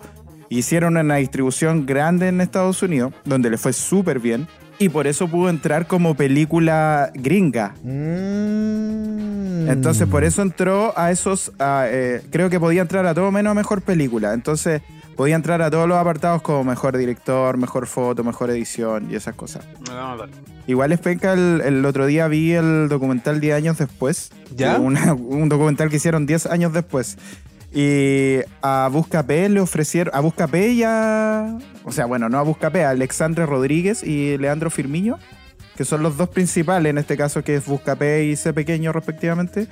Hicieron 0.50 0.96
una 0.96 1.16
distribución 1.16 1.84
grande 1.84 2.28
en 2.28 2.40
Estados 2.40 2.80
Unidos, 2.80 3.12
donde 3.24 3.50
le 3.50 3.58
fue 3.58 3.72
súper 3.72 4.20
bien. 4.20 4.46
Y 4.78 4.90
por 4.90 5.08
eso 5.08 5.26
pudo 5.26 5.50
entrar 5.50 5.88
como 5.88 6.14
película 6.14 7.10
gringa. 7.12 7.74
Mm. 7.82 9.68
Entonces, 9.68 10.06
por 10.06 10.22
eso 10.22 10.42
entró 10.42 10.96
a 10.96 11.10
esos. 11.10 11.50
a, 11.58 11.86
eh, 11.88 12.22
creo 12.30 12.48
que 12.48 12.60
podía 12.60 12.82
entrar 12.82 13.04
a 13.04 13.14
todo 13.14 13.32
menos 13.32 13.50
a 13.50 13.54
mejor 13.54 13.82
película. 13.82 14.32
Entonces, 14.32 14.80
podía 15.16 15.36
entrar 15.36 15.62
a 15.62 15.70
todos 15.70 15.88
los 15.88 15.96
apartados 15.98 16.42
como 16.42 16.64
mejor 16.64 16.96
director, 16.96 17.56
mejor 17.56 17.86
foto, 17.86 18.24
mejor 18.24 18.50
edición 18.50 19.08
y 19.10 19.14
esas 19.14 19.34
cosas. 19.34 19.64
Igual 20.66 20.92
es 20.92 21.00
penca, 21.00 21.32
el, 21.34 21.60
el 21.64 21.84
otro 21.84 22.06
día 22.06 22.26
vi 22.28 22.52
el 22.52 22.88
documental 22.88 23.40
10 23.40 23.54
años 23.56 23.78
después. 23.78 24.30
¿Ya? 24.56 24.78
Una- 24.78 25.14
un 25.14 25.48
documental 25.48 25.90
que 25.90 25.96
hicieron 25.96 26.26
10 26.26 26.46
años 26.46 26.72
después. 26.72 27.18
Y 27.72 28.38
a 28.62 28.88
Buscapé 28.92 29.48
le 29.48 29.60
ofrecieron. 29.60 30.14
A 30.14 30.20
Buscapé 30.20 30.68
y 30.68 30.82
a. 30.84 31.58
O 31.84 31.90
sea, 31.92 32.06
bueno, 32.06 32.28
no 32.28 32.38
a 32.38 32.42
Buscapé, 32.42 32.84
a 32.84 32.90
Alexandre 32.90 33.46
Rodríguez 33.46 34.02
y 34.04 34.38
Leandro 34.38 34.70
Firmiño, 34.70 35.18
que 35.76 35.84
son 35.84 36.02
los 36.02 36.16
dos 36.16 36.28
principales, 36.28 36.90
en 36.90 36.98
este 36.98 37.16
caso 37.16 37.42
que 37.42 37.56
es 37.56 37.66
Buscapé 37.66 38.24
y 38.26 38.36
C 38.36 38.52
Pequeño 38.52 38.92
respectivamente, 38.92 39.66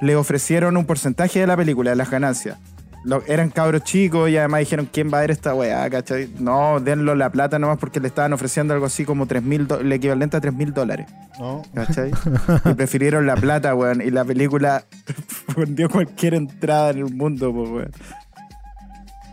le 0.00 0.14
ofrecieron 0.16 0.76
un 0.76 0.86
porcentaje 0.86 1.40
de 1.40 1.46
la 1.48 1.56
película, 1.56 1.90
de 1.90 1.96
las 1.96 2.08
ganancias. 2.10 2.56
Lo- 3.04 3.22
eran 3.26 3.50
cabros 3.50 3.82
chicos 3.84 4.28
y 4.28 4.36
además 4.36 4.60
dijeron, 4.60 4.88
¿quién 4.92 5.10
va 5.12 5.18
a 5.18 5.20
ver 5.22 5.30
esta 5.30 5.54
weá? 5.54 5.88
¿cachai? 5.88 6.28
No, 6.38 6.80
denlo 6.80 7.14
la 7.14 7.30
plata 7.30 7.58
nomás 7.58 7.78
porque 7.78 7.98
le 8.00 8.08
estaban 8.08 8.32
ofreciendo 8.32 8.74
algo 8.74 8.86
así 8.86 9.04
como 9.04 9.26
3 9.26 9.42
mil, 9.42 9.66
el 9.80 9.92
equivalente 9.92 10.36
a 10.36 10.40
3 10.40 10.52
mil 10.54 10.74
dólares. 10.74 11.06
No. 11.38 11.62
¿Cachai? 11.74 12.10
y 12.64 12.74
prefirieron 12.74 13.26
la 13.26 13.36
plata, 13.36 13.74
weón. 13.74 14.02
Y 14.02 14.10
la 14.10 14.24
película 14.24 14.84
vendió 15.56 15.88
cualquier 15.88 16.34
entrada 16.34 16.90
en 16.90 16.98
el 16.98 17.14
mundo, 17.14 17.52
pues, 17.52 17.70
weón. 17.70 17.92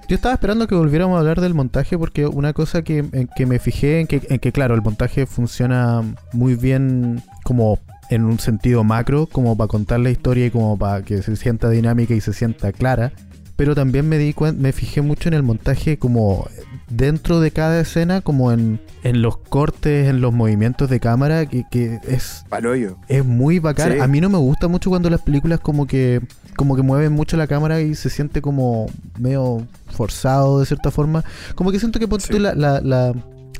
Yo 0.07 0.15
estaba 0.15 0.33
esperando 0.33 0.67
que 0.67 0.75
volviéramos 0.75 1.17
a 1.17 1.19
hablar 1.19 1.41
del 1.41 1.53
montaje 1.53 1.97
porque 1.97 2.25
una 2.25 2.53
cosa 2.53 2.81
que, 2.81 2.99
en 2.99 3.27
que 3.35 3.45
me 3.45 3.59
fijé 3.59 3.99
en 3.99 4.07
que, 4.07 4.25
en 4.29 4.39
que, 4.39 4.53
claro, 4.53 4.73
el 4.73 4.81
montaje 4.81 5.25
funciona 5.25 6.01
muy 6.31 6.55
bien 6.55 7.21
como 7.43 7.79
en 8.09 8.23
un 8.23 8.39
sentido 8.39 8.85
macro, 8.85 9.27
como 9.27 9.57
para 9.57 9.67
contar 9.67 9.99
la 9.99 10.09
historia 10.09 10.45
y 10.45 10.51
como 10.51 10.77
para 10.77 11.01
que 11.01 11.21
se 11.21 11.35
sienta 11.35 11.69
dinámica 11.69 12.13
y 12.13 12.21
se 12.21 12.31
sienta 12.31 12.71
clara. 12.71 13.11
Pero 13.57 13.75
también 13.75 14.07
me 14.07 14.17
di 14.17 14.33
cuen- 14.33 14.55
me 14.57 14.71
fijé 14.71 15.01
mucho 15.01 15.27
en 15.27 15.33
el 15.33 15.43
montaje 15.43 15.97
como 15.97 16.47
dentro 16.89 17.39
de 17.41 17.51
cada 17.51 17.79
escena, 17.81 18.21
como 18.21 18.51
en, 18.53 18.79
en 19.03 19.21
los 19.21 19.37
cortes, 19.37 20.07
en 20.07 20.21
los 20.21 20.31
movimientos 20.33 20.89
de 20.89 20.99
cámara, 21.01 21.45
que, 21.47 21.65
que 21.69 21.99
es 22.07 22.45
Paloyo. 22.49 22.97
es 23.09 23.25
muy 23.25 23.59
bacán. 23.59 23.93
Sí. 23.93 23.99
A 23.99 24.07
mí 24.07 24.21
no 24.21 24.29
me 24.29 24.37
gusta 24.37 24.67
mucho 24.69 24.89
cuando 24.89 25.09
las 25.09 25.21
películas 25.21 25.59
como 25.59 25.85
que 25.87 26.21
como 26.55 26.75
que 26.75 26.81
mueven 26.81 27.11
mucho 27.13 27.35
la 27.37 27.45
cámara 27.45 27.81
y 27.81 27.93
se 27.93 28.09
siente 28.09 28.41
como 28.41 28.87
medio 29.19 29.67
forzado 29.91 30.59
de 30.59 30.65
cierta 30.65 30.89
forma. 30.91 31.23
Como 31.55 31.71
que 31.71 31.79
siento 31.79 31.99
que 31.99 32.07
ponte 32.07 32.25
Sí. 32.27 32.33
tú 32.33 32.39
la, 32.39 32.55
la, 32.55 32.79
la, 32.81 33.13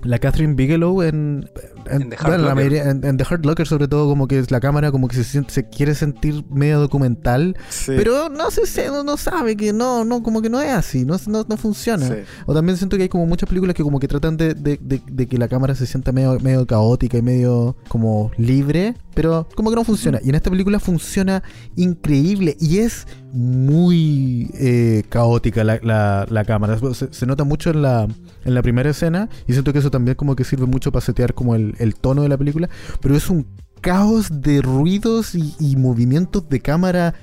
la 0.07 0.19
Catherine 0.19 0.53
Bigelow 0.55 1.01
en, 1.03 1.49
En 1.89 2.09
The 2.09 2.15
Hurt 2.15 2.21
bueno, 2.27 2.37
la 2.37 2.37
Locker. 2.49 2.55
mayoría- 2.55 2.89
en- 2.89 3.03
en 3.05 3.17
The 3.17 3.23
Hurt 3.29 3.45
Locker 3.45 3.67
sobre 3.67 3.87
todo 3.87 4.07
como 4.09 4.27
que 4.27 4.39
es 4.39 4.51
la 4.51 4.59
cámara 4.59 4.91
como 4.91 5.07
que 5.07 5.15
se 5.15 5.23
siente, 5.23 5.53
se 5.53 5.69
quiere 5.69 5.95
sentir 5.95 6.43
medio 6.49 6.79
documental, 6.79 7.55
Sí. 7.69 7.93
pero 7.95 8.29
no 8.29 8.51
se 8.51 8.65
sé, 8.65 8.87
no, 8.87 9.03
no 9.03 9.17
sabe 9.17 9.55
que 9.55 9.71
no, 9.73 10.03
no, 10.05 10.23
como 10.23 10.41
que 10.41 10.49
no 10.49 10.59
es 10.61 10.71
así, 10.71 11.05
no, 11.05 11.17
no, 11.27 11.45
no 11.47 11.57
funciona. 11.57 12.07
Sí. 12.07 12.13
O 12.45 12.53
también 12.53 12.77
siento 12.77 12.97
que 12.97 13.03
hay 13.03 13.09
como 13.09 13.25
muchas 13.25 13.47
películas 13.47 13.75
que 13.75 13.83
como 13.83 13.99
que 13.99 14.07
tratan 14.07 14.35
de, 14.37 14.53
de- 14.53 14.79
de- 14.81 15.01
de 15.09 15.27
que 15.27 15.37
la 15.37 15.47
cámara 15.47 15.75
se 15.75 15.85
sienta 15.85 16.11
medio, 16.11 16.39
medio 16.39 16.65
caótica 16.65 17.17
y 17.17 17.21
medio 17.21 17.75
como 17.87 18.31
libre, 18.37 18.95
pero 19.13 19.47
como 19.55 19.69
que 19.69 19.75
no 19.75 19.83
funciona. 19.83 20.19
Y 20.23 20.29
en 20.29 20.35
esta 20.35 20.49
película 20.49 20.79
funciona 20.79 21.41
increíble 21.75 22.57
y 22.59 22.79
es 22.79 23.07
muy 23.37 24.49
eh, 24.55 25.03
caótica 25.09 25.63
la, 25.63 25.79
la- 25.81 26.45
cámara. 26.45 26.77
Se, 26.93 27.25
nota 27.25 27.43
mucho 27.43 27.69
en 27.69 27.81
la, 27.81 28.07
en 28.45 28.53
la 28.53 28.61
primera 28.61 28.89
escena 28.89 29.29
y 29.47 29.53
siento 29.53 29.73
que 29.73 29.79
eso 29.79 29.91
también 29.91 30.15
como 30.15 30.35
que 30.35 30.43
sirve 30.43 30.65
mucho 30.65 30.91
para 30.91 31.05
setear 31.05 31.33
como 31.33 31.55
el, 31.55 31.75
el 31.79 31.95
tono 31.95 32.23
de 32.23 32.29
la 32.29 32.37
película, 32.37 32.69
pero 33.01 33.15
es 33.15 33.29
un 33.29 33.45
caos 33.81 34.41
de 34.41 34.61
ruidos 34.61 35.35
y, 35.35 35.75
movimientos 35.77 36.49
de 36.49 36.59
cámara 36.61 37.13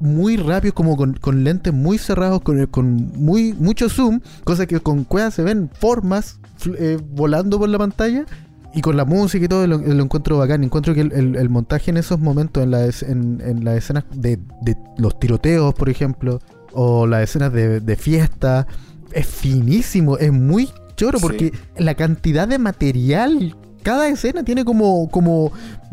muy 0.00 0.36
rápidos, 0.36 0.74
como 0.74 0.96
con, 0.96 1.14
con 1.14 1.44
lentes 1.44 1.72
muy 1.72 1.98
cerrados, 1.98 2.40
con, 2.42 2.66
con 2.66 3.12
muy 3.16 3.52
mucho 3.52 3.88
zoom, 3.88 4.20
cosa 4.44 4.66
que 4.66 4.80
con 4.80 5.04
cuevas 5.04 5.34
se 5.34 5.42
ven 5.42 5.70
formas 5.72 6.38
eh, 6.78 6.98
volando 7.10 7.58
por 7.58 7.68
la 7.68 7.78
pantalla. 7.78 8.24
Y 8.74 8.80
con 8.80 8.96
la 8.96 9.04
música 9.04 9.44
y 9.44 9.48
todo 9.48 9.66
lo, 9.66 9.78
lo 9.78 10.02
encuentro 10.02 10.38
bacán. 10.38 10.64
Encuentro 10.64 10.94
que 10.94 11.02
el, 11.02 11.12
el- 11.12 11.36
el 11.36 11.48
montaje 11.50 11.90
en 11.90 11.98
esos 11.98 12.18
momentos, 12.20 12.62
en, 12.62 12.70
la 12.70 12.86
es- 12.86 13.02
en, 13.02 13.42
en 13.44 13.64
las 13.64 13.76
escenas 13.76 14.04
de, 14.14 14.38
de 14.62 14.76
los 14.96 15.18
tiroteos, 15.20 15.74
por 15.74 15.90
ejemplo, 15.90 16.40
o 16.72 17.06
las 17.06 17.22
escenas 17.24 17.52
de, 17.52 17.80
de 17.80 17.96
fiesta, 17.96 18.66
es 19.12 19.26
finísimo, 19.26 20.16
es 20.16 20.32
muy 20.32 20.70
choro, 20.96 21.18
Sí. 21.18 21.22
porque 21.22 21.52
la 21.76 21.94
cantidad 21.94 22.48
de 22.48 22.58
material, 22.58 23.56
cada 23.82 24.08
escena 24.08 24.42
tiene 24.42 24.64
como, 24.64 25.08
como 25.10 25.52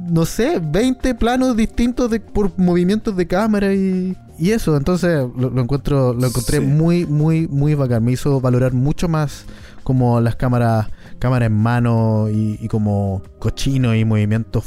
no 0.10 0.26
sé, 0.26 0.62
20 0.64 1.16
planos 1.16 1.58
distintos 1.58 2.10
de, 2.10 2.22
por 2.22 2.58
movimientos 2.58 3.18
de 3.18 3.28
cámara 3.28 3.74
y, 3.74 4.16
y 4.38 4.52
eso. 4.52 4.78
Entonces 4.78 5.26
lo, 5.38 5.50
lo 5.50 5.62
encuentro, 5.62 6.14
lo 6.14 6.28
encontré 6.28 6.60
Sí. 6.60 6.66
muy, 6.66 7.06
muy, 7.06 7.46
muy 7.50 7.74
bacán. 7.76 8.06
Me 8.06 8.14
hizo 8.14 8.40
valorar 8.40 8.72
mucho 8.74 9.10
más 9.10 9.44
como 9.84 10.22
las 10.22 10.36
cámaras, 10.38 10.88
cámara 11.20 11.46
en 11.46 11.54
mano 11.54 12.28
y, 12.32 12.58
y 12.62 12.68
como 12.68 13.22
cochino 13.40 13.94
y 13.96 14.04
movimientos 14.06 14.64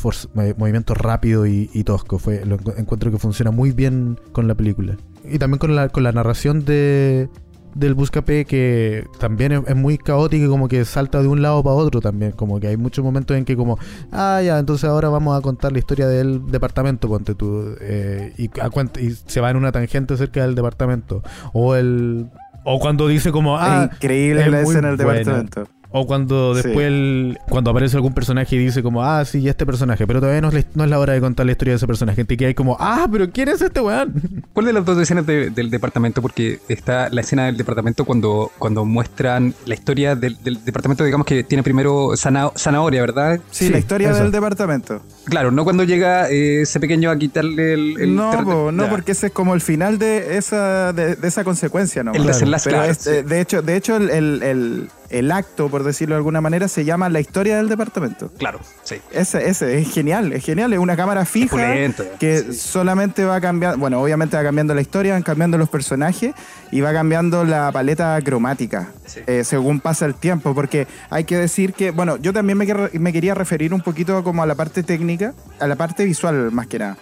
movimientos 0.56 0.96
rápidos 0.96 1.48
y, 1.48 1.68
y 1.72 1.84
tosco. 1.84 2.18
Fue, 2.18 2.44
lo 2.44 2.58
encu- 2.58 2.74
encuentro 2.78 3.10
que 3.10 3.18
funciona 3.18 3.50
muy 3.50 3.72
bien 3.72 4.18
con 4.32 4.46
la 4.46 4.54
película. 4.54 4.96
Y 5.24 5.38
también 5.38 5.58
con 5.58 5.74
la, 5.74 5.88
con 5.88 6.02
la 6.02 6.12
narración 6.12 6.64
de 6.64 7.28
del 7.74 7.94
Buscapé 7.94 8.44
que 8.44 9.06
también 9.18 9.52
es, 9.52 9.60
es 9.66 9.74
muy 9.74 9.96
caótico 9.96 10.44
y 10.44 10.48
como 10.48 10.68
que 10.68 10.84
salta 10.84 11.22
de 11.22 11.28
un 11.28 11.40
lado 11.40 11.62
para 11.62 11.74
otro 11.74 12.02
también 12.02 12.32
como 12.32 12.60
que 12.60 12.66
hay 12.66 12.76
muchos 12.76 13.02
momentos 13.02 13.34
en 13.34 13.46
que 13.46 13.56
como 13.56 13.78
ah 14.10 14.42
ya 14.44 14.58
entonces 14.58 14.84
ahora 14.90 15.08
vamos 15.08 15.38
a 15.38 15.40
contar 15.40 15.72
la 15.72 15.78
historia 15.78 16.06
del 16.06 16.44
departamento 16.48 17.08
ponte 17.08 17.34
tú 17.34 17.74
eh, 17.80 18.34
y, 18.36 18.48
a 18.60 18.68
cuent- 18.68 19.00
y 19.00 19.12
se 19.12 19.40
va 19.40 19.50
en 19.50 19.56
una 19.56 19.72
tangente 19.72 20.18
cerca 20.18 20.42
del 20.42 20.54
departamento 20.54 21.22
o 21.54 21.74
el 21.74 22.26
o 22.62 22.78
cuando 22.78 23.08
dice 23.08 23.32
como 23.32 23.56
ah 23.56 23.88
increíble 23.94 24.42
es 24.42 24.48
la 24.50 24.60
escena 24.60 24.88
del 24.88 24.98
departamento. 24.98 25.64
O 25.92 26.06
cuando 26.06 26.54
Sí. 26.54 26.62
después 26.62 26.86
el- 26.86 27.38
cuando 27.48 27.70
aparece 27.70 27.96
algún 27.96 28.14
personaje 28.14 28.56
y 28.56 28.58
dice 28.58 28.82
como, 28.82 29.04
ah, 29.04 29.24
sí, 29.24 29.46
este 29.48 29.64
personaje, 29.66 30.06
pero 30.06 30.20
todavía 30.20 30.40
no 30.40 30.48
es, 30.48 30.54
la, 30.54 30.64
no 30.74 30.84
es 30.84 30.90
la 30.90 30.98
hora 30.98 31.12
de 31.12 31.20
contar 31.20 31.46
la 31.46 31.52
historia 31.52 31.72
de 31.72 31.76
ese 31.76 31.86
personaje. 31.86 32.24
Y 32.28 32.36
que 32.36 32.46
hay 32.46 32.54
como, 32.54 32.76
ah, 32.80 33.06
pero 33.12 33.30
¿quién 33.30 33.48
es 33.48 33.60
este 33.60 33.80
weón? 33.80 34.12
¿Cuál 34.54 34.66
de 34.66 34.72
las 34.72 34.84
dos 34.84 34.98
escenas 34.98 35.26
de- 35.26 35.50
del 35.50 35.70
departamento? 35.70 36.22
Porque 36.22 36.60
está 36.68 37.08
la 37.10 37.20
escena 37.20 37.46
del 37.46 37.56
departamento 37.56 38.04
cuando, 38.04 38.50
cuando 38.58 38.84
muestran 38.84 39.54
la 39.66 39.74
historia 39.74 40.16
del, 40.16 40.36
del 40.42 40.64
departamento, 40.64 41.04
digamos 41.04 41.26
que 41.26 41.44
tiene 41.44 41.62
primero 41.62 42.08
zana- 42.16 42.52
zanahoria, 42.56 43.00
¿verdad? 43.02 43.40
Sí, 43.50 43.66
Sí, 43.66 43.72
la 43.72 43.78
historia 43.78 44.10
eso. 44.10 44.22
del 44.22 44.32
departamento. 44.32 45.02
Claro, 45.26 45.50
no 45.50 45.64
cuando 45.64 45.84
llega 45.84 46.28
eh, 46.30 46.62
ese 46.62 46.80
pequeño 46.80 47.10
a 47.10 47.16
quitarle 47.18 47.74
el... 47.74 47.96
el 48.00 48.16
no, 48.16 48.30
po, 48.44 48.72
no, 48.72 48.84
ya. 48.84 48.90
porque 48.90 49.12
ese 49.12 49.26
es 49.28 49.32
como 49.32 49.54
el 49.54 49.60
final 49.60 49.98
de 49.98 50.36
esa, 50.36 50.92
de, 50.92 51.16
de 51.16 51.28
esa 51.28 51.44
consecuencia, 51.44 52.02
¿no? 52.02 52.12
El 52.12 52.26
desenlace, 52.26 52.70
Pero 52.70 52.78
claro, 52.78 52.92
es- 52.92 52.98
sí. 52.98 53.10
de 53.24 53.40
hecho, 53.40 53.62
de 53.62 53.76
hecho 53.76 53.96
el, 53.96 54.10
el- 54.10 54.42
el- 54.42 54.88
el 55.12 55.30
acto, 55.30 55.68
por 55.68 55.84
decirlo 55.84 56.14
de 56.14 56.18
alguna 56.18 56.40
manera, 56.40 56.68
se 56.68 56.84
llama 56.84 57.08
La 57.08 57.20
historia 57.20 57.56
del 57.56 57.68
departamento. 57.68 58.30
Claro, 58.38 58.60
sí. 58.82 58.96
Ese, 59.12 59.48
ese, 59.48 59.78
es 59.78 59.92
genial, 59.92 60.32
es 60.32 60.44
genial, 60.44 60.72
es 60.72 60.78
una 60.78 60.96
cámara 60.96 61.24
fija 61.24 61.54
Opulento, 61.56 62.04
que 62.18 62.38
sí. 62.40 62.54
solamente 62.54 63.24
va 63.24 63.40
cambiando, 63.40 63.78
bueno, 63.78 64.00
obviamente 64.02 64.36
va 64.36 64.42
cambiando 64.42 64.74
la 64.74 64.80
historia, 64.80 65.12
van 65.14 65.22
cambiando 65.22 65.58
los 65.58 65.68
personajes 65.68 66.34
y 66.70 66.80
va 66.80 66.92
cambiando 66.92 67.44
la 67.44 67.70
paleta 67.72 68.18
cromática 68.22 68.90
Sí. 69.06 69.20
eh, 69.26 69.44
según 69.44 69.80
pasa 69.80 70.06
el 70.06 70.14
tiempo, 70.14 70.54
porque 70.54 70.86
hay 71.10 71.24
que 71.24 71.36
decir 71.36 71.74
que, 71.74 71.90
bueno, 71.90 72.16
yo 72.16 72.32
también 72.32 72.56
me, 72.56 72.66
me 72.98 73.12
quería 73.12 73.34
referir 73.34 73.74
un 73.74 73.80
poquito 73.82 74.24
como 74.24 74.42
a 74.42 74.46
la 74.46 74.54
parte 74.54 74.82
técnica, 74.82 75.34
a 75.60 75.66
la 75.66 75.76
parte 75.76 76.04
visual 76.04 76.50
más 76.50 76.66
que 76.66 76.78
nada. 76.78 76.96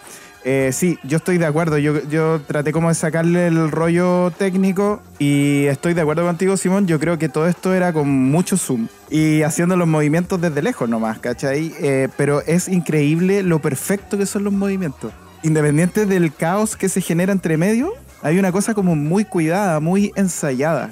Eh, 0.44 0.70
sí, 0.72 0.98
yo 1.02 1.18
estoy 1.18 1.38
de 1.38 1.46
acuerdo. 1.46 1.78
Yo, 1.78 2.02
yo 2.08 2.40
traté 2.40 2.72
como 2.72 2.88
de 2.88 2.94
sacarle 2.94 3.46
el 3.48 3.70
rollo 3.70 4.30
técnico 4.30 5.02
y 5.18 5.66
estoy 5.66 5.94
de 5.94 6.00
acuerdo 6.00 6.24
contigo, 6.24 6.56
Simón. 6.56 6.86
Yo 6.86 6.98
creo 6.98 7.18
que 7.18 7.28
todo 7.28 7.46
esto 7.46 7.74
era 7.74 7.92
con 7.92 8.08
mucho 8.08 8.56
zoom 8.56 8.88
y 9.10 9.42
haciendo 9.42 9.76
los 9.76 9.88
movimientos 9.88 10.40
desde 10.40 10.62
lejos 10.62 10.88
nomás, 10.88 11.18
¿cachai? 11.18 11.74
Eh, 11.80 12.08
pero 12.16 12.42
es 12.42 12.68
increíble 12.68 13.42
lo 13.42 13.58
perfecto 13.60 14.16
que 14.16 14.26
son 14.26 14.44
los 14.44 14.52
movimientos. 14.52 15.12
Independiente 15.42 16.06
del 16.06 16.32
caos 16.32 16.76
que 16.76 16.88
se 16.88 17.00
genera 17.00 17.32
entre 17.32 17.56
medio, 17.56 17.92
hay 18.22 18.38
una 18.38 18.52
cosa 18.52 18.74
como 18.74 18.94
muy 18.96 19.24
cuidada, 19.24 19.80
muy 19.80 20.12
ensayada. 20.16 20.90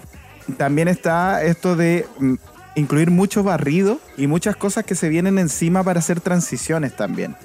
También 0.57 0.89
está 0.89 1.43
esto 1.43 1.77
de 1.77 2.07
mm, 2.19 2.35
incluir 2.75 3.11
mucho 3.11 3.43
barrido 3.43 4.01
y 4.17 4.27
muchas 4.27 4.57
cosas 4.57 4.85
que 4.85 4.95
se 4.95 5.09
vienen 5.09 5.39
encima 5.39 5.83
para 5.83 5.99
hacer 5.99 6.21
transiciones 6.21 6.97
también. 6.97 7.37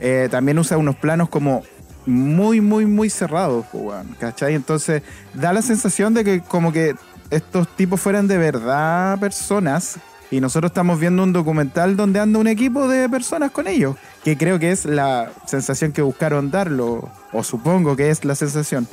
Eh, 0.00 0.28
también 0.30 0.58
usa 0.58 0.76
unos 0.76 0.96
planos 0.96 1.28
como 1.28 1.62
muy, 2.06 2.60
muy, 2.60 2.86
muy 2.86 3.10
cerrados, 3.10 3.66
¿cachai? 4.18 4.54
Entonces 4.54 5.02
da 5.34 5.52
la 5.52 5.62
sensación 5.62 6.14
de 6.14 6.24
que 6.24 6.40
como 6.40 6.72
que 6.72 6.94
estos 7.30 7.68
tipos 7.76 8.00
fueran 8.00 8.28
de 8.28 8.38
verdad 8.38 9.18
personas 9.18 9.98
y 10.30 10.40
nosotros 10.40 10.70
estamos 10.70 10.98
viendo 10.98 11.22
un 11.22 11.32
documental 11.32 11.96
donde 11.96 12.20
anda 12.20 12.38
un 12.38 12.46
equipo 12.46 12.88
de 12.88 13.08
personas 13.08 13.50
con 13.50 13.66
ellos, 13.66 13.96
que 14.24 14.36
creo 14.36 14.58
que 14.58 14.70
es 14.72 14.84
la 14.84 15.30
sensación 15.46 15.92
que 15.92 16.02
buscaron 16.02 16.50
darlo, 16.50 17.08
o 17.32 17.42
supongo 17.44 17.96
que 17.96 18.10
es 18.10 18.24
la 18.24 18.34
sensación. 18.34 18.88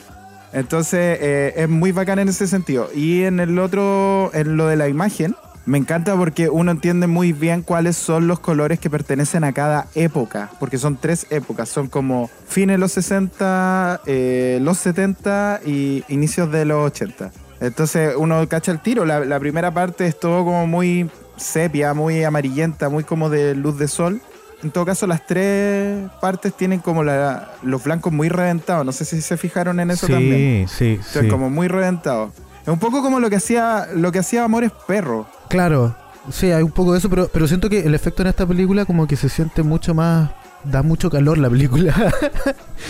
Entonces 0.52 1.18
eh, 1.20 1.54
es 1.58 1.70
muy 1.70 1.92
bacán 1.92 2.20
en 2.20 2.30
ese 2.30 2.46
sentido. 2.46 2.90
Y 2.94 3.24
en 3.24 3.40
el 3.40 3.58
otro, 3.58 4.30
en 4.34 4.56
lo 4.56 4.68
de 4.68 4.76
la 4.76 4.88
imagen, 4.88 5.36
me 5.66 5.78
encanta 5.78 6.16
porque 6.16 6.50
uno 6.50 6.72
entiende 6.72 7.08
muy 7.08 7.32
bien 7.32 7.62
cuáles 7.62 7.96
son 7.96 8.28
los 8.28 8.40
colores 8.40 8.80
que 8.80 8.90
pertenecen 8.90 9.44
a 9.44 9.54
cada 9.54 9.88
época, 9.96 10.50
porque 10.60 10.78
son 10.78 10.98
tres 10.98 11.26
épocas, 11.30 11.70
son 11.70 11.88
como 11.88 12.30
fines 12.48 12.74
de 12.76 12.78
los 12.80 12.92
60, 12.92 14.02
eh, 14.06 14.60
los 14.62 14.78
70 14.80 15.62
y 15.66 16.04
inicios 16.10 16.52
de 16.52 16.66
los 16.66 16.86
80. 16.88 17.32
Entonces 17.62 18.14
uno 18.18 18.48
cacha 18.50 18.72
el 18.74 18.80
tiro, 18.80 19.06
la, 19.06 19.22
la 19.22 19.40
primera 19.40 19.74
parte 19.74 20.06
es 20.06 20.20
todo 20.20 20.44
como 20.44 20.68
muy 20.68 21.10
sepia, 21.38 21.94
muy 21.94 22.24
amarillenta, 22.24 22.90
muy 22.90 23.04
como 23.06 23.30
de 23.30 23.56
luz 23.56 23.78
de 23.78 23.88
sol. 23.88 24.22
En 24.64 24.72
todo 24.72 24.86
caso, 24.86 25.08
las 25.08 25.26
tres 25.26 26.10
partes 26.22 26.54
tienen 26.56 26.80
como 26.80 27.04
la- 27.04 27.52
los 27.64 27.84
blancos 27.84 28.14
muy 28.14 28.30
reventados. 28.30 28.86
No 28.86 28.94
sé 28.94 29.04
si 29.04 29.22
se 29.22 29.36
fijaron 29.36 29.80
en 29.82 29.92
eso 29.92 30.08
sí, 30.08 30.14
también. 30.14 30.68
sí, 30.70 31.00
sí. 31.06 31.28
como 31.28 31.50
muy 31.50 31.68
reventados. 31.68 32.32
Es 32.64 32.68
un 32.70 32.80
poco 32.80 33.02
como 33.02 33.20
lo 33.20 33.30
que 33.30 33.36
hacía, 33.38 33.88
lo 33.94 34.12
que 34.12 34.20
hacía 34.20 34.44
Amores 34.46 34.72
Perro. 34.88 35.28
Claro, 35.50 35.96
sí, 36.32 36.52
hay 36.52 36.64
un 36.64 36.72
poco 36.72 36.94
de 36.94 37.00
eso, 37.00 37.10
pero, 37.10 37.30
pero 37.32 37.48
siento 37.48 37.70
que 37.70 37.80
el 37.82 37.94
efecto 37.94 38.22
en 38.22 38.30
esta 38.30 38.46
película 38.46 38.86
como 38.86 39.06
que 39.08 39.16
se 39.16 39.30
siente 39.30 39.64
mucho 39.64 39.94
más... 39.94 40.30
Da 40.66 40.82
mucho 40.82 41.10
calor 41.10 41.38
la 41.38 41.50
película. 41.50 41.94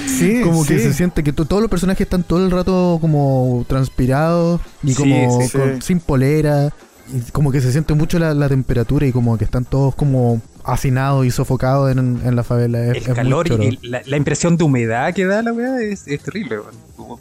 Sí, 0.07 0.41
como 0.43 0.63
que 0.65 0.79
se 0.79 0.93
siente 0.93 1.23
que 1.23 1.33
to- 1.33 1.45
todos 1.45 1.61
los 1.61 1.69
personajes 1.69 2.01
están 2.01 2.23
todo 2.23 2.43
el 2.43 2.49
rato 2.51 2.97
como 3.01 3.63
transpirados 3.67 4.59
y 4.83 4.93
como 4.95 5.41
sí, 5.41 5.47
sí. 5.49 5.57
con- 5.57 5.81
sin 5.81 5.99
polera. 5.99 6.71
Y 7.13 7.31
como 7.31 7.51
que 7.51 7.61
se 7.61 7.71
siente 7.71 7.93
mucho 7.93 8.17
la, 8.17 8.33
la 8.33 8.49
temperatura 8.49 9.05
y 9.05 9.11
como 9.11 9.37
que 9.37 9.43
están 9.45 9.65
todos 9.65 9.93
como 9.95 10.41
hacinado 10.63 11.23
y 11.23 11.31
sofocado 11.31 11.89
en, 11.89 11.99
en 12.23 12.35
la 12.35 12.43
favela. 12.43 12.79
Es, 12.85 12.91
el 12.91 12.97
es 12.97 13.13
calor 13.13 13.47
y 13.51 13.79
la, 13.87 14.01
la 14.05 14.17
impresión 14.17 14.57
de 14.57 14.63
humedad 14.63 15.13
que 15.13 15.25
da 15.25 15.41
la 15.41 15.51
weá 15.53 15.81
es, 15.81 16.07
es 16.07 16.21
terrible. 16.21 16.59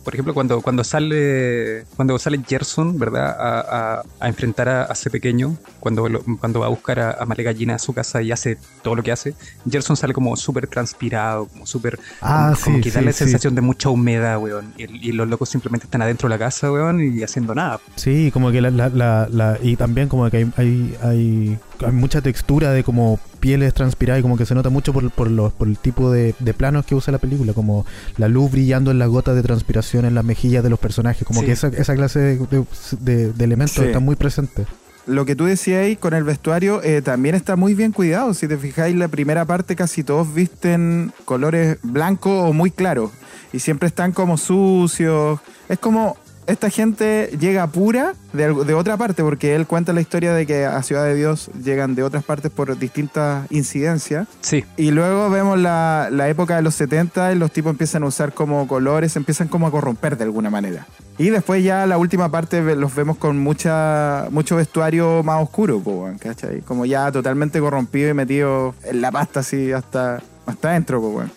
Por 0.05 0.15
ejemplo, 0.15 0.33
cuando, 0.35 0.61
cuando 0.61 0.85
sale 0.85 1.85
cuando 1.97 2.19
sale 2.19 2.41
Gerson, 2.47 2.99
¿verdad? 2.99 3.37
A, 3.39 3.61
a- 3.99 4.03
a 4.21 4.29
enfrentar 4.29 4.69
a, 4.69 4.85
a 4.85 4.93
ese 4.93 5.11
pequeño, 5.11 5.57
cuando, 5.81 6.09
lo- 6.09 6.23
cuando 6.41 6.61
va 6.61 6.67
a 6.67 6.69
buscar 6.69 7.01
a, 7.01 7.11
a 7.13 7.27
Male 7.27 7.43
Gallina 7.43 7.75
a 7.75 7.79
su 7.79 7.93
casa 7.93 8.23
y 8.23 8.31
hace 8.33 8.59
todo 8.83 8.95
lo 8.95 9.03
que 9.03 9.11
hace, 9.13 9.35
Gerson 9.69 9.97
sale 9.97 10.13
como 10.13 10.37
súper 10.37 10.67
transpirado, 10.69 11.47
como 11.47 11.67
súper... 11.67 11.99
Ah, 12.21 12.53
como, 12.55 12.65
como 12.65 12.77
sí, 12.77 12.83
que 12.83 12.91
da 12.91 13.01
la 13.03 13.13
sí. 13.13 13.19
sensación 13.19 13.55
de 13.55 13.61
mucha 13.61 13.89
humedad, 13.89 14.39
weón. 14.39 14.73
Y, 14.79 15.09
y 15.09 15.13
los 15.13 15.27
locos 15.29 15.49
simplemente 15.49 15.87
están 15.87 16.03
adentro 16.03 16.29
de 16.29 16.35
la 16.35 16.39
casa, 16.39 16.71
weón, 16.71 17.01
y 17.03 17.23
haciendo 17.23 17.55
nada. 17.55 17.81
Sí, 17.97 18.31
como 18.33 18.51
que 18.53 18.61
la, 18.61 18.71
la, 18.71 18.89
la, 18.89 19.29
la- 19.31 19.59
y 19.61 19.77
también 19.77 20.09
como 20.09 20.29
que 20.31 20.37
hay, 20.39 20.53
hay, 20.57 20.97
hay, 21.03 21.59
hay 21.87 21.93
mucha 21.93 22.21
textura 22.21 22.71
de 22.73 22.85
como 22.85 23.19
pieles 23.41 23.75
transpiradas 23.75 24.21
y 24.21 24.23
como 24.23 24.37
que 24.37 24.47
se 24.47 24.55
nota 24.55 24.71
mucho 24.71 24.93
por, 24.93 25.11
por, 25.11 25.31
los, 25.31 25.53
por 25.53 25.69
el 25.69 25.79
tipo 25.79 26.11
de, 26.11 26.35
de 26.39 26.55
planos 26.55 26.85
que 26.87 26.95
usa 26.95 27.13
la 27.13 27.19
película, 27.19 27.53
como 27.53 27.85
la 28.17 28.29
luz 28.29 28.51
brillando 28.51 28.91
en 28.91 28.99
las 28.99 29.09
gotas 29.09 29.35
de 29.35 29.43
transpiración 29.43 30.05
en 30.05 30.15
las 30.15 30.25
mejillas 30.25 30.63
de 30.63 30.71
los 30.71 30.79
personajes, 30.79 31.27
como 31.27 31.41
Sí. 31.41 31.47
que 31.47 31.53
esa, 31.53 31.69
esa 31.69 31.95
clase 31.95 32.19
de, 32.21 32.37
de- 32.39 32.65
de- 33.01 33.33
de 33.33 33.45
elementos 33.45 33.77
Sí. 33.77 33.83
están 33.85 34.05
muy 34.05 34.17
presentes. 34.17 34.67
Lo 35.05 35.25
que 35.27 35.35
tú 35.35 35.47
decías 35.47 35.83
ahí 35.83 35.97
con 35.97 36.15
el 36.15 36.23
vestuario 36.23 36.81
eh, 36.85 37.03
también 37.03 37.35
está 37.35 37.57
muy 37.57 37.75
bien 37.75 37.91
cuidado. 37.91 38.35
Si 38.35 38.47
te 38.47 38.57
fijáis, 38.57 38.95
la 38.95 39.09
primera 39.09 39.45
parte 39.45 39.75
casi 39.75 40.05
todos 40.05 40.33
visten 40.33 41.13
colores 41.25 41.79
blancos 41.83 42.51
o 42.51 42.53
muy 42.53 42.71
claros. 42.71 43.11
Y 43.53 43.59
siempre 43.59 43.89
están 43.89 44.13
como 44.13 44.39
sucios. 44.39 45.41
Es 45.69 45.81
como 45.81 46.17
esta 46.47 46.71
gente 46.71 47.31
llega 47.39 47.67
pura 47.67 48.15
de, 48.33 48.53
de 48.53 48.75
otra 48.75 48.97
parte, 48.97 49.23
porque 49.23 49.55
él 49.55 49.67
cuenta 49.67 49.93
la 49.93 50.01
historia 50.01 50.33
de 50.33 50.47
que 50.47 50.65
a 50.65 50.83
Ciudad 50.83 51.05
de 51.05 51.15
Dios 51.15 51.51
llegan 51.63 51.95
de 51.95 52.03
otras 52.03 52.25
partes 52.25 52.51
por 52.51 52.79
distintas 52.79 53.51
incidencias. 53.51 54.27
Sí, 54.41 54.65
Y 54.77 54.91
luego 54.91 55.31
vemos 55.31 55.59
la, 55.59 56.09
la 56.11 56.29
época 56.29 56.57
de 56.57 56.63
los 56.63 56.75
70 56.75 57.33
y 57.33 57.37
los 57.37 57.53
tipos 57.53 57.71
empiezan 57.71 58.03
a 58.03 58.07
usar 58.07 58.33
como 58.33 58.67
colores, 58.67 59.17
empiezan 59.17 59.49
como 59.49 59.67
a 59.67 59.71
corromper 59.71 60.17
de 60.17 60.25
alguna 60.25 60.51
manera. 60.51 60.87
Y 61.19 61.31
después 61.31 61.63
ya 61.63 61.87
la 61.87 61.99
última 61.99 62.31
parte 62.31 62.63
los 62.75 62.95
vemos 62.95 63.19
con 63.19 63.39
mucha 63.39 64.27
mucho 64.31 64.57
vestuario 64.57 65.23
más 65.23 65.43
oscuro, 65.43 65.83
¿cachai? 66.19 66.63
Como 66.63 66.87
ya 66.87 67.13
totalmente 67.13 67.61
corrompido 67.61 68.11
y 68.11 68.15
metido 68.15 68.75
en 68.85 69.01
la 69.01 69.13
pasta 69.13 69.41
así 69.41 69.73
hasta, 69.73 70.23
hasta 70.47 70.71
adentro, 70.71 71.01
weón. 71.01 71.31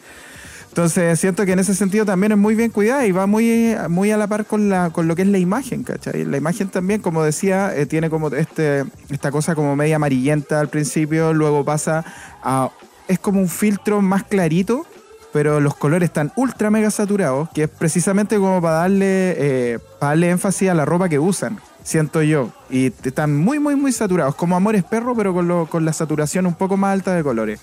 Entonces 0.76 1.18
siento 1.22 1.46
que 1.46 1.54
en 1.54 1.60
ese 1.60 1.74
sentido 1.74 2.04
también 2.04 2.34
es 2.34 2.38
muy 2.38 2.54
bien 2.54 2.70
cuidada 2.70 3.06
y 3.08 3.14
va 3.14 3.28
muy, 3.28 3.78
muy 3.88 4.12
a 4.12 4.18
la 4.18 4.28
par 4.28 4.46
con, 4.46 4.68
la, 4.68 4.90
con 4.90 5.08
lo 5.08 5.16
que 5.16 5.22
es 5.22 5.28
la 5.30 5.38
imagen, 5.38 5.84
¿cachai? 5.84 6.26
La 6.26 6.36
imagen 6.36 6.68
también, 6.68 7.02
como 7.02 7.24
decía, 7.24 7.74
eh, 7.74 7.86
tiene 7.86 8.10
como 8.10 8.28
este, 8.28 8.84
esta 9.10 9.32
cosa 9.32 9.56
como 9.56 9.74
media 9.78 9.96
amarillenta 9.96 10.60
al 10.60 10.68
principio, 10.68 11.32
luego 11.34 11.64
pasa 11.64 12.04
a... 12.44 12.72
Es 13.08 13.20
como 13.20 13.40
un 13.40 13.48
filtro 13.48 14.02
más 14.02 14.26
clarito, 14.26 14.86
pero 15.32 15.62
los 15.62 15.76
colores 15.78 16.08
están 16.10 16.34
ultra 16.36 16.70
mega 16.70 16.92
saturados, 16.92 17.48
que 17.54 17.64
es 17.64 17.70
precisamente 17.70 18.36
como 18.36 18.62
para 18.62 18.76
darle, 18.80 19.06
eh, 19.38 19.80
para 19.98 20.10
darle 20.10 20.30
énfasis 20.32 20.68
a 20.70 20.74
la 20.74 20.84
ropa 20.84 21.08
que 21.08 21.20
usan, 21.20 21.58
siento 21.84 22.22
yo. 22.22 22.52
Y 22.70 22.88
están 22.88 23.34
muy, 23.34 23.60
muy, 23.60 23.78
muy 23.78 23.94
saturados, 23.94 24.36
como 24.36 24.58
Amores 24.58 24.84
Perro, 24.84 25.16
pero 25.16 25.34
con, 25.34 25.48
lo- 25.48 25.68
con 25.68 25.86
la 25.86 25.94
saturación 25.94 26.46
un 26.46 26.56
poco 26.56 26.76
más 26.76 26.92
alta 26.92 27.16
de 27.16 27.24
colores. 27.24 27.62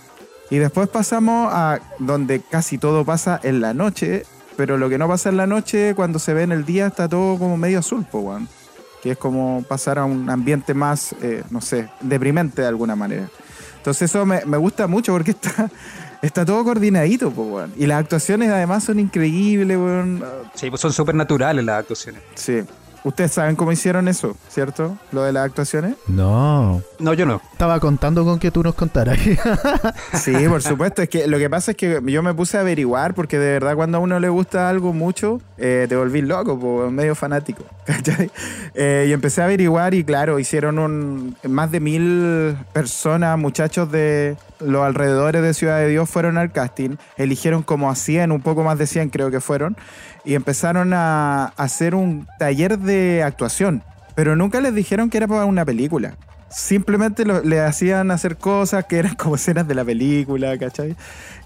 Y 0.50 0.58
después 0.58 0.88
pasamos 0.88 1.50
a 1.52 1.80
donde 1.98 2.40
casi 2.40 2.78
todo 2.78 3.04
pasa 3.04 3.40
en 3.42 3.60
la 3.60 3.72
noche, 3.74 4.24
pero 4.56 4.76
lo 4.76 4.88
que 4.88 4.98
no 4.98 5.08
pasa 5.08 5.28
en 5.28 5.36
la 5.36 5.46
noche, 5.46 5.94
cuando 5.94 6.18
se 6.18 6.34
ve 6.34 6.42
en 6.42 6.52
el 6.52 6.64
día, 6.64 6.88
está 6.88 7.08
todo 7.08 7.38
como 7.38 7.56
medio 7.56 7.78
azul, 7.78 8.04
po, 8.04 8.20
weón. 8.20 8.48
Que 9.02 9.12
es 9.12 9.18
como 9.18 9.64
pasar 9.66 9.98
a 9.98 10.04
un 10.04 10.28
ambiente 10.30 10.74
más, 10.74 11.14
eh, 11.22 11.42
no 11.50 11.60
sé, 11.60 11.88
deprimente 12.00 12.62
de 12.62 12.68
alguna 12.68 12.94
manera. 12.94 13.28
Entonces 13.78 14.10
eso 14.10 14.24
me, 14.24 14.44
me 14.44 14.56
gusta 14.58 14.86
mucho 14.86 15.12
porque 15.12 15.32
está, 15.32 15.70
está 16.22 16.44
todo 16.44 16.62
coordinadito, 16.64 17.30
po, 17.30 17.42
weón. 17.42 17.72
Y 17.76 17.86
las 17.86 18.00
actuaciones 18.00 18.50
además 18.50 18.84
son 18.84 19.00
increíbles, 19.00 19.76
weón. 19.76 20.22
sí, 20.54 20.68
pues 20.70 20.80
son 20.80 20.92
súper 20.92 21.14
naturales 21.14 21.64
las 21.64 21.80
actuaciones. 21.80 22.22
Sí. 22.34 22.62
Ustedes 23.04 23.32
saben 23.32 23.56
cómo 23.56 23.72
hicieron 23.72 24.06
eso, 24.06 24.36
¿cierto? 24.48 24.96
Lo 25.10 25.24
de 25.24 25.32
las 25.32 25.46
actuaciones. 25.46 25.96
No, 26.06 26.80
No, 27.02 27.14
yo 27.14 27.26
no. 27.26 27.42
estaba 27.50 27.80
contando 27.80 28.24
con 28.24 28.38
que 28.38 28.52
tú 28.52 28.62
nos 28.62 28.76
contaras. 28.76 29.18
Sí, 30.14 30.32
por 30.48 30.62
supuesto. 30.62 31.02
Es 31.02 31.08
que 31.08 31.26
lo 31.26 31.38
que 31.38 31.50
pasa 31.50 31.72
es 31.72 31.76
que 31.76 32.00
yo 32.06 32.22
me 32.22 32.32
puse 32.32 32.56
a 32.56 32.60
averiguar 32.60 33.12
porque 33.14 33.38
de 33.38 33.54
verdad 33.54 33.74
cuando 33.74 33.98
a 33.98 34.00
uno 34.00 34.20
le 34.20 34.28
gusta 34.28 34.68
algo 34.68 34.92
mucho, 34.92 35.40
eh, 35.58 35.86
te 35.88 35.96
volvís 35.96 36.22
loco, 36.22 36.58
po, 36.58 36.90
medio 36.90 37.14
fanático. 37.14 37.64
Eh, 38.74 39.06
y 39.08 39.12
empecé 39.12 39.42
a 39.42 39.44
averiguar 39.44 39.92
y 39.92 40.02
claro, 40.02 40.38
hicieron 40.38 40.78
un 40.78 41.36
más 41.46 41.70
de 41.70 41.80
mil 41.80 42.56
personas, 42.72 43.38
muchachos 43.38 43.90
de 43.92 44.36
los 44.60 44.82
alrededores 44.82 45.42
de 45.42 45.52
Ciudad 45.52 45.78
de 45.78 45.88
Dios 45.88 46.08
fueron 46.08 46.38
al 46.38 46.52
casting, 46.52 46.96
eligieron 47.18 47.62
como 47.62 47.90
a 47.90 47.94
100, 47.94 48.32
un 48.32 48.40
poco 48.40 48.62
más 48.62 48.78
de 48.78 48.86
100 48.86 49.10
creo 49.10 49.30
que 49.30 49.40
fueron, 49.40 49.76
y 50.24 50.34
empezaron 50.34 50.92
a 50.94 51.52
hacer 51.56 51.94
un 51.94 52.26
taller 52.38 52.78
de 52.78 53.22
actuación, 53.22 53.82
pero 54.14 54.36
nunca 54.36 54.60
les 54.60 54.74
dijeron 54.74 55.10
que 55.10 55.18
era 55.18 55.28
para 55.28 55.44
una 55.44 55.64
película. 55.64 56.14
Simplemente 56.54 57.24
lo- 57.24 57.42
le 57.42 57.60
hacían 57.60 58.10
hacer 58.10 58.36
cosas 58.36 58.84
que 58.86 58.98
eran 58.98 59.14
como 59.16 59.36
escenas 59.36 59.66
de 59.66 59.74
la 59.74 59.84
película, 59.84 60.56
¿cachai? 60.58 60.94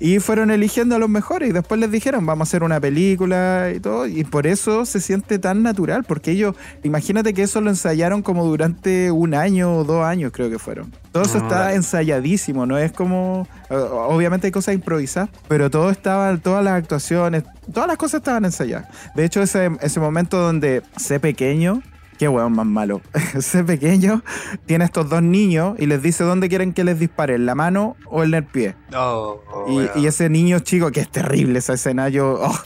Y 0.00 0.18
fueron 0.18 0.50
eligiendo 0.50 0.96
a 0.96 0.98
los 0.98 1.08
mejores 1.08 1.48
y 1.48 1.52
después 1.52 1.80
les 1.80 1.90
dijeron, 1.90 2.26
vamos 2.26 2.46
a 2.46 2.50
hacer 2.50 2.62
una 2.62 2.80
película 2.80 3.70
y 3.74 3.80
todo. 3.80 4.06
Y 4.06 4.24
por 4.24 4.46
eso 4.46 4.84
se 4.84 5.00
siente 5.00 5.38
tan 5.38 5.62
natural, 5.62 6.04
porque 6.04 6.32
ellos, 6.32 6.54
imagínate 6.82 7.32
que 7.34 7.42
eso 7.42 7.60
lo 7.60 7.70
ensayaron 7.70 8.20
como 8.22 8.44
durante 8.44 9.10
un 9.10 9.34
año 9.34 9.76
o 9.76 9.84
dos 9.84 10.04
años, 10.04 10.32
creo 10.34 10.50
que 10.50 10.58
fueron. 10.58 10.92
Todo 11.12 11.22
eso 11.22 11.38
Ah, 11.38 11.42
está 11.42 11.58
vale. 11.60 11.76
ensayadísimo, 11.76 12.66
no 12.66 12.76
es 12.76 12.92
como... 12.92 13.48
Obviamente 13.70 14.48
hay 14.48 14.52
cosas 14.52 14.74
improvisadas, 14.74 15.30
pero 15.48 15.70
todo 15.70 15.90
estaba, 15.90 16.36
todas 16.36 16.62
las 16.62 16.74
actuaciones, 16.74 17.44
todas 17.72 17.88
las 17.88 17.96
cosas 17.96 18.18
estaban 18.18 18.44
ensayadas. 18.44 18.86
De 19.14 19.24
hecho, 19.24 19.40
ese, 19.42 19.70
ese 19.80 19.98
momento 20.00 20.38
donde 20.38 20.82
sé 20.96 21.18
pequeño, 21.20 21.82
qué 22.18 22.28
hueón 22.28 22.52
más 22.52 22.66
malo, 22.66 23.00
sé 23.40 23.64
pequeño, 23.64 24.22
tiene 24.66 24.84
estos 24.84 25.08
dos 25.08 25.22
niños 25.22 25.74
y 25.78 25.86
les 25.86 26.02
dice 26.02 26.24
dónde 26.24 26.48
quieren 26.48 26.72
que 26.72 26.84
les 26.84 26.98
disparen, 26.98 27.46
la 27.46 27.54
mano 27.54 27.96
o 28.06 28.24
en 28.24 28.34
el 28.34 28.44
pie. 28.44 28.74
Oh, 28.94 29.40
oh, 29.52 29.82
Y, 29.96 30.06
ese 30.06 30.28
niño 30.28 30.58
chico, 30.60 30.90
que 30.90 31.00
es 31.00 31.10
terrible 31.10 31.58
esa 31.58 31.74
escena, 31.74 32.08
yo, 32.08 32.40
oh, 32.40 32.60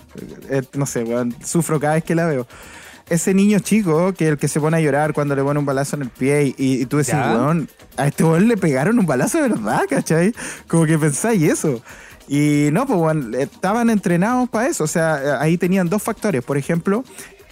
eh, 0.49 0.63
no 0.75 0.87
sé, 0.87 1.05
weón, 1.05 1.35
sufro 1.45 1.81
cada 1.81 1.95
vez 1.95 2.05
que 2.05 2.15
la 2.15 2.27
veo. 2.27 2.47
Ese 3.09 3.35
niño 3.35 3.59
chico, 3.59 4.13
que 4.13 4.27
es 4.27 4.31
el 4.33 4.39
que 4.39 4.47
se 4.47 4.61
pone 4.61 4.77
a 4.77 4.81
llorar 4.81 5.13
cuando 5.13 5.35
le 5.35 5.43
pone 5.43 5.59
un 5.59 5.67
balazo 5.67 5.97
en 5.97 6.03
el 6.03 6.11
pie, 6.11 6.55
y, 6.57 6.83
y 6.83 6.87
tú 6.87 6.99
decís, 6.99 7.15
Ya. 7.15 7.33
weón, 7.33 7.69
a 7.97 8.07
este 8.07 8.23
weón 8.23 8.47
le 8.47 8.57
pegaron 8.57 8.99
un 8.99 9.07
balazo 9.07 9.43
de 9.43 9.49
verdad, 9.49 9.83
¿cachai? 9.89 10.33
Como 10.69 10.87
que 10.87 10.97
pensáis 10.97 11.43
eso. 11.43 11.83
Y 12.29 12.69
no, 12.71 12.87
pues, 12.87 12.97
weón, 13.01 13.35
estaban 13.35 13.91
entrenados 13.91 14.49
para 14.49 14.69
eso. 14.69 14.85
O 14.85 14.87
sea, 14.87 15.41
ahí 15.41 15.59
tenían 15.59 15.89
dos 15.89 16.01
factores. 16.01 16.45
Por 16.45 16.57
ejemplo, 16.57 17.03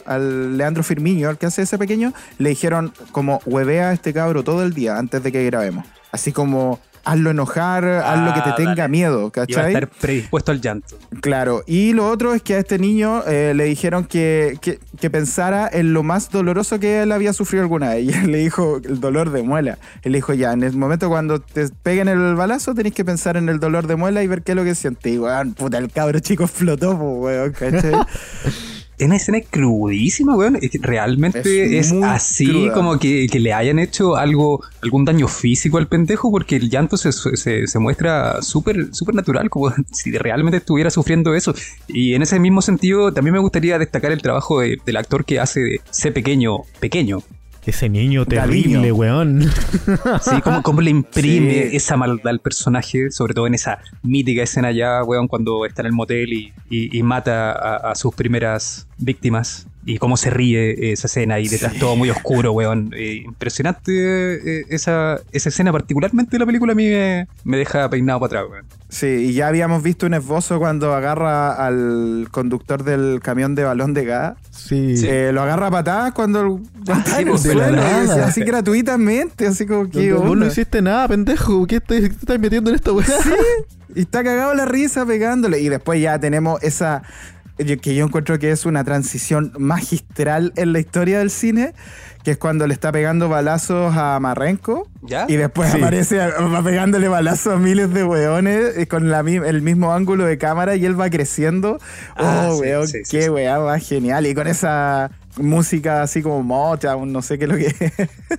al 0.09 0.57
Leandro 0.57 0.83
Firmiño, 0.83 1.29
al 1.29 1.39
que 1.39 1.47
hace 1.47 1.63
ese 1.63 1.79
pequeño, 1.79 2.13
le 2.39 2.49
dijeron 2.51 2.93
como 3.13 3.41
huevea 3.47 3.91
a 3.91 3.93
este 3.93 4.13
cabro 4.13 4.43
todo 4.43 4.63
el 4.63 4.73
día 4.75 4.99
antes 4.99 5.23
de 5.23 5.31
que 5.33 5.45
grabemos. 5.45 5.87
Así 6.13 6.33
como 6.33 6.81
hazlo 7.05 7.31
enojar, 7.31 7.87
hazlo 7.87 8.35
que 8.35 8.41
te 8.43 8.51
Ah, 8.51 8.55
tenga 8.55 8.75
dale. 8.75 8.89
miedo, 8.89 9.19
Iba 9.21 9.29
a 9.29 9.31
¿cachai? 9.31 9.67
estar 9.69 9.89
predispuesto 9.89 10.53
al 10.53 10.61
llanto. 10.61 10.99
Claro, 11.23 11.63
y 11.67 11.95
lo 11.95 12.07
otro 12.11 12.35
es 12.35 12.43
que 12.43 12.55
a 12.57 12.59
este 12.59 12.79
niño 12.79 13.23
eh, 13.27 13.55
le 13.55 13.65
dijeron 13.65 14.05
que, 14.05 14.59
que- 14.61 14.79
que 15.01 15.09
pensara 15.09 15.71
en 15.73 15.95
lo 15.95 16.03
más 16.03 16.29
doloroso 16.29 16.79
que 16.79 17.01
él 17.03 17.13
había 17.13 17.33
sufrido 17.33 17.63
alguna 17.63 17.91
vez. 17.95 18.05
Y 18.09 18.13
él 18.13 18.33
le 18.33 18.39
dijo 18.39 18.79
el 18.85 19.01
dolor 19.01 19.31
de 19.31 19.43
muela. 19.43 19.79
Él 20.03 20.13
le 20.13 20.19
dijo, 20.19 20.35
ya, 20.35 20.53
en 20.53 20.63
el 20.65 20.77
momento 20.77 21.09
cuando 21.09 21.41
te 21.41 21.69
peguen 21.83 22.09
el 22.09 22.35
balazo, 22.35 22.75
tenés 22.75 22.93
que 22.93 23.07
pensar 23.07 23.39
en 23.39 23.49
el 23.49 23.59
dolor 23.59 23.87
de 23.87 23.97
muela 23.97 24.23
y 24.23 24.27
ver 24.27 24.43
qué 24.43 24.53
es 24.53 24.57
lo 24.57 24.65
que 24.65 24.75
siente. 24.75 25.09
Y 25.11 25.19
weón, 25.19 25.55
puta, 25.55 25.79
el 25.79 25.91
cabro 25.91 26.19
chico 26.21 26.47
po, 26.47 26.95
weón, 27.21 27.53
¿cachai? 27.53 27.93
Es 28.99 29.07
una 29.07 29.17
escena 29.17 29.39
crudísima, 29.49 30.37
weón. 30.37 30.59
Realmente 30.81 31.79
Es 31.79 31.93
así 32.03 32.47
cruda. 32.49 32.73
como 32.75 32.99
que, 32.99 33.27
que 33.31 33.39
le 33.39 33.53
hayan 33.53 33.79
hecho 33.79 34.17
algo, 34.17 34.63
algún 34.83 35.05
daño 35.05 35.29
físico 35.29 35.79
al 35.79 35.87
pendejo, 35.87 36.31
porque 36.31 36.57
el 36.57 36.69
llanto 36.69 36.97
se, 36.97 37.13
se, 37.13 37.67
se 37.67 37.79
muestra 37.79 38.43
súper 38.43 38.93
súper 38.95 39.15
natural, 39.15 39.51
como 39.51 39.73
si 39.93 40.11
realmente 40.13 40.59
estuviera 40.59 40.91
sufriendo 40.91 41.35
eso. 41.35 41.55
Y 41.87 42.15
en 42.15 42.23
ese 42.23 42.39
mismo 42.41 42.61
sentido, 42.63 43.13
también 43.13 43.35
me 43.35 43.41
gustaría 43.41 43.79
destacar 43.79 44.11
el 44.13 44.21
trabajo 44.23 44.61
de- 44.61 44.79
del 44.85 44.97
actor 44.97 45.25
que 45.25 45.39
hace 45.41 45.61
de 45.61 45.81
ese 45.91 46.11
pequeño, 46.13 46.59
pequeño. 46.81 47.23
Ese 47.69 47.89
niño 47.91 48.25
terrible, 48.25 48.73
Galiño. 48.77 48.95
weón. 48.95 49.41
Sí, 50.23 50.41
cómo, 50.43 50.63
cómo 50.63 50.81
le 50.81 50.91
imprime 50.91 51.69
Sí. 51.69 51.77
esa 51.77 51.97
maldad 51.99 52.29
al 52.29 52.41
personaje, 52.41 53.11
sobre 53.11 53.35
todo 53.35 53.47
en 53.47 53.55
esa 53.55 53.79
mítica 54.03 54.43
escena 54.43 54.73
ya, 54.73 55.05
weón, 55.05 55.29
cuando 55.29 55.67
está 55.67 55.83
en 55.83 55.87
el 55.87 55.93
motel 55.93 56.33
y, 56.33 56.53
y- 56.71 56.97
y 56.99 57.03
mata 57.03 57.53
a, 57.53 57.91
a 57.91 57.95
sus 57.95 58.15
primeras 58.15 58.87
víctimas. 58.97 59.67
Y 59.89 59.97
cómo 59.97 60.19
se 60.19 60.29
ríe 60.29 60.93
esa 60.93 61.07
escena 61.07 61.41
y 61.41 61.49
detrás 61.49 61.73
todo 61.79 61.97
muy 61.97 62.11
oscuro, 62.11 62.53
weón. 62.53 62.91
Eh, 62.95 63.23
impresionante 63.25 63.91
eh, 64.61 64.65
esa, 64.69 65.19
esa 65.33 65.49
escena, 65.49 65.73
particularmente 65.73 66.33
de 66.33 66.41
la 66.41 66.45
película, 66.45 66.73
a 66.73 66.77
mí 66.77 66.91
me, 66.91 67.27
me 67.45 67.57
deja 67.57 67.89
peinado 67.89 68.21
para 68.21 68.41
atrás, 68.41 68.53
weón. 68.53 68.67
Sí, 68.91 69.07
y 69.07 69.33
ya 69.33 69.49
habíamos 69.49 69.83
visto 69.83 70.05
un 70.05 70.13
esbozo 70.13 70.59
cuando 70.59 70.93
agarra 70.93 71.53
al 71.53 72.29
conductor 72.31 72.85
del 72.85 73.21
camión 73.23 73.55
de 73.55 73.65
balón 73.65 73.95
de 73.95 74.05
gas. 74.05 74.37
Sí. 74.51 74.95
Eh, 75.05 75.31
lo 75.33 75.41
agarra 75.41 75.69
a 75.69 75.71
patadas 75.71 76.13
cuando 76.13 76.41
el 76.43 76.49
en 77.19 77.19
el 77.21 77.29
pues, 77.29 77.45
de 77.45 77.55
la 77.55 77.71
nada. 77.71 78.27
así 78.27 78.43
gratuitamente, 78.43 79.47
así 79.47 79.65
como 79.65 79.89
que. 79.89 80.13
Vos 80.13 80.37
no 80.37 80.47
hiciste 80.47 80.83
nada, 80.83 81.09
pendejo. 81.09 81.67
¿Qué 81.67 81.81
te, 81.81 82.03
qué 82.03 82.09
te 82.11 82.15
estás 82.15 82.39
metiendo 82.39 82.69
en 82.69 82.77
esta 82.77 82.93
weá? 82.93 83.07
Y 83.95 84.03
está 84.03 84.23
cagado 84.23 84.55
la 84.55 84.67
risa 84.67 85.07
pegándole. 85.07 85.61
Y 85.61 85.71
después 85.71 86.01
ya 86.01 86.19
tenemos 86.19 86.63
esa. 86.63 87.03
Que 87.59 87.95
yo 87.95 88.05
encuentro 88.07 88.39
que 88.39 88.51
es 88.51 88.67
una 88.67 88.85
transición 88.85 89.53
magistral 89.59 90.53
en 90.57 90.73
la 90.73 90.79
historia 90.81 91.19
del 91.19 91.31
cine. 91.31 91.75
Que 92.25 92.33
es 92.33 92.39
cuando 92.39 92.67
le 92.67 92.75
está 92.75 92.93
pegando 92.93 93.29
balazos 93.29 93.97
a 93.97 94.19
Marrenco. 94.21 94.89
¿Ya? 95.03 95.25
Y 95.29 95.37
después 95.37 95.71
Sí. 95.73 95.79
aparece, 95.79 96.19
va 96.19 96.63
pegándole 96.63 97.09
balazos 97.09 97.55
a 97.55 97.57
miles 97.57 97.93
de 97.95 98.05
weones 98.05 98.77
eh, 98.77 98.87
con 98.87 99.09
la, 99.09 99.21
el 99.21 99.63
mismo 99.63 99.93
ángulo 99.95 100.25
de 100.25 100.37
cámara 100.37 100.77
y 100.77 100.85
él 100.85 101.01
va 101.01 101.09
creciendo. 101.11 101.79
Ah, 102.17 102.49
oh, 102.51 102.57
sí, 102.57 102.61
weón, 102.63 102.87
sí, 102.89 102.99
sí, 103.05 103.17
qué 103.17 103.23
sí. 103.25 103.29
weá 103.31 103.59
más 103.61 103.87
genial. 103.89 104.27
Y 104.27 104.35
con 104.35 104.47
esa 104.47 105.11
música 105.37 106.03
así 106.03 106.21
como 106.21 106.43
mocha, 106.43 106.97
un 106.97 107.13
no 107.13 107.23
sé 107.23 107.39
qué 107.39 107.45
es 107.45 107.51
lo 107.51 107.57
que 107.57 107.67
es. 107.67 107.93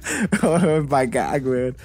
oh, 0.43 0.83
bacán, 0.87 1.47
weón. 1.47 1.75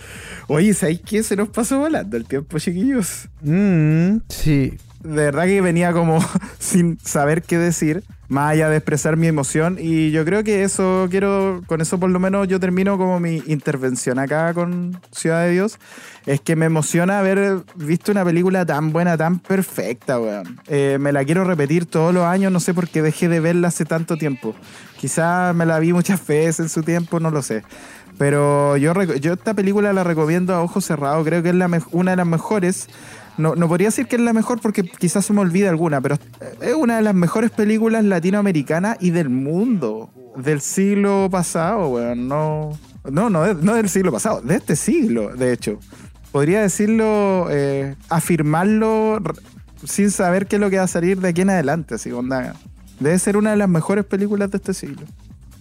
Oye, 0.48 0.74
¿sabéis 0.74 1.00
qué? 1.06 1.22
Se 1.22 1.36
nos 1.36 1.48
pasó 1.48 1.78
volando 1.78 2.16
el 2.16 2.26
tiempo, 2.26 2.58
chiquillos. 2.58 3.28
Mm, 3.40 4.16
sí. 4.28 4.76
De 5.04 5.16
verdad 5.16 5.44
que 5.44 5.60
venía 5.60 5.92
como 5.92 6.18
sin 6.58 6.98
saber 6.98 7.42
qué 7.42 7.58
decir, 7.58 8.02
más 8.28 8.52
allá 8.52 8.70
de 8.70 8.78
expresar 8.78 9.18
mi 9.18 9.26
emoción. 9.26 9.76
Y 9.78 10.10
yo 10.10 10.24
creo 10.24 10.42
que 10.42 10.64
eso 10.64 11.08
quiero, 11.10 11.60
con 11.66 11.82
eso 11.82 12.00
por 12.00 12.08
lo 12.08 12.18
menos 12.18 12.48
yo 12.48 12.58
termino 12.58 12.96
como 12.96 13.20
mi 13.20 13.42
intervención 13.46 14.18
acá 14.18 14.54
con 14.54 14.98
Ciudad 15.12 15.44
de 15.44 15.50
Dios. 15.50 15.78
Es 16.24 16.40
que 16.40 16.56
me 16.56 16.64
emociona 16.64 17.18
haber 17.18 17.58
visto 17.74 18.12
una 18.12 18.24
película 18.24 18.64
tan 18.64 18.92
buena, 18.92 19.18
tan 19.18 19.40
perfecta, 19.40 20.18
weón. 20.18 20.58
Eh, 20.68 20.96
me 20.98 21.12
la 21.12 21.22
quiero 21.24 21.44
repetir 21.44 21.84
todos 21.84 22.14
los 22.14 22.24
años, 22.24 22.50
no 22.50 22.58
sé 22.58 22.72
por 22.72 22.88
qué 22.88 23.02
dejé 23.02 23.28
de 23.28 23.40
verla 23.40 23.68
hace 23.68 23.84
tanto 23.84 24.16
tiempo. 24.16 24.54
Quizás 24.98 25.54
me 25.54 25.66
la 25.66 25.78
vi 25.80 25.92
muchas 25.92 26.26
veces 26.26 26.60
en 26.60 26.68
su 26.70 26.82
tiempo, 26.82 27.20
no 27.20 27.30
lo 27.30 27.42
sé. 27.42 27.62
Pero 28.16 28.76
yo, 28.76 28.94
yo 29.02 29.34
esta 29.34 29.54
película 29.54 29.92
la 29.92 30.04
recomiendo 30.04 30.54
a 30.54 30.62
ojos 30.62 30.84
cerrados, 30.84 31.26
creo 31.26 31.42
que 31.42 31.50
es 31.50 31.54
la 31.54 31.68
una 31.90 32.12
de 32.12 32.16
las 32.16 32.26
mejores. 32.26 32.88
No, 33.36 33.54
no 33.54 33.68
podría 33.68 33.88
decir 33.88 34.06
que 34.06 34.16
es 34.16 34.22
la 34.22 34.32
mejor 34.32 34.60
porque 34.60 34.82
quizás 34.82 35.26
se 35.26 35.32
me 35.32 35.40
olvida 35.40 35.68
alguna, 35.68 36.00
pero 36.00 36.16
es 36.60 36.74
una 36.74 36.96
de 36.96 37.02
las 37.02 37.14
mejores 37.14 37.50
películas 37.50 38.04
latinoamericanas 38.04 38.96
y 39.00 39.10
del 39.10 39.28
mundo. 39.28 40.10
Del 40.36 40.60
siglo 40.60 41.28
pasado, 41.30 41.88
weón. 41.88 42.28
No, 42.28 42.76
no, 43.10 43.30
no, 43.30 43.54
no 43.54 43.74
del 43.74 43.88
siglo 43.88 44.12
pasado, 44.12 44.40
de 44.40 44.56
este 44.56 44.76
siglo, 44.76 45.34
de 45.34 45.52
hecho. 45.52 45.78
Podría 46.32 46.62
decirlo, 46.62 47.48
eh, 47.50 47.94
afirmarlo 48.08 49.20
sin 49.84 50.10
saber 50.10 50.46
qué 50.46 50.56
es 50.56 50.60
lo 50.60 50.70
que 50.70 50.78
va 50.78 50.84
a 50.84 50.88
salir 50.88 51.20
de 51.20 51.28
aquí 51.28 51.42
en 51.42 51.50
adelante. 51.50 51.94
Así. 51.94 52.10
Debe 53.00 53.18
ser 53.18 53.36
una 53.36 53.50
de 53.50 53.56
las 53.56 53.68
mejores 53.68 54.04
películas 54.04 54.50
de 54.50 54.56
este 54.56 54.74
siglo. 54.74 55.02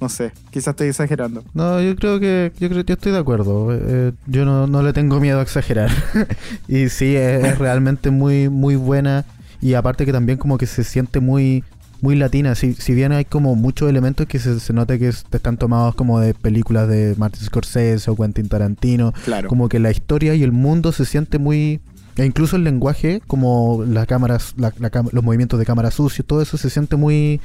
No 0.04 0.10
sé, 0.10 0.34
quizás 0.52 0.74
estoy 0.74 0.89
exagerando. 0.89 1.46
No, 1.54 1.82
yo 1.82 1.96
creo 1.96 2.20
que 2.20 2.52
yo 2.60 2.68
creo 2.70 2.84
que 2.84 2.92
estoy 2.92 3.13
de 3.13 3.20
acuerdo. 3.20 3.70
Eh, 3.72 4.12
yo 4.28 4.44
no, 4.44 4.68
no 4.68 4.84
le 4.84 4.92
tengo 4.92 5.22
miedo 5.22 5.39
a 5.39 5.44
exagerar. 5.44 5.89
y 6.68 6.89
sí, 6.89 7.16
es, 7.16 7.44
es 7.46 7.58
realmente 7.58 8.12
muy 8.12 8.50
muy 8.50 8.76
buena 8.76 9.24
y 9.62 9.76
aparte 9.76 10.06
que 10.06 10.12
también 10.12 10.38
como 10.38 10.58
que 10.58 10.66
se 10.66 10.84
siente 10.84 11.22
muy 11.22 11.63
muy 12.02 12.18
latina. 12.18 12.54
Si, 12.54 12.74
si 12.74 12.94
bien 12.94 13.13
hay 13.13 13.24
como 13.24 13.56
muchos 13.56 13.89
elementos 13.89 14.28
que 14.28 14.38
se, 14.39 14.60
se 14.60 14.74
nota 14.74 14.98
que 14.98 15.08
es- 15.08 15.24
están 15.32 15.56
tomados 15.56 15.96
como 15.96 16.20
de 16.20 16.34
películas 16.34 16.89
de 16.89 17.16
Martin 17.18 17.46
Scorsese 17.46 18.12
o 18.12 18.18
Quentin 18.18 18.50
Tarantino, 18.50 19.13
Claro. 19.24 19.48
como 19.48 19.70
que 19.70 19.80
la 19.80 19.89
historia 19.89 20.36
y 20.36 20.44
el 20.44 20.52
mundo 20.52 20.92
se 20.92 21.06
siente 21.06 21.38
muy 21.39 21.80
e 22.16 22.26
incluso 22.26 22.58
el 22.58 22.63
lenguaje, 22.63 23.22
como 23.26 23.86
las 23.88 24.06
cámaras, 24.06 24.54
la- 24.58 24.72
la 24.80 24.92
los 25.13 25.24
movimientos 25.24 25.58
de 25.60 25.66
cámara 25.66 25.89
sucio, 25.92 26.24
todo 26.26 26.42
eso 26.44 26.58
se 26.58 26.70
siente 26.70 26.96
muy 26.98 27.39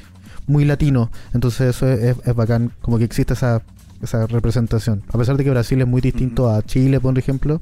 muy 0.48 0.64
latino. 0.64 1.10
Entonces 1.34 1.76
eso 1.76 1.86
es, 1.88 2.00
es- 2.02 2.26
es 2.26 2.34
bacán, 2.34 2.72
como 2.80 2.98
que 2.98 3.04
existe 3.04 3.34
esa, 3.34 3.62
esa 4.02 4.26
representación. 4.26 5.02
A 5.12 5.18
pesar 5.18 5.36
de 5.36 5.44
que 5.44 5.50
Brasil 5.50 5.80
es 5.80 5.86
muy 5.86 6.00
distinto 6.00 6.50
a 6.50 6.62
Chile, 6.62 6.98
por 7.00 7.16
ejemplo, 7.18 7.60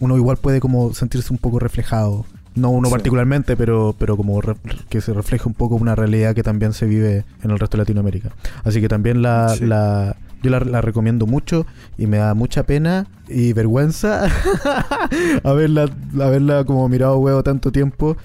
uno 0.00 0.16
igual 0.16 0.36
puede 0.36 0.60
como 0.60 0.92
sentirse 0.94 1.32
un 1.32 1.38
poco 1.38 1.58
reflejado. 1.58 2.24
No 2.56 2.70
uno 2.70 2.88
Sí. 2.88 2.92
particularmente, 2.92 3.56
pero, 3.56 3.94
pero 3.96 4.16
como 4.16 4.40
re- 4.40 4.56
que 4.88 5.00
se 5.00 5.12
refleja 5.14 5.44
un 5.46 5.54
poco 5.54 5.76
una 5.76 5.94
realidad 5.94 6.34
que 6.34 6.42
también 6.42 6.72
se 6.72 6.84
vive 6.86 7.24
en 7.44 7.50
el 7.52 7.58
resto 7.60 7.76
de 7.76 7.82
Latinoamérica. 7.82 8.30
Así 8.64 8.80
que 8.80 8.88
también 8.88 9.22
la, 9.22 9.50
Sí. 9.56 9.64
la- 9.66 10.16
yo 10.42 10.50
la, 10.50 10.58
la 10.60 10.80
recomiendo 10.80 11.26
mucho 11.26 11.64
y 11.98 12.06
me 12.06 12.16
da 12.16 12.34
mucha 12.34 12.64
pena 12.64 13.06
y 13.28 13.52
vergüenza 13.52 14.26
haberla, 15.44 15.88
haberla 16.20 16.64
como 16.64 16.88
mirado 16.88 17.18
huevo 17.18 17.42
tanto 17.42 17.70
tiempo. 17.72 18.16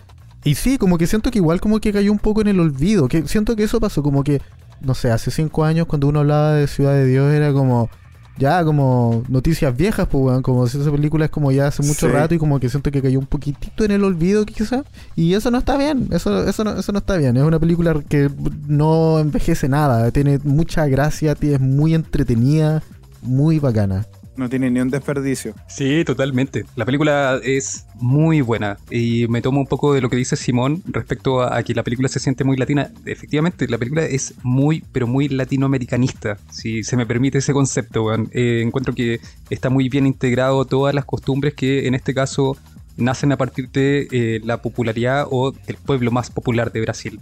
Y 0.46 0.56
sí, 0.56 0.78
como 0.78 0.98
que 0.98 1.08
siento 1.08 1.30
que 1.32 1.40
igual 1.40 1.60
como 1.60 1.80
que 1.82 1.92
cayó 1.92 2.12
un 2.12 2.20
poco 2.20 2.40
en 2.40 2.48
el 2.48 2.60
olvido. 2.62 3.08
Que 3.10 3.28
siento 3.28 3.56
que 3.58 3.64
eso 3.64 3.80
pasó 3.82 4.02
como 4.02 4.24
que, 4.24 4.42
no 4.80 4.94
sé, 4.94 5.12
hace 5.12 5.32
cinco 5.32 5.66
años 5.66 5.88
cuando 5.88 6.08
uno 6.08 6.20
hablaba 6.22 6.54
de 6.54 6.68
Ciudad 6.68 6.94
de 6.94 7.06
Dios 7.06 7.34
era 7.34 7.52
como, 7.52 7.90
ya 8.38 8.64
como 8.64 9.24
noticias 9.28 9.76
viejas, 9.76 10.08
pues 10.08 10.24
weón, 10.24 10.44
como 10.44 10.68
si 10.68 10.80
esa 10.80 10.92
película 10.92 11.26
es 11.26 11.32
como 11.32 11.52
ya 11.52 11.68
hace 11.68 11.82
mucho 11.82 12.06
Sí. 12.08 12.14
rato 12.14 12.36
y 12.36 12.38
como 12.38 12.60
que 12.60 12.70
siento 12.70 12.92
que 12.92 13.02
cayó 13.02 13.18
un 13.18 13.26
poquitito 13.26 13.84
en 13.86 13.92
el 13.92 14.04
olvido 14.04 14.46
quizá. 14.46 14.84
Y 15.16 15.34
eso 15.34 15.50
no 15.50 15.58
está 15.58 15.78
bien, 15.78 16.10
eso, 16.12 16.48
eso, 16.48 16.64
no, 16.64 16.78
eso 16.78 16.92
no 16.92 17.00
está 17.00 17.18
bien. 17.18 17.36
Es 17.38 17.44
una 17.44 17.60
película 17.60 17.96
que 18.08 18.30
no 18.68 19.18
envejece 19.20 19.68
nada, 19.68 20.12
tiene 20.12 20.40
mucha 20.44 20.86
gracia, 20.86 21.36
es 21.42 21.60
muy 21.60 21.96
entretenida, 21.96 22.84
muy 23.24 23.58
bacana. 23.58 24.06
No 24.38 24.50
tiene 24.50 24.70
ni 24.70 24.80
un 24.80 24.90
desperdicio. 24.90 25.54
Sí, 25.68 26.04
totalmente. 26.06 26.66
La 26.76 26.86
película 26.86 27.40
es 27.44 27.86
muy 27.96 28.42
buena 28.42 28.78
y 28.90 29.28
me 29.30 29.42
tomo 29.42 29.62
un 29.62 29.68
poco 29.68 29.94
de 29.94 30.02
lo 30.02 30.10
que 30.10 30.18
dice 30.18 30.36
Simón 30.36 30.84
respecto 30.88 31.42
a, 31.42 31.64
que 31.64 31.74
la 31.74 31.84
película 31.84 32.10
se 32.10 32.20
siente 32.20 32.44
muy 32.44 32.58
latina. 32.58 32.92
Efectivamente, 33.06 33.68
la 33.68 33.78
película 33.78 34.04
es 34.04 34.34
muy, 34.44 34.84
pero 34.92 35.08
muy 35.08 35.30
latinoamericanista, 35.30 36.38
si 36.52 36.84
se 36.84 36.98
me 36.98 37.06
permite 37.06 37.38
ese 37.38 37.54
concepto. 37.54 38.14
Eh, 38.32 38.62
encuentro 38.62 38.94
que 38.94 39.20
está 39.50 39.70
muy 39.70 39.90
bien 39.90 40.06
integrado 40.06 40.66
todas 40.66 40.94
las 40.94 41.06
costumbres 41.06 41.54
que 41.54 41.88
en 41.88 41.96
este 41.96 42.14
caso 42.14 42.58
nacen 42.98 43.32
a 43.32 43.38
partir 43.38 43.70
de 43.70 44.08
eh, 44.12 44.42
la 44.44 44.62
popularidad 44.62 45.28
o 45.30 45.52
del 45.52 45.76
pueblo 45.78 46.12
más 46.12 46.30
popular 46.30 46.72
de 46.72 46.82
Brasil. 46.82 47.20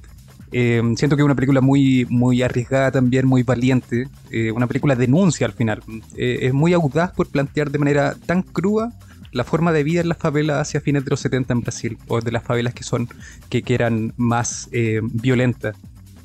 Eh, 0.54 0.82
siento 0.98 1.16
que 1.16 1.24
es 1.24 1.26
una 1.26 1.36
película 1.36 1.62
muy, 1.62 2.06
muy 2.10 2.44
arriesgada 2.44 2.92
también, 2.92 3.26
muy 3.26 3.44
valiente. 3.44 4.08
eh, 4.30 4.52
una 4.52 4.68
película 4.68 4.96
denuncia 4.96 5.48
al 5.48 5.54
final. 5.54 5.82
Eh, 6.16 6.40
es 6.44 6.54
muy 6.54 6.74
audaz 6.74 7.12
por 7.12 7.28
plantear 7.28 7.72
de 7.72 7.80
manera 7.80 8.16
tan 8.26 8.44
cruda 8.44 8.94
la 9.32 9.44
forma 9.44 9.72
de 9.72 9.84
vida 9.84 10.02
en 10.02 10.10
las 10.10 10.20
favelas 10.20 10.62
hacia 10.62 10.80
fines 10.80 11.04
de 11.04 11.10
los 11.10 11.20
70 11.20 11.54
en 11.54 11.62
Brasil, 11.62 11.98
o 12.08 12.22
de 12.22 12.32
las 12.32 12.44
favelas 12.44 12.76
que 12.76 12.84
son, 12.84 13.10
que, 13.50 13.64
que 13.64 13.74
eran 13.74 14.14
más 14.16 14.70
violentas. 15.02 15.76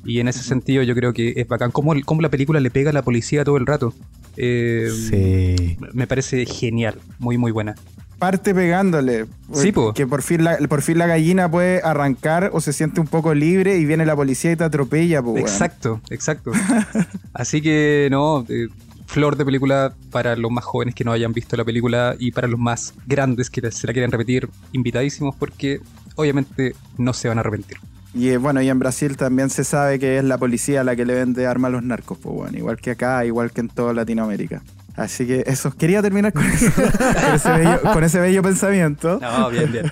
Y 0.05 0.19
en 0.19 0.27
ese 0.27 0.43
sentido 0.43 0.83
yo 0.83 0.93
creo 0.93 1.11
que 1.11 1.33
es 1.35 1.47
bacán 1.47 1.71
cómo, 1.71 1.93
cómo 2.05 2.21
la 2.21 2.29
película 2.29 2.59
le 2.59 2.69
pega 2.69 2.91
a 2.91 2.93
la 2.93 3.01
policía 3.01 3.43
todo 3.43 3.57
el 3.57 3.65
rato. 3.65 3.95
Sí. 4.35 5.77
Me 5.91 6.05
parece 6.05 6.45
genial, 6.45 6.99
muy 7.17 7.39
muy 7.39 7.51
buena. 7.51 7.73
Parte 8.19 8.53
pegándole. 8.53 9.25
Sí, 9.53 9.71
po. 9.71 9.93
Que 9.93 10.05
por 10.05 10.21
fin, 10.21 10.43
la, 10.43 10.57
por 10.67 10.81
fin 10.81 10.97
la 10.97 11.07
gallina 11.07 11.49
puede 11.49 11.81
arrancar 11.81 12.51
o 12.53 12.61
se 12.61 12.73
siente 12.73 12.99
un 12.99 13.07
poco 13.07 13.33
libre 13.33 13.77
y 13.77 13.85
viene 13.85 14.05
la 14.05 14.15
policía 14.15 14.51
y 14.51 14.55
te 14.55 14.65
atropella, 14.65 15.23
po. 15.23 15.37
Exacto, 15.37 16.01
exacto. 16.09 16.51
Así 17.33 17.61
que 17.61 18.09
no, 18.11 18.45
eh, 18.49 18.67
flor 19.09 19.37
de 19.37 19.45
película 19.45 19.93
para 20.11 20.35
los 20.35 20.51
más 20.51 20.63
jóvenes 20.63 20.93
que 20.93 21.03
no 21.03 21.11
hayan 21.11 21.33
visto 21.33 21.57
la 21.57 21.65
película 21.65 22.15
y 22.19 22.31
para 22.31 22.47
los 22.47 22.59
más 22.59 22.93
grandes 23.07 23.49
que 23.49 23.71
se 23.71 23.87
la 23.87 23.93
quieran 23.93 24.11
repetir, 24.11 24.49
invitadísimos 24.71 25.35
porque 25.35 25.81
obviamente 26.15 26.75
no 26.97 27.13
se 27.13 27.27
van 27.27 27.37
a 27.37 27.41
arrepentir. 27.41 27.77
Y 28.13 28.29
eh, 28.29 28.37
bueno, 28.37 28.61
y 28.61 28.69
en 28.69 28.79
Brasil 28.79 29.17
también 29.17 29.49
se 29.49 29.63
sabe 29.63 29.99
que 29.99 30.17
es 30.17 30.23
la 30.23 30.37
policía 30.37 30.83
la 30.83 30.95
que 30.95 31.05
le 31.05 31.13
vende 31.13 31.47
armas 31.47 31.69
a 31.69 31.71
los 31.73 31.83
narcos, 31.83 32.17
pues 32.17 32.35
bueno, 32.35 32.57
igual 32.57 32.77
que 32.77 32.91
acá, 32.91 33.25
igual 33.25 33.51
que 33.51 33.61
en 33.61 33.69
toda 33.69 33.93
Latinoamérica. 33.93 34.61
Así 34.99 35.25
que 35.25 35.43
eso, 35.47 35.71
quería 35.71 36.01
terminar 36.01 36.33
con, 36.33 36.45
eso, 36.45 36.71
con, 36.75 37.33
ese, 37.33 37.49
bello, 37.51 37.81
con 37.93 38.03
ese 38.03 38.19
bello 38.19 38.41
pensamiento. 38.43 39.19
No, 39.21 39.49
bien, 39.49 39.71
bien. 39.71 39.91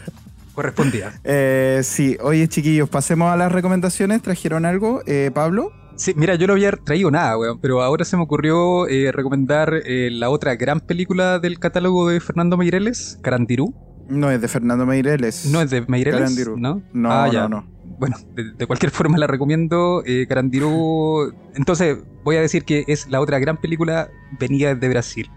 Correspondía. 0.53 1.13
Eh, 1.23 1.81
sí, 1.83 2.17
oye 2.21 2.47
chiquillos, 2.47 2.89
pasemos 2.89 3.31
a 3.31 3.37
las 3.37 3.51
recomendaciones. 3.51 4.21
¿Trajeron 4.21 4.65
algo? 4.65 5.01
Eh, 5.05 5.31
Pablo. 5.33 5.71
Sí, 5.95 6.13
mira, 6.15 6.35
yo 6.35 6.45
no 6.45 6.53
había 6.53 6.71
traído 6.71 7.09
nada, 7.09 7.37
weón, 7.37 7.59
pero 7.59 7.81
ahora 7.81 8.05
se 8.05 8.17
me 8.17 8.23
ocurrió 8.23 8.87
eh, 8.87 9.11
recomendar 9.11 9.73
eh, 9.85 10.09
la 10.11 10.29
otra 10.29 10.55
gran 10.55 10.79
película 10.79 11.39
del 11.39 11.57
catálogo 11.57 12.07
de 12.09 12.19
Fernando 12.19 12.55
Meireles, 12.57 13.17
Carandirú. 13.23 13.73
No 14.07 14.29
es 14.29 14.39
de 14.39 14.47
Fernando 14.47 14.85
Meireles. 14.85 15.45
¿No 15.47 15.61
es 15.61 15.69
de 15.71 15.81
Meireles? 15.87 16.19
Carandirú. 16.19 16.57
¿No? 16.57 16.81
No, 16.93 17.11
Ah, 17.11 17.47
no. 17.49 17.65
Bueno, 17.99 18.15
de, 18.35 18.53
de 18.53 18.67
cualquier 18.67 18.91
forma 18.91 19.17
la 19.17 19.27
recomiendo. 19.27 20.03
Eh, 20.05 20.25
Carandirú. 20.27 21.33
Entonces, 21.55 21.97
voy 22.23 22.35
a 22.37 22.41
decir 22.41 22.63
que 22.63 22.83
es 22.87 23.07
la 23.09 23.21
otra 23.21 23.39
gran 23.39 23.57
película 23.57 24.09
venida 24.39 24.75
de 24.75 24.89
Brasil. 24.89 25.29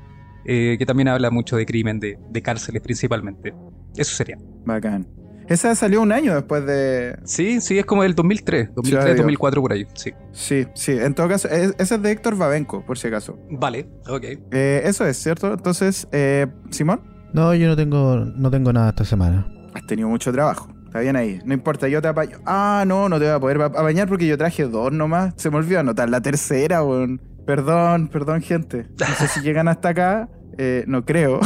eh, 0.44 0.76
que 0.78 0.86
también 0.86 1.08
habla 1.08 1.30
mucho 1.30 1.56
de 1.56 1.66
crimen, 1.66 2.00
de, 2.00 2.18
de 2.30 2.42
cárceles 2.42 2.80
principalmente. 2.82 3.54
Eso 3.96 4.16
sería. 4.16 4.38
Bacán. 4.64 5.06
Esa 5.48 5.74
salió 5.74 6.00
un 6.00 6.12
año 6.12 6.34
después 6.34 6.64
de. 6.64 7.18
Sí, 7.24 7.60
sí, 7.60 7.76
es 7.78 7.84
como 7.84 8.04
del 8.04 8.14
2003, 8.14 8.68
Ya 8.68 8.72
2003, 8.74 9.04
digo. 9.06 9.16
2004 9.24 9.60
por 9.62 9.72
ahí. 9.72 9.86
Sí. 9.94 10.12
Sí, 10.32 10.66
sí. 10.74 10.92
En 10.92 11.12
todo 11.14 11.28
caso, 11.28 11.48
es- 11.48 11.74
esa 11.78 11.96
es 11.96 12.02
de 12.02 12.10
Héctor 12.12 12.36
Babenco, 12.36 12.84
por 12.86 12.96
si 12.98 13.08
acaso. 13.08 13.36
Vale, 13.50 13.88
ok. 14.08 14.24
Eh, 14.52 14.82
eso 14.84 15.04
es, 15.06 15.16
¿cierto? 15.20 15.52
Entonces, 15.52 16.06
eh, 16.12 16.46
Simón, 16.70 17.00
No, 17.34 17.52
yo 17.54 17.66
no 17.66 17.76
tengo, 17.76 18.16
no 18.16 18.50
tengo 18.50 18.72
nada 18.72 18.90
esta 18.90 19.04
semana. 19.04 19.46
has 19.74 19.84
tenido 19.86 20.08
mucho 20.08 20.32
trabajo. 20.32 20.68
Está 20.90 21.00
bien 21.00 21.14
ahí. 21.14 21.40
No 21.44 21.54
importa, 21.54 21.86
yo 21.86 22.02
te 22.02 22.08
apaño. 22.08 22.38
Ah, 22.44 22.82
no, 22.84 23.08
no 23.08 23.18
te 23.20 23.26
voy 23.26 23.34
a 23.34 23.38
poder 23.38 23.62
ap- 23.62 23.76
apañar 23.76 24.08
porque 24.08 24.26
yo 24.26 24.36
traje 24.36 24.64
dos 24.64 24.90
nomás. 24.92 25.34
Se 25.36 25.48
me 25.48 25.56
olvidó 25.58 25.78
anotar 25.80 26.10
la 26.10 26.20
tercera, 26.20 26.82
weón. 26.82 27.20
Perdón, 27.46 28.08
perdón, 28.08 28.42
gente. 28.42 28.86
No 28.98 29.06
sé 29.06 29.28
si 29.28 29.40
llegan 29.42 29.68
hasta 29.68 29.90
acá. 29.90 30.28
eh, 30.58 30.82
no 30.88 31.04
creo. 31.04 31.38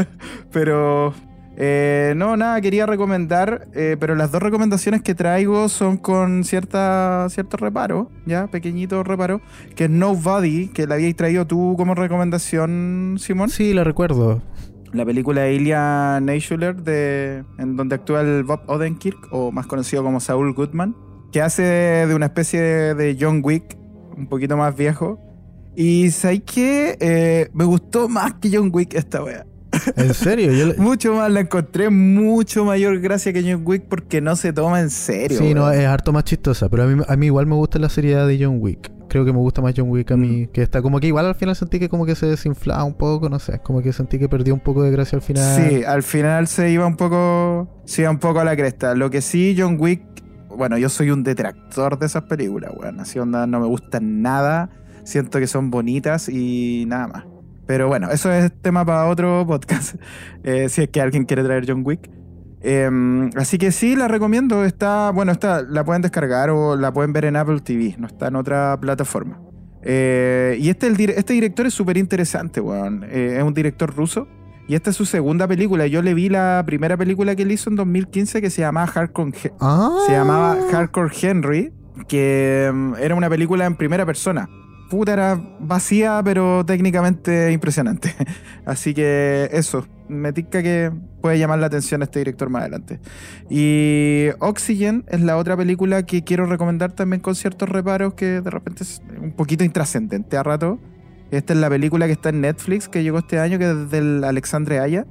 pero. 0.52 1.14
eh, 1.56 2.12
no, 2.16 2.36
nada, 2.36 2.60
quería 2.60 2.84
recomendar. 2.86 3.68
eh, 3.74 3.96
pero 3.98 4.14
las 4.14 4.32
dos 4.32 4.42
recomendaciones 4.42 5.00
que 5.02 5.14
traigo 5.14 5.68
son 5.70 5.96
con 5.96 6.44
cierta, 6.44 7.26
cierto 7.30 7.56
reparo, 7.56 8.10
ya, 8.26 8.46
pequeñito 8.48 9.02
reparo. 9.02 9.40
Que 9.76 9.84
es 9.84 9.90
Nobody, 9.90 10.68
que 10.68 10.86
la 10.86 10.96
habíais 10.96 11.16
traído 11.16 11.46
tú 11.46 11.74
como 11.76 11.94
recomendación, 11.94 13.16
Simón. 13.18 13.48
Sí, 13.50 13.72
la 13.74 13.84
recuerdo. 13.84 14.42
La 14.92 15.04
película 15.04 15.42
de 15.42 15.54
Ilya 15.54 16.18
Neischuler, 16.20 16.74
de, 16.76 17.44
en 17.58 17.76
donde 17.76 17.94
actúa 17.94 18.22
el 18.22 18.42
Bob 18.42 18.60
Odenkirk, 18.66 19.28
o 19.30 19.52
más 19.52 19.66
conocido 19.66 20.02
como 20.02 20.18
Saul 20.20 20.52
Goodman, 20.52 20.96
que 21.32 21.40
hace 21.42 21.62
de 21.62 22.14
una 22.14 22.26
especie 22.26 22.60
de 22.60 23.16
John 23.20 23.40
Wick, 23.44 23.76
un 24.16 24.26
poquito 24.26 24.56
más 24.56 24.76
viejo. 24.76 25.20
Y 25.76 26.10
¿sabes 26.10 26.42
qué? 26.44 26.96
Eh, 27.00 27.48
me 27.54 27.64
gustó 27.64 28.08
más 28.08 28.34
que 28.34 28.50
John 28.52 28.70
Wick 28.72 28.94
esta 28.94 29.22
wea. 29.22 29.46
¿En 29.96 30.12
serio? 30.12 30.52
Yo 30.52 30.66
le- 30.72 30.74
Mucho 30.74 31.14
más, 31.14 31.30
la 31.30 31.40
encontré 31.40 31.88
mucho 31.88 32.64
mayor 32.64 32.98
gracia 32.98 33.32
que 33.32 33.42
John 33.48 33.62
Wick 33.64 33.84
porque 33.88 34.20
no 34.20 34.34
se 34.34 34.52
toma 34.52 34.80
en 34.80 34.90
serio. 34.90 35.38
Sí, 35.38 35.54
no, 35.54 35.70
es 35.70 35.86
harto 35.86 36.12
más 36.12 36.24
chistosa, 36.24 36.68
pero 36.68 36.82
a 36.82 36.86
mí, 36.88 37.00
a 37.06 37.16
mí 37.16 37.26
igual 37.26 37.46
me 37.46 37.54
gusta 37.54 37.78
la 37.78 37.88
seriedad 37.88 38.26
de 38.26 38.44
John 38.44 38.56
Wick. 38.60 38.90
Creo 39.10 39.24
que 39.24 39.32
me 39.32 39.38
gusta 39.38 39.60
más 39.60 39.74
John 39.76 39.90
Wick 39.90 40.12
a 40.12 40.16
mí, 40.16 40.46
que 40.52 40.62
está 40.62 40.80
como 40.80 41.00
que 41.00 41.08
igual 41.08 41.26
al 41.26 41.34
final 41.34 41.56
sentí 41.56 41.80
que 41.80 41.88
como 41.88 42.06
que 42.06 42.14
se 42.14 42.26
desinflaba 42.26 42.84
un 42.84 42.94
poco, 42.94 43.28
no 43.28 43.40
sé, 43.40 43.58
como 43.58 43.82
que 43.82 43.92
sentí 43.92 44.20
que 44.20 44.28
perdió 44.28 44.54
un 44.54 44.60
poco 44.60 44.84
de 44.84 44.92
gracia 44.92 45.16
al 45.16 45.22
final. 45.22 45.56
Sí, 45.56 45.82
al 45.82 46.04
final 46.04 46.46
se 46.46 46.70
iba 46.70 46.86
un 46.86 46.94
poco. 46.94 47.82
Se 47.86 48.02
iba 48.02 48.10
un 48.12 48.20
poco 48.20 48.38
a 48.38 48.44
la 48.44 48.54
cresta. 48.54 48.94
Lo 48.94 49.10
que 49.10 49.20
sí, 49.20 49.56
John 49.58 49.78
Wick. 49.80 50.00
Bueno, 50.48 50.78
yo 50.78 50.88
soy 50.88 51.10
un 51.10 51.24
detractor 51.24 51.98
de 51.98 52.06
esas 52.06 52.22
películas, 52.22 52.70
weón. 52.76 53.00
Así 53.00 53.18
onda, 53.18 53.48
no 53.48 53.58
me 53.58 53.66
gustan 53.66 54.22
nada. 54.22 54.70
Siento 55.02 55.40
que 55.40 55.48
son 55.48 55.72
bonitas 55.72 56.28
y 56.28 56.84
nada 56.86 57.08
más. 57.08 57.24
Pero 57.66 57.88
bueno, 57.88 58.10
eso 58.12 58.32
es 58.32 58.52
tema 58.62 58.84
para 58.84 59.08
otro 59.08 59.44
podcast. 59.44 59.96
eh, 60.44 60.68
si 60.68 60.82
es 60.82 60.88
que 60.88 61.00
alguien 61.00 61.24
quiere 61.24 61.42
traer 61.42 61.64
John 61.66 61.82
Wick. 61.84 62.08
Em, 62.62 63.30
así 63.36 63.58
que 63.58 63.72
sí, 63.72 63.96
la 63.96 64.08
recomiendo. 64.08 64.64
Está, 64.64 65.10
bueno, 65.10 65.32
está, 65.32 65.62
la 65.62 65.84
pueden 65.84 66.02
descargar 66.02 66.50
o 66.50 66.76
la 66.76 66.92
pueden 66.92 67.12
ver 67.12 67.24
en 67.24 67.36
Apple 67.36 67.60
TV. 67.60 67.96
No 67.98 68.06
está 68.06 68.28
en 68.28 68.36
otra 68.36 68.78
plataforma. 68.80 69.40
Eh, 69.82 70.58
y 70.60 70.68
este, 70.68 70.86
el 70.88 71.00
este 71.10 71.32
director 71.32 71.66
es 71.66 71.74
súper 71.74 71.96
interesante, 71.96 72.60
weón. 72.60 73.04
Eh, 73.08 73.36
es 73.38 73.42
un 73.42 73.54
director 73.54 73.94
ruso. 73.94 74.28
Y 74.68 74.74
esta 74.74 74.90
es 74.90 74.96
su 74.96 75.04
segunda 75.06 75.48
película. 75.48 75.86
Yo 75.88 76.00
le 76.02 76.14
vi 76.14 76.28
la 76.28 76.62
primera 76.64 76.96
película 76.96 77.34
que 77.34 77.42
él 77.42 77.50
hizo 77.50 77.70
en 77.70 77.76
2015 77.76 78.40
que 78.40 78.50
se 78.50 78.60
llamaba 78.60 78.86
Hardcore, 78.86 79.32
He- 79.42 79.52
Ah. 79.60 79.96
se 80.06 80.12
llamaba 80.12 80.56
Hardcore 80.70 81.10
Henry, 81.20 81.72
que 82.06 82.70
mm, 82.72 82.94
era 83.00 83.14
una 83.16 83.28
película 83.28 83.64
en 83.66 83.74
primera 83.74 84.06
persona. 84.06 84.48
Puta, 84.88 85.12
era 85.12 85.40
vacía, 85.60 86.20
pero 86.24 86.64
técnicamente 86.64 87.50
impresionante. 87.52 88.14
Así 88.64 88.94
que 88.94 89.48
eso, 89.52 89.86
me 90.10 90.32
tica 90.32 90.62
que 90.62 90.92
puede 91.20 91.38
llamar 91.38 91.58
la 91.58 91.66
atención 91.66 92.02
a 92.02 92.04
este 92.04 92.18
director 92.18 92.50
más 92.50 92.62
adelante. 92.62 93.00
Y 93.48 94.28
Oxygen 94.40 95.04
es 95.08 95.20
la 95.20 95.36
otra 95.36 95.56
película 95.56 96.04
que 96.04 96.24
quiero 96.24 96.46
recomendar 96.46 96.92
también 96.92 97.20
con 97.20 97.34
ciertos 97.34 97.68
reparos 97.68 98.14
que 98.14 98.40
de 98.40 98.50
repente 98.50 98.82
es 98.82 99.02
un 99.20 99.32
poquito 99.32 99.64
intrascendente 99.64 100.36
a 100.36 100.42
rato. 100.42 100.78
Esta 101.30 101.52
es 101.52 101.58
la 101.60 101.70
película 101.70 102.06
que 102.06 102.12
está 102.12 102.30
en 102.30 102.40
Netflix, 102.40 102.88
que 102.88 103.02
llegó 103.02 103.18
este 103.18 103.38
año, 103.38 103.58
que 103.58 103.70
es 103.70 103.90
del 103.90 104.24
Alexandre 104.24 104.80
Aya. 104.80 105.06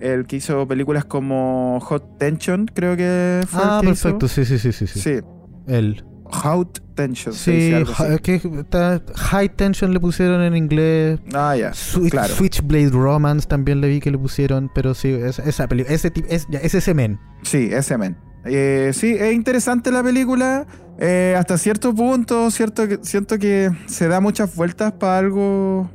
El 0.00 0.26
que 0.26 0.36
hizo 0.36 0.66
películas 0.66 1.04
como 1.04 1.78
Hot 1.80 2.18
Tension, 2.18 2.66
creo 2.66 2.96
que 2.96 3.42
fue. 3.46 3.60
Ah, 3.62 3.80
el 3.80 3.86
que 3.86 3.92
hizo. 3.92 4.02
perfecto, 4.04 4.28
sí, 4.28 4.44
sí, 4.44 4.58
sí, 4.58 4.72
sí. 4.72 4.86
Sí, 4.86 5.00
Sí, 5.00 5.20
Él. 5.66 6.04
Hot 6.32 6.80
Tension. 6.94 7.34
Sí, 7.34 7.72
es 7.72 8.20
que 8.20 8.34
está, 8.60 9.00
High 9.16 9.48
Tension 9.56 9.92
le 9.92 10.00
pusieron 10.00 10.42
en 10.42 10.56
inglés. 10.56 11.18
Ah, 11.32 11.56
ya. 11.56 11.72
Switch, 11.74 12.10
claro. 12.10 12.34
Switchblade 12.34 12.90
Romance 12.90 13.46
también 13.48 13.80
le 13.80 13.88
vi 13.88 14.00
que 14.00 14.10
le 14.10 14.18
pusieron, 14.18 14.70
pero 14.74 14.94
sí, 14.94 15.08
esa, 15.12 15.42
esa 15.44 15.66
peli- 15.68 15.86
ese 15.88 16.10
tipo, 16.10 16.28
es, 16.30 16.46
ese 16.50 16.94
men. 16.94 17.18
Sí, 17.42 17.68
ese 17.72 17.96
men. 17.98 18.16
Eh, 18.44 18.92
sí, 18.94 19.14
es 19.18 19.32
interesante 19.34 19.90
la 19.90 20.02
película. 20.02 20.66
eh, 20.98 21.34
hasta 21.38 21.56
cierto 21.58 21.94
punto, 21.94 22.50
cierto 22.50 22.86
que, 22.86 22.98
siento 23.02 23.38
que 23.38 23.70
se 23.86 24.06
da 24.08 24.20
muchas 24.20 24.54
vueltas 24.54 24.92
para 24.92 25.18
algo. 25.18 25.90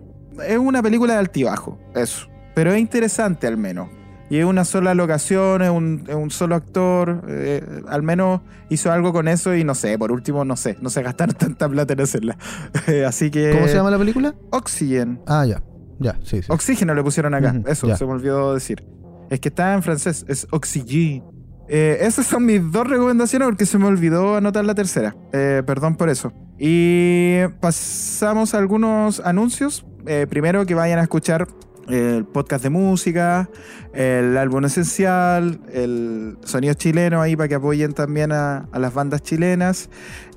Es 0.47 0.57
una 0.57 0.81
película 0.83 1.13
de 1.13 1.19
altibajo, 1.19 1.79
eso. 1.95 2.27
Pero 2.55 2.73
es 2.73 2.79
interesante 2.79 3.47
al 3.47 3.57
menos. 3.57 3.89
Y 4.29 4.37
es 4.39 4.45
una 4.45 4.65
sola 4.65 4.93
locación, 4.95 5.61
es 5.61 5.69
un, 5.69 6.03
es 6.07 6.15
un 6.15 6.31
solo 6.31 6.55
actor. 6.55 7.23
eh, 7.27 7.63
al 7.87 8.01
menos 8.01 8.41
hizo 8.69 8.91
algo 8.91 9.13
con 9.13 9.27
eso 9.27 9.55
y 9.55 9.63
no 9.63 9.75
sé, 9.75 9.97
por 9.99 10.11
último, 10.11 10.43
no 10.45 10.55
sé, 10.55 10.77
no 10.81 10.89
sé 10.89 11.03
gastar 11.03 11.33
tanta 11.35 11.69
plata 11.69 11.93
en 11.93 12.01
hacerla. 12.01 12.37
Eh, 12.87 13.05
Así 13.05 13.29
que. 13.31 13.51
¿Cómo 13.51 13.67
se 13.67 13.75
llama 13.75 13.91
la 13.91 13.97
película? 13.97 14.35
Oxygen. 14.51 15.19
Ah, 15.27 15.45
ya. 15.45 15.61
Ya, 15.99 16.17
sí, 16.23 16.41
sí. 16.41 16.47
Oxígeno 16.49 16.93
le 16.93 17.03
pusieron 17.03 17.33
acá. 17.33 17.55
Eso, 17.67 17.87
ya. 17.87 17.95
se 17.97 18.05
me 18.05 18.11
olvidó 18.11 18.53
decir. 18.53 18.83
Es 19.29 19.39
que 19.39 19.49
está 19.49 19.73
en 19.73 19.81
francés, 19.81 20.25
es 20.27 20.45
Oxygen. 20.51 21.23
Eh, 21.67 21.97
esas 22.01 22.27
son 22.27 22.45
mis 22.45 22.61
dos 22.71 22.85
recomendaciones 22.87 23.47
porque 23.47 23.65
se 23.65 23.77
me 23.77 23.85
olvidó 23.85 24.35
anotar 24.35 24.65
la 24.65 24.75
tercera. 24.75 25.15
Eh, 25.33 25.63
perdón 25.65 25.95
por 25.95 26.09
eso. 26.09 26.31
Y 26.59 27.39
pasamos 27.59 28.53
a 28.53 28.57
algunos 28.59 29.19
anuncios. 29.21 29.85
Eh, 30.05 30.27
primero 30.29 30.65
que 30.65 30.75
vayan 30.75 30.99
a 30.99 31.01
escuchar 31.03 31.47
el 31.87 32.25
podcast 32.25 32.63
de 32.63 32.69
música, 32.69 33.49
el 33.93 34.37
álbum 34.37 34.65
esencial, 34.65 35.59
el 35.71 36.37
sonido 36.43 36.73
chileno 36.73 37.21
ahí 37.21 37.35
para 37.35 37.47
que 37.47 37.55
apoyen 37.55 37.93
también 37.93 38.31
a, 38.31 38.67
a 38.71 38.79
las 38.79 38.93
bandas 38.93 39.21
chilenas. 39.21 39.89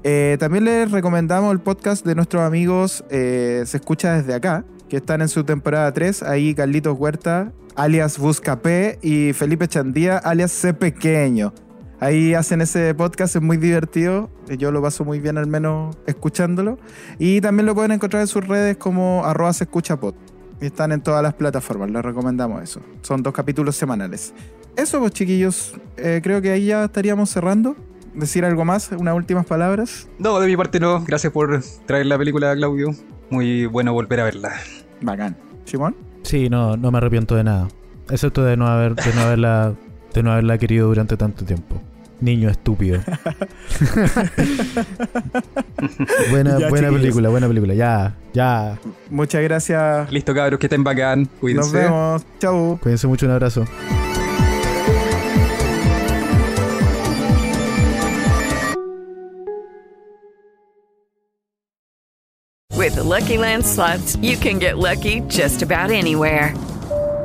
Eh, 0.05 0.37
también 0.39 0.65
les 0.65 0.91
recomendamos 0.91 1.53
el 1.53 1.61
podcast 1.61 2.07
de 2.07 2.15
nuestros 2.15 2.43
amigos 2.43 3.05
eh, 3.11 3.65
Se 3.67 3.79
Escucha 3.79 4.13
Desde 4.13 4.35
Acá, 4.35 4.65
que 4.89 4.99
están 4.99 5.23
en 5.23 5.29
su 5.29 5.45
temporada 5.45 5.93
3. 5.93 6.23
Ahí 6.23 6.55
Carlitos 6.55 6.97
Huerta, 6.99 7.53
alias 7.75 8.19
Buscapé, 8.19 8.99
y 9.03 9.33
Felipe 9.33 9.67
Chandía, 9.67 10.19
alias 10.19 10.53
C 10.53 10.73
Pequeño. 10.73 11.53
Ahí 12.01 12.35
hacen 12.35 12.61
ese 12.61 12.95
podcast, 12.95 13.35
es 13.35 13.43
muy 13.43 13.57
divertido. 13.57 14.31
Yo 14.57 14.71
lo 14.71 14.81
paso 14.81 15.05
muy 15.05 15.19
bien 15.19 15.37
al 15.37 15.49
menos 15.49 15.97
escuchándolo. 16.07 16.79
Y 17.19 17.41
también 17.41 17.67
lo 17.67 17.75
pueden 17.75 17.91
encontrar 17.91 18.23
en 18.23 18.29
sus 18.29 18.47
redes 18.47 18.77
como 18.77 19.25
arroba 19.25 19.53
se 19.53 19.65
escucha 19.65 19.99
pod. 19.99 20.15
Y 20.61 20.67
están 20.67 20.93
en 20.93 21.01
todas 21.01 21.23
las 21.23 21.35
plataformas, 21.35 21.91
les 21.91 22.03
recomendamos 22.05 22.63
eso. 22.63 22.81
Son 23.03 23.23
dos 23.23 23.33
capítulos 23.33 23.77
semanales. 23.77 24.33
Eso 24.77 24.99
pues 25.01 25.13
chiquillos, 25.13 25.75
Eh, 25.97 26.21
creo 26.23 26.41
que 26.43 26.51
ahí 26.51 26.67
ya 26.67 26.85
estaríamos 26.85 27.31
cerrando. 27.31 27.77
Decir 28.15 28.45
algo 28.45 28.65
más, 28.65 28.91
unas 28.93 29.15
últimas 29.15 29.47
palabras. 29.47 30.09
No, 30.19 30.41
de 30.41 30.47
mi 30.49 30.57
parte 30.57 30.81
no. 30.81 31.05
Gracias 31.05 31.33
por 31.33 31.63
traer 31.87 32.07
la 32.07 32.19
película, 32.19 32.55
Claudio. 32.57 32.91
Muy 33.31 33.67
bueno 33.67 33.93
volver 33.93 34.21
a 34.21 34.25
verla. 34.25 34.53
Bacán. 35.01 35.37
Simón. 35.65 35.95
Sí, 36.23 36.49
no, 36.49 36.77
no 36.77 36.91
me 36.91 36.99
arrepiento 36.99 37.37
de 37.37 37.45
nada. 37.45 37.69
Excepto 38.11 38.43
de 38.43 38.57
no 38.57 38.67
haber, 38.67 38.95
de 38.95 39.15
no 39.15 39.21
haberla, 39.21 39.75
de 40.15 40.23
no 40.23 40.33
haberla 40.33 40.59
querido 40.59 40.89
durante 40.89 41.17
tanto 41.17 41.45
tiempo. 41.45 41.81
Niño 42.21 42.49
estúpido. 42.51 43.01
buena, 46.31 46.59
Ya, 46.59 46.69
buena 46.69 46.91
película, 46.91 47.29
buena 47.29 47.47
película. 47.47 47.75
Ya, 47.75 48.17
ya. 48.33 48.79
Muchas 49.11 49.43
gracias. 49.43 50.11
Listo, 50.11 50.35
cabros, 50.35 50.59
que 50.59 50.67
estén 50.67 50.83
bacán. 50.83 51.27
Cuídense. 51.41 51.61
Nos 51.61 51.73
vemos. 51.73 52.27
Chau. 52.41 52.79
Cuídense 52.83 53.07
mucho, 53.07 53.27
un 53.27 53.33
abrazo. 53.33 53.65
With 62.77 62.95
the 62.95 63.03
Lucky 63.03 63.37
Land 63.37 63.67
slots, 63.67 64.17
you 64.17 64.37
can 64.37 64.59
get 64.59 64.79
lucky 64.79 65.21
just 65.29 65.63
about 65.63 65.91
anywhere. 65.91 66.55